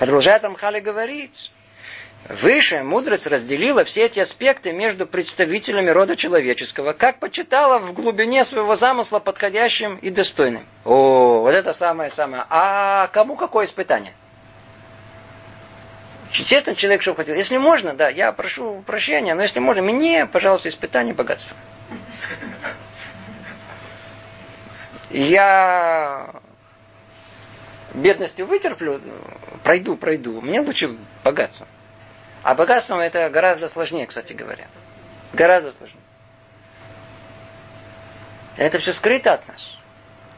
Продолжает 0.00 0.42
Амхали 0.42 0.80
говорить, 0.80 1.52
Высшая 2.28 2.84
мудрость 2.84 3.26
разделила 3.26 3.84
все 3.84 4.02
эти 4.02 4.20
аспекты 4.20 4.72
между 4.72 5.06
представителями 5.06 5.88
рода 5.90 6.16
человеческого, 6.16 6.92
как 6.92 7.18
почитала 7.18 7.78
в 7.78 7.94
глубине 7.94 8.44
своего 8.44 8.76
замысла 8.76 9.20
подходящим 9.20 9.96
и 9.96 10.10
достойным. 10.10 10.66
О, 10.84 11.40
вот 11.40 11.54
это 11.54 11.72
самое-самое. 11.72 12.44
А 12.50 13.08
кому 13.08 13.36
какое 13.36 13.64
испытание? 13.64 14.12
Естественно, 16.32 16.76
человек 16.76 17.02
что 17.02 17.14
хотел. 17.14 17.34
Если 17.34 17.56
можно, 17.56 17.94
да, 17.94 18.08
я 18.08 18.32
прошу 18.32 18.82
прощения, 18.86 19.34
но 19.34 19.42
если 19.42 19.58
можно, 19.58 19.82
мне, 19.82 20.26
пожалуйста, 20.26 20.68
испытание 20.68 21.12
богатства. 21.12 21.56
Я 25.10 26.30
бедностью 27.94 28.46
вытерплю, 28.46 29.00
пройду, 29.64 29.96
пройду. 29.96 30.40
Мне 30.40 30.60
лучше 30.60 30.96
богатство. 31.24 31.66
А 32.42 32.54
богатством 32.54 33.00
это 33.00 33.28
гораздо 33.28 33.68
сложнее, 33.68 34.06
кстати 34.06 34.32
говоря. 34.32 34.66
Гораздо 35.32 35.72
сложнее. 35.72 36.00
Это 38.56 38.78
все 38.78 38.92
скрыто 38.92 39.34
от 39.34 39.48
нас. 39.48 39.76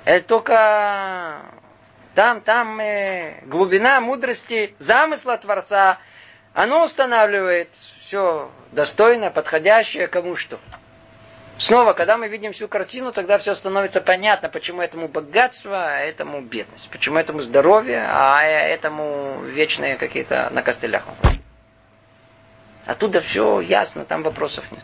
Это 0.05 0.27
только 0.27 1.43
там, 2.15 2.41
там 2.41 2.79
э, 2.81 3.41
глубина 3.47 4.01
мудрости 4.01 4.75
замысла 4.79 5.37
Творца, 5.39 5.99
оно 6.55 6.85
устанавливает 6.85 7.71
все 8.01 8.51
достойно, 8.73 9.31
подходящее 9.31 10.09
кому 10.09 10.37
что. 10.37 10.59
Снова, 11.59 11.93
когда 11.93 12.17
мы 12.17 12.29
видим 12.29 12.53
всю 12.53 12.67
картину, 12.67 13.13
тогда 13.13 13.39
все 13.39 13.55
становится 13.55 14.01
понятно, 14.01 14.49
почему 14.49 14.83
этому 14.83 15.09
богатство, 15.09 15.85
а 15.87 15.99
этому 15.99 16.41
бедность, 16.41 16.91
почему 16.91 17.19
этому 17.19 17.41
здоровье, 17.41 18.05
а 18.09 18.43
этому 18.43 19.43
вечные 19.45 19.97
какие-то 19.97 20.51
на 20.51 20.63
костылях. 20.63 21.05
Оттуда 22.85 23.21
все 23.21 23.61
ясно, 23.61 24.05
там 24.05 24.23
вопросов 24.23 24.65
нет. 24.73 24.83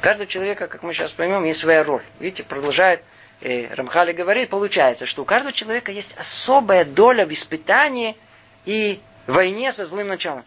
Каждого 0.00 0.26
человека, 0.26 0.68
как 0.68 0.82
мы 0.82 0.92
сейчас 0.92 1.10
поймем, 1.10 1.44
есть 1.44 1.60
своя 1.60 1.82
роль. 1.82 2.02
Видите, 2.20 2.44
продолжает 2.44 3.02
э, 3.40 3.74
Рамхали 3.74 4.12
говорит, 4.12 4.50
получается, 4.50 5.06
что 5.06 5.22
у 5.22 5.24
каждого 5.24 5.52
человека 5.52 5.92
есть 5.92 6.14
особая 6.16 6.84
доля 6.84 7.26
в 7.26 7.32
испытании 7.32 8.16
и 8.64 9.00
войне 9.26 9.72
со 9.72 9.86
злым 9.86 10.08
началом. 10.08 10.44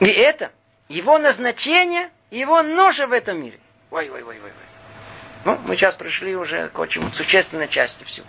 И 0.00 0.06
это 0.06 0.50
его 0.88 1.18
назначение, 1.18 2.10
его 2.30 2.62
ноша 2.62 3.06
в 3.06 3.12
этом 3.12 3.40
мире. 3.42 3.58
Ой, 3.90 4.08
ой, 4.10 4.22
ой, 4.22 4.36
ой, 4.36 4.42
ой. 4.42 4.68
Ну, 5.44 5.58
мы 5.64 5.76
сейчас 5.76 5.94
пришли 5.94 6.36
уже 6.36 6.68
к 6.68 6.78
очень 6.78 7.12
существенной 7.12 7.68
части 7.68 8.04
всего. 8.04 8.26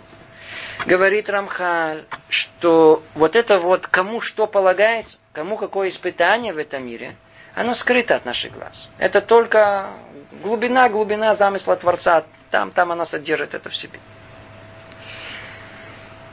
Говорит 0.86 1.28
Рамхаль, 1.28 2.04
что 2.28 3.02
вот 3.14 3.36
это 3.36 3.58
вот 3.58 3.86
кому 3.86 4.20
что 4.20 4.46
полагается, 4.46 5.18
кому 5.32 5.56
какое 5.56 5.88
испытание 5.88 6.54
в 6.54 6.58
этом 6.58 6.86
мире, 6.86 7.16
оно 7.54 7.74
скрыто 7.74 8.16
от 8.16 8.24
наших 8.24 8.52
глаз. 8.52 8.88
Это 8.98 9.20
только 9.20 9.90
глубина, 10.42 10.88
глубина 10.88 11.34
замысла 11.34 11.76
Творца. 11.76 12.24
Там, 12.50 12.70
там 12.72 12.92
оно 12.92 13.04
содержит 13.04 13.54
это 13.54 13.70
в 13.70 13.76
себе. 13.76 13.98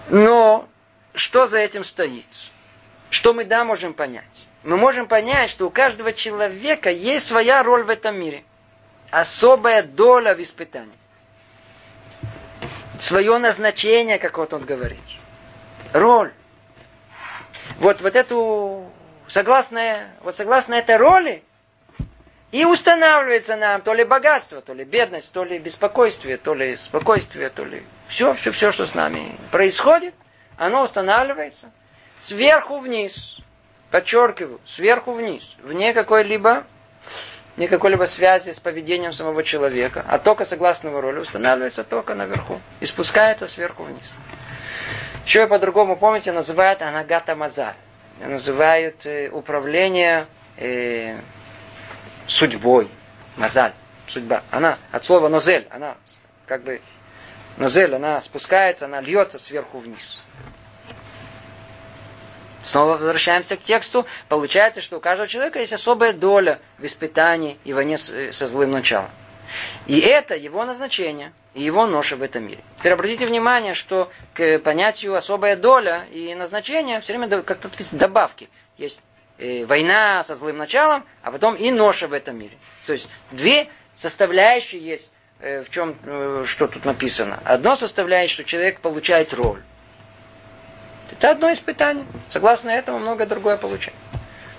Но 0.09 0.68
что 1.13 1.47
за 1.47 1.59
этим 1.59 1.84
стоит? 1.84 2.26
Что 3.09 3.34
мы 3.34 3.45
да 3.45 3.63
можем 3.63 3.93
понять? 3.93 4.47
Мы 4.63 4.78
можем 4.78 5.07
понять, 5.07 5.49
что 5.49 5.68
у 5.68 5.70
каждого 5.70 6.13
человека 6.13 6.89
есть 6.89 7.28
своя 7.28 7.63
роль 7.63 7.84
в 7.84 7.89
этом 7.89 8.15
мире– 8.18 8.43
особая 9.11 9.84
доля 9.84 10.36
в 10.36 10.41
испытании. 10.41 10.97
Свое 12.99 13.38
назначение, 13.38 14.18
как 14.18 14.38
вот 14.38 14.53
он 14.53 14.65
говорит. 14.65 14.99
Роль. 15.93 16.34
Вот, 17.78 18.01
вот 18.01 18.15
эту, 18.15 18.91
согласно, 19.28 20.09
вот 20.22 20.36
согласно 20.36 20.76
этой 20.76 20.97
роли, 20.97 21.43
и 22.51 22.65
устанавливается 22.65 23.55
нам 23.55 23.81
то 23.81 23.93
ли 23.93 24.03
богатство, 24.03 24.61
то 24.61 24.73
ли 24.73 24.85
бедность, 24.85 25.31
то 25.31 25.43
ли 25.43 25.59
беспокойствие, 25.59 26.37
то 26.37 26.53
ли 26.53 26.75
спокойствие, 26.75 27.49
то 27.49 27.65
ли 27.65 27.83
все, 28.07 28.33
все, 28.33 28.51
все, 28.51 28.71
что 28.71 28.85
с 28.85 28.95
нами 28.95 29.35
происходит, 29.51 30.13
оно 30.57 30.83
устанавливается 30.83 31.71
сверху 32.17 32.79
вниз. 32.79 33.37
Подчеркиваю, 33.91 34.59
сверху 34.65 35.13
вниз, 35.13 35.43
вне 35.63 35.93
какой-либо 35.93 36.65
ни 37.55 37.65
какой-либо 37.67 38.03
связи 38.03 38.51
с 38.51 38.59
поведением 38.59 39.11
самого 39.11 39.43
человека, 39.43 40.05
а 40.07 40.19
только 40.19 40.45
согласно 40.45 40.89
его 40.89 41.01
роли 41.01 41.19
устанавливается 41.19 41.83
только 41.83 42.13
наверху 42.13 42.59
и 42.79 42.85
спускается 42.85 43.47
сверху 43.47 43.83
вниз. 43.83 44.03
Еще 45.25 45.43
и 45.43 45.47
по-другому, 45.47 45.97
помните, 45.97 46.31
называют 46.31 46.81
анагата 46.81 47.35
мазаль. 47.35 47.75
Называют 48.19 49.05
э, 49.05 49.29
управление 49.29 50.27
э, 50.55 51.17
судьбой. 52.28 52.89
Мазаль, 53.36 53.73
судьба. 54.07 54.43
Она 54.51 54.80
от 54.91 55.05
слова 55.05 55.30
нозель, 55.30 55.67
она 55.69 55.97
как 56.45 56.63
бы 56.63 56.82
нозель, 57.57 57.93
она 57.93 58.19
спускается, 58.21 58.86
она 58.86 59.01
льется 59.01 59.38
сверху 59.38 59.80
вниз. 59.80 60.21
Снова 62.63 62.93
возвращаемся 62.93 63.55
к 63.55 63.61
тексту. 63.61 64.05
Получается, 64.28 64.82
что 64.82 64.97
у 64.97 64.99
каждого 64.99 65.28
человека 65.28 65.59
есть 65.59 65.71
особая 65.71 66.13
доля 66.13 66.59
в 66.78 66.86
испытании 66.86 67.57
и 67.63 67.73
войне 67.73 67.95
э, 68.09 68.32
со 68.32 68.47
злым 68.47 68.71
началом. 68.71 69.09
И 69.86 69.99
это 69.99 70.36
его 70.36 70.65
назначение, 70.65 71.32
и 71.53 71.63
его 71.63 71.88
ноша 71.88 72.17
в 72.17 72.21
этом 72.21 72.43
мире. 72.43 72.61
Теперь 72.80 72.93
обратите 72.93 73.25
внимание, 73.25 73.73
что 73.73 74.11
к 74.34 74.59
понятию 74.59 75.15
особая 75.15 75.55
доля 75.55 76.05
и 76.11 76.36
назначение 76.36 76.99
все 76.99 77.17
время 77.17 77.41
как-то 77.41 77.69
добавки. 77.93 78.49
Есть 78.78 78.99
э, 79.38 79.65
война 79.65 80.23
со 80.23 80.35
злым 80.35 80.57
началом, 80.57 81.05
а 81.21 81.31
потом 81.31 81.55
и 81.55 81.71
ноша 81.71 82.07
в 82.07 82.13
этом 82.13 82.38
мире. 82.38 82.57
То 82.85 82.93
есть 82.93 83.09
две 83.31 83.67
составляющие 83.95 84.81
есть, 84.81 85.11
э, 85.39 85.63
в 85.63 85.69
чем, 85.69 85.95
что 86.45 86.67
тут 86.67 86.85
написано. 86.85 87.39
Одно 87.43 87.75
составляющее, 87.75 88.33
что 88.33 88.43
человек 88.43 88.79
получает 88.79 89.33
роль. 89.33 89.61
Это 91.11 91.31
одно 91.31 91.51
испытание. 91.51 92.05
Согласно 92.29 92.69
этому 92.69 92.99
много 92.99 93.25
другое 93.25 93.57
получаем. 93.57 93.97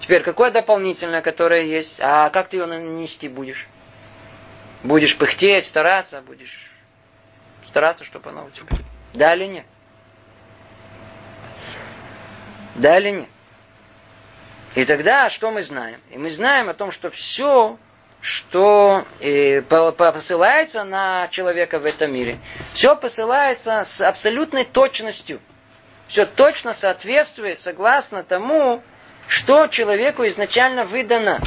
Теперь, 0.01 0.23
какое 0.23 0.51
дополнительное, 0.51 1.21
которое 1.21 1.65
есть? 1.65 1.97
А 2.01 2.31
как 2.31 2.49
ты 2.49 2.57
его 2.57 2.67
нанести 2.67 3.29
будешь? 3.29 3.67
Будешь 4.83 5.17
пыхтеть, 5.17 5.67
стараться, 5.67 6.23
будешь 6.23 6.71
стараться, 7.67 8.05
чтобы 8.05 8.31
оно 8.31 8.47
у 8.47 8.51
тебя. 8.51 8.67
Да 9.13 9.35
или 9.35 9.45
нет? 9.47 9.67
Да 12.75 12.99
или 12.99 13.11
нет? 13.11 13.29
И 14.75 14.85
тогда 14.85 15.31
что 15.31 15.51
мы 15.51 15.63
знаем? 15.63 16.01
И 16.11 16.19
мы 16.19 16.31
знаем 16.31 16.69
о 16.69 16.75
том, 16.75 16.93
что 16.93 17.11
все, 17.11 17.79
что 18.21 19.05
э, 19.21 19.63
посылается 19.63 20.85
на 20.85 21.29
человека 21.29 21.79
в 21.79 21.85
этом 21.85 22.13
мире, 22.13 22.39
все 22.75 22.97
посылается 22.97 23.83
с 23.85 24.01
абсолютной 24.01 24.65
точностью– 24.65 25.41
все 26.09 26.25
точно 26.25 26.73
соответствует 26.73 27.61
согласно 27.61 28.25
тому, 28.25 28.83
что 29.29 29.67
человеку 29.69 30.27
изначально 30.27 30.85
выдано. 30.85 31.41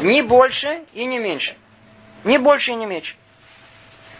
Ни 0.00 0.22
больше 0.22 0.84
и 0.92 1.04
не 1.04 1.18
меньше. 1.18 1.56
Ни 2.22 2.38
больше 2.38 2.70
и 2.70 2.74
не 2.76 2.86
меньше. 2.86 3.16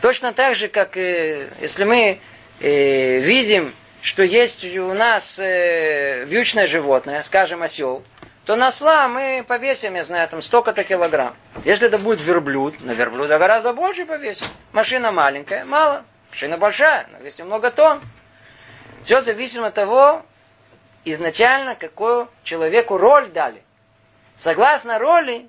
Точно 0.03 0.33
так 0.33 0.57
же, 0.57 0.69
как 0.69 0.97
э, 0.97 1.51
если 1.61 1.85
мы 1.85 2.21
э, 2.61 3.19
видим, 3.21 3.73
что 4.03 4.23
есть 4.25 4.65
у 4.65 4.93
нас 4.93 5.39
э, 5.39 6.25
вьючное 6.25 6.67
животное, 6.67 7.23
скажем, 7.23 7.63
осел, 7.63 8.03
то 8.45 8.57
на 8.57 8.69
осла 8.69 9.09
мы 9.09 9.45
повесим, 9.47 9.95
я 9.95 10.05
знаю, 10.05 10.29
там 10.29 10.43
столько-то 10.43 10.85
килограмм. 10.85 11.35
Если 11.65 11.87
это 11.87 11.99
будет 11.99 12.21
верблюд, 12.21 12.83
на 12.83 12.93
верблюда 12.93 13.39
гораздо 13.39 13.73
больше 13.73 14.05
повесим. 14.05 14.47
Машина 14.73 15.13
маленькая, 15.13 15.65
мало. 15.65 16.05
Машина 16.31 16.59
большая, 16.59 17.07
но 17.13 17.19
весит 17.19 17.45
много 17.45 17.71
тонн. 17.71 18.03
Все 19.03 19.21
зависит 19.21 19.59
от 19.63 19.75
того, 19.75 20.23
изначально 21.05 21.75
какую 21.75 22.29
человеку 22.43 22.99
роль 22.99 23.29
дали. 23.29 23.63
Согласно 24.37 24.99
роли, 24.99 25.49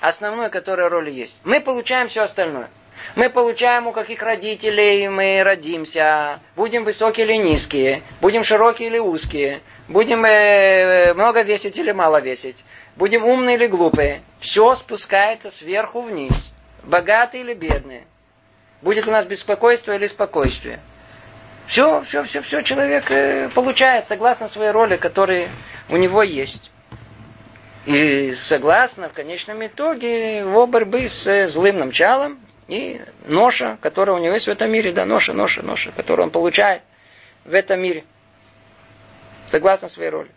основной, 0.00 0.48
которая 0.48 0.88
роли 0.88 1.10
есть, 1.10 1.40
мы 1.44 1.60
получаем 1.60 2.08
все 2.08 2.22
остальное. 2.22 2.70
Мы 3.16 3.30
получаем 3.30 3.86
у 3.88 3.92
каких 3.92 4.22
родителей 4.22 5.08
мы 5.08 5.42
родимся, 5.42 6.40
будем 6.54 6.84
высокие 6.84 7.26
или 7.26 7.34
низкие, 7.34 8.02
будем 8.20 8.44
широкие 8.44 8.88
или 8.88 8.98
узкие, 8.98 9.62
будем 9.92 10.24
э, 10.24 11.14
много 11.14 11.42
весить 11.42 11.78
или 11.78 11.92
мало 11.92 12.20
весить, 12.20 12.64
будем 12.96 13.24
умные 13.24 13.56
или 13.56 13.66
глупые. 13.66 14.22
Все 14.40 14.74
спускается 14.74 15.50
сверху 15.50 16.02
вниз, 16.02 16.32
богатые 16.82 17.44
или 17.44 17.54
бедные. 17.54 18.04
Будет 18.80 19.06
у 19.06 19.12
нас 19.12 19.26
беспокойство 19.26 19.92
или 19.92 20.08
спокойствие. 20.08 20.80
Все, 21.66 22.02
все, 22.02 22.24
все, 22.24 22.40
все 22.40 22.62
человек 22.62 23.10
э, 23.10 23.48
получает 23.54 24.06
согласно 24.06 24.48
своей 24.48 24.72
роли, 24.72 24.96
которая 24.96 25.48
у 25.88 25.96
него 25.96 26.22
есть. 26.22 26.70
И 27.86 28.34
согласно 28.34 29.08
в 29.08 29.12
конечном 29.12 29.64
итоге 29.64 30.38
его 30.38 30.66
борьбы 30.66 31.08
с 31.08 31.26
э, 31.26 31.46
злым 31.46 31.78
началом 31.78 32.40
и 32.66 33.00
ноша, 33.26 33.78
которая 33.80 34.16
у 34.16 34.18
него 34.18 34.34
есть 34.34 34.46
в 34.46 34.50
этом 34.50 34.70
мире, 34.70 34.92
да, 34.92 35.04
ноша, 35.04 35.32
ноша, 35.32 35.62
ноша, 35.62 35.92
которую 35.92 36.26
он 36.26 36.30
получает 36.30 36.82
в 37.44 37.54
этом 37.54 37.80
мире. 37.80 38.04
Согласно 39.52 39.86
своей 39.86 40.08
роли. 40.08 40.30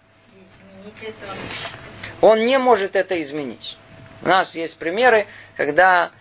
Он 2.20 2.46
не 2.46 2.60
может 2.60 2.98
это 2.98 3.22
изменить. 3.22 3.78
У 4.22 4.28
нас 4.28 4.56
есть 4.56 4.76
примеры, 4.76 5.28
когда 5.56 6.12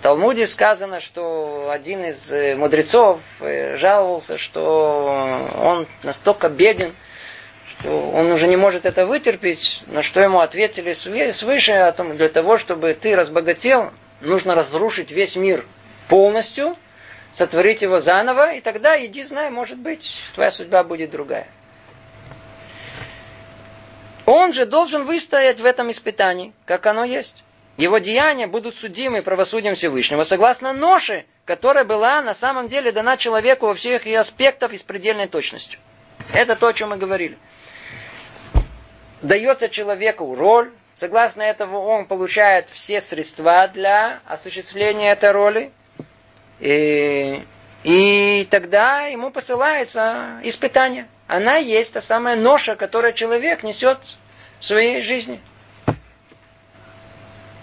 в 0.00 0.02
Талмуде 0.02 0.48
сказано, 0.48 0.98
что 0.98 1.70
один 1.70 2.04
из 2.04 2.32
э, 2.32 2.56
мудрецов 2.56 3.20
э, 3.38 3.76
жаловался, 3.76 4.36
что 4.36 5.48
он 5.62 5.86
настолько 6.02 6.48
беден, 6.48 6.96
что 7.68 8.10
он 8.10 8.32
уже 8.32 8.48
не 8.48 8.56
может 8.56 8.84
это 8.84 9.06
вытерпеть, 9.06 9.84
на 9.86 10.02
что 10.02 10.20
ему 10.20 10.40
ответили 10.40 10.92
свыше 11.30 11.72
о 11.74 11.92
том, 11.92 12.16
для 12.16 12.28
того, 12.28 12.58
чтобы 12.58 12.94
ты 12.94 13.14
разбогател, 13.14 13.92
нужно 14.22 14.56
разрушить 14.56 15.12
весь 15.12 15.36
мир 15.36 15.64
полностью, 16.08 16.74
сотворить 17.30 17.82
его 17.82 18.00
заново, 18.00 18.54
и 18.54 18.60
тогда 18.60 18.98
иди, 19.06 19.22
знай, 19.22 19.50
может 19.50 19.78
быть, 19.78 20.16
твоя 20.34 20.50
судьба 20.50 20.82
будет 20.82 21.12
другая. 21.12 21.46
Он 24.30 24.52
же 24.52 24.64
должен 24.64 25.04
выстоять 25.04 25.58
в 25.58 25.64
этом 25.64 25.90
испытании, 25.90 26.52
как 26.64 26.86
оно 26.86 27.04
есть 27.04 27.42
его 27.76 27.98
деяния 27.98 28.46
будут 28.46 28.76
судимы 28.76 29.22
правосудием 29.22 29.74
Всевышнего, 29.74 30.22
согласно 30.22 30.72
ноше, 30.72 31.24
которая 31.46 31.84
была 31.84 32.20
на 32.20 32.34
самом 32.34 32.68
деле 32.68 32.92
дана 32.92 33.16
человеку 33.16 33.66
во 33.66 33.74
всех 33.74 34.04
ее 34.06 34.20
аспектах 34.20 34.72
и 34.72 34.78
с 34.78 34.82
предельной 34.82 35.28
точностью. 35.28 35.80
Это 36.34 36.56
то, 36.56 36.68
о 36.68 36.72
чем 36.74 36.90
мы 36.90 36.98
говорили. 36.98 37.38
Дается 39.22 39.68
человеку 39.68 40.34
роль, 40.34 40.70
Согласно 40.92 41.40
этому 41.40 41.80
он 41.80 42.04
получает 42.04 42.68
все 42.68 43.00
средства 43.00 43.68
для 43.68 44.20
осуществления 44.26 45.12
этой 45.12 45.30
роли. 45.30 45.72
И, 46.58 47.42
и 47.84 48.46
тогда 48.50 49.06
ему 49.06 49.30
посылается 49.30 50.40
испытание. 50.42 51.06
Она 51.26 51.56
есть 51.56 51.94
та 51.94 52.02
самая 52.02 52.36
ноша, 52.36 52.76
которую 52.76 53.14
человек 53.14 53.62
несет 53.62 53.98
своей 54.60 55.00
жизни. 55.00 55.40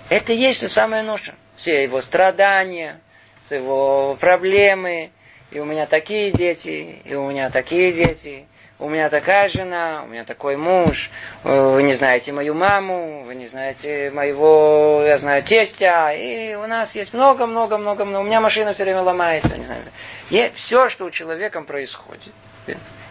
Это 0.09 0.33
и 0.33 0.37
есть 0.37 0.61
та 0.61 0.69
самая 0.69 1.03
ноша. 1.03 1.35
Все 1.55 1.83
его 1.83 2.01
страдания, 2.01 2.99
все 3.41 3.55
его 3.55 4.17
проблемы. 4.19 5.11
И 5.51 5.59
у 5.59 5.65
меня 5.65 5.85
такие 5.85 6.31
дети, 6.31 7.01
и 7.05 7.15
у 7.15 7.29
меня 7.29 7.49
такие 7.49 7.93
дети 7.93 8.45
у 8.79 8.89
меня 8.89 9.09
такая 9.09 9.49
жена, 9.49 10.03
у 10.03 10.07
меня 10.07 10.23
такой 10.23 10.55
муж, 10.55 11.09
вы 11.43 11.81
не 11.81 11.93
знаете 11.93 12.31
мою 12.31 12.53
маму, 12.53 13.23
вы 13.25 13.33
не 13.33 13.47
знаете 13.47 14.11
моего, 14.11 15.03
я 15.05 15.17
знаю, 15.17 15.41
тестя, 15.43 16.13
и 16.13 16.53
у 16.53 16.67
нас 16.67 16.93
есть 16.93 17.13
много-много-много-много, 17.13 18.19
у 18.19 18.23
меня 18.23 18.39
машина 18.39 18.73
все 18.73 18.83
время 18.83 19.01
ломается, 19.01 19.57
не 19.57 19.65
знаю. 19.65 19.81
И 20.29 20.51
все, 20.55 20.89
что 20.89 21.05
у 21.05 21.11
человека 21.11 21.61
происходит, 21.61 22.33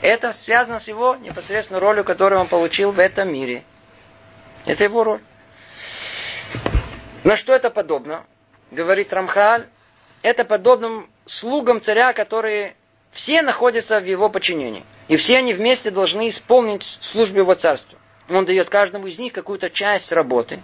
это 0.03 0.33
связано 0.33 0.79
с 0.79 0.87
его 0.87 1.17
непосредственно 1.17 1.81
ролью, 1.81 2.05
которую 2.05 2.41
он 2.41 2.47
получил 2.47 2.93
в 2.93 3.01
этом 3.01 3.33
мире. 3.33 3.65
Это 4.67 4.85
его 4.85 5.05
роль. 5.05 5.21
На 7.25 7.37
что 7.37 7.55
это 7.55 7.71
подобно? 7.71 8.25
Говорит 8.71 9.13
Рамхаль, 9.13 9.67
это 10.23 10.45
подобным 10.45 11.09
слугам 11.25 11.81
царя, 11.81 12.13
которые 12.13 12.75
все 13.13 13.43
находятся 13.43 14.01
в 14.01 14.05
его 14.05 14.29
подчинении. 14.29 14.85
И 15.09 15.17
все 15.17 15.39
они 15.39 15.55
вместе 15.55 15.91
должны 15.91 16.29
исполнить 16.29 16.83
службу 17.01 17.39
его 17.39 17.55
царства. 17.55 17.99
Он 18.29 18.45
дает 18.45 18.69
каждому 18.69 19.07
из 19.07 19.19
них 19.19 19.33
какую-то 19.33 19.71
часть 19.71 20.13
работы. 20.13 20.61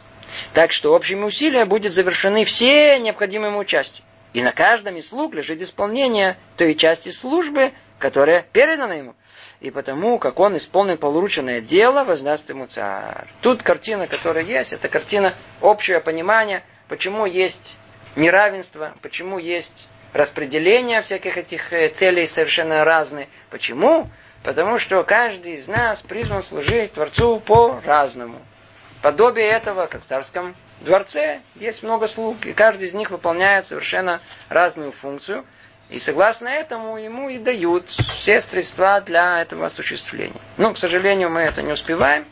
Так 0.52 0.72
что 0.72 0.94
общими 0.94 1.22
усилиями 1.22 1.68
будет 1.68 1.92
завершены 1.92 2.44
все 2.44 2.98
необходимые 2.98 3.52
ему 3.52 3.64
части. 3.64 4.02
И 4.32 4.42
на 4.42 4.50
каждом 4.50 4.96
из 4.96 5.08
слуг 5.08 5.34
лежит 5.34 5.62
исполнение 5.62 6.36
той 6.56 6.74
части 6.74 7.10
службы, 7.10 7.72
которая 7.98 8.44
передана 8.52 8.94
ему. 8.94 9.14
И 9.62 9.70
потому, 9.70 10.18
как 10.18 10.40
он 10.40 10.56
исполнил 10.56 10.96
порученное 10.96 11.60
дело, 11.60 12.02
воздаст 12.02 12.50
ему 12.50 12.66
царь. 12.66 13.28
Тут 13.42 13.62
картина, 13.62 14.08
которая 14.08 14.42
есть, 14.42 14.72
это 14.72 14.88
картина 14.88 15.34
общего 15.60 16.00
понимания, 16.00 16.64
почему 16.88 17.26
есть 17.26 17.76
неравенство, 18.16 18.92
почему 19.02 19.38
есть 19.38 19.86
распределение 20.12 21.00
всяких 21.00 21.38
этих 21.38 21.72
э, 21.72 21.90
целей 21.90 22.26
совершенно 22.26 22.84
разные. 22.84 23.28
Почему? 23.50 24.10
Потому 24.42 24.80
что 24.80 25.00
каждый 25.04 25.54
из 25.54 25.68
нас 25.68 26.02
призван 26.02 26.42
служить 26.42 26.94
Творцу 26.94 27.38
по-разному. 27.38 28.42
Подобие 29.00 29.46
этого, 29.46 29.86
как 29.86 30.02
в 30.02 30.08
царском 30.08 30.56
дворце, 30.80 31.40
есть 31.54 31.84
много 31.84 32.08
слуг, 32.08 32.46
и 32.46 32.52
каждый 32.52 32.88
из 32.88 32.94
них 32.94 33.12
выполняет 33.12 33.64
совершенно 33.64 34.20
разную 34.48 34.90
функцию. 34.90 35.44
И 35.92 35.98
согласно 35.98 36.48
этому 36.48 36.96
ему 36.96 37.28
и 37.28 37.36
дают 37.36 37.90
все 37.90 38.40
средства 38.40 39.02
для 39.02 39.42
этого 39.42 39.66
осуществления. 39.66 40.40
Но, 40.56 40.72
к 40.72 40.78
сожалению, 40.78 41.28
мы 41.28 41.42
это 41.42 41.60
не 41.60 41.70
успеваем 41.70 42.24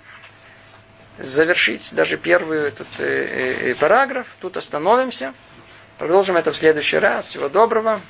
завершить 1.18 1.94
даже 1.94 2.16
первый 2.16 2.68
этот 2.68 2.88
э, 2.98 3.04
э, 3.04 3.70
э 3.70 3.74
параграф. 3.74 4.26
Тут 4.40 4.56
остановимся. 4.56 5.34
Продолжим 5.98 6.38
это 6.38 6.52
в 6.52 6.56
следующий 6.56 6.96
раз. 6.96 7.26
Всего 7.26 7.50
доброго. 7.50 8.00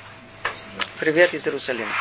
Привет 1.01 1.33
из 1.33 1.45
Иерусалима. 1.45 1.91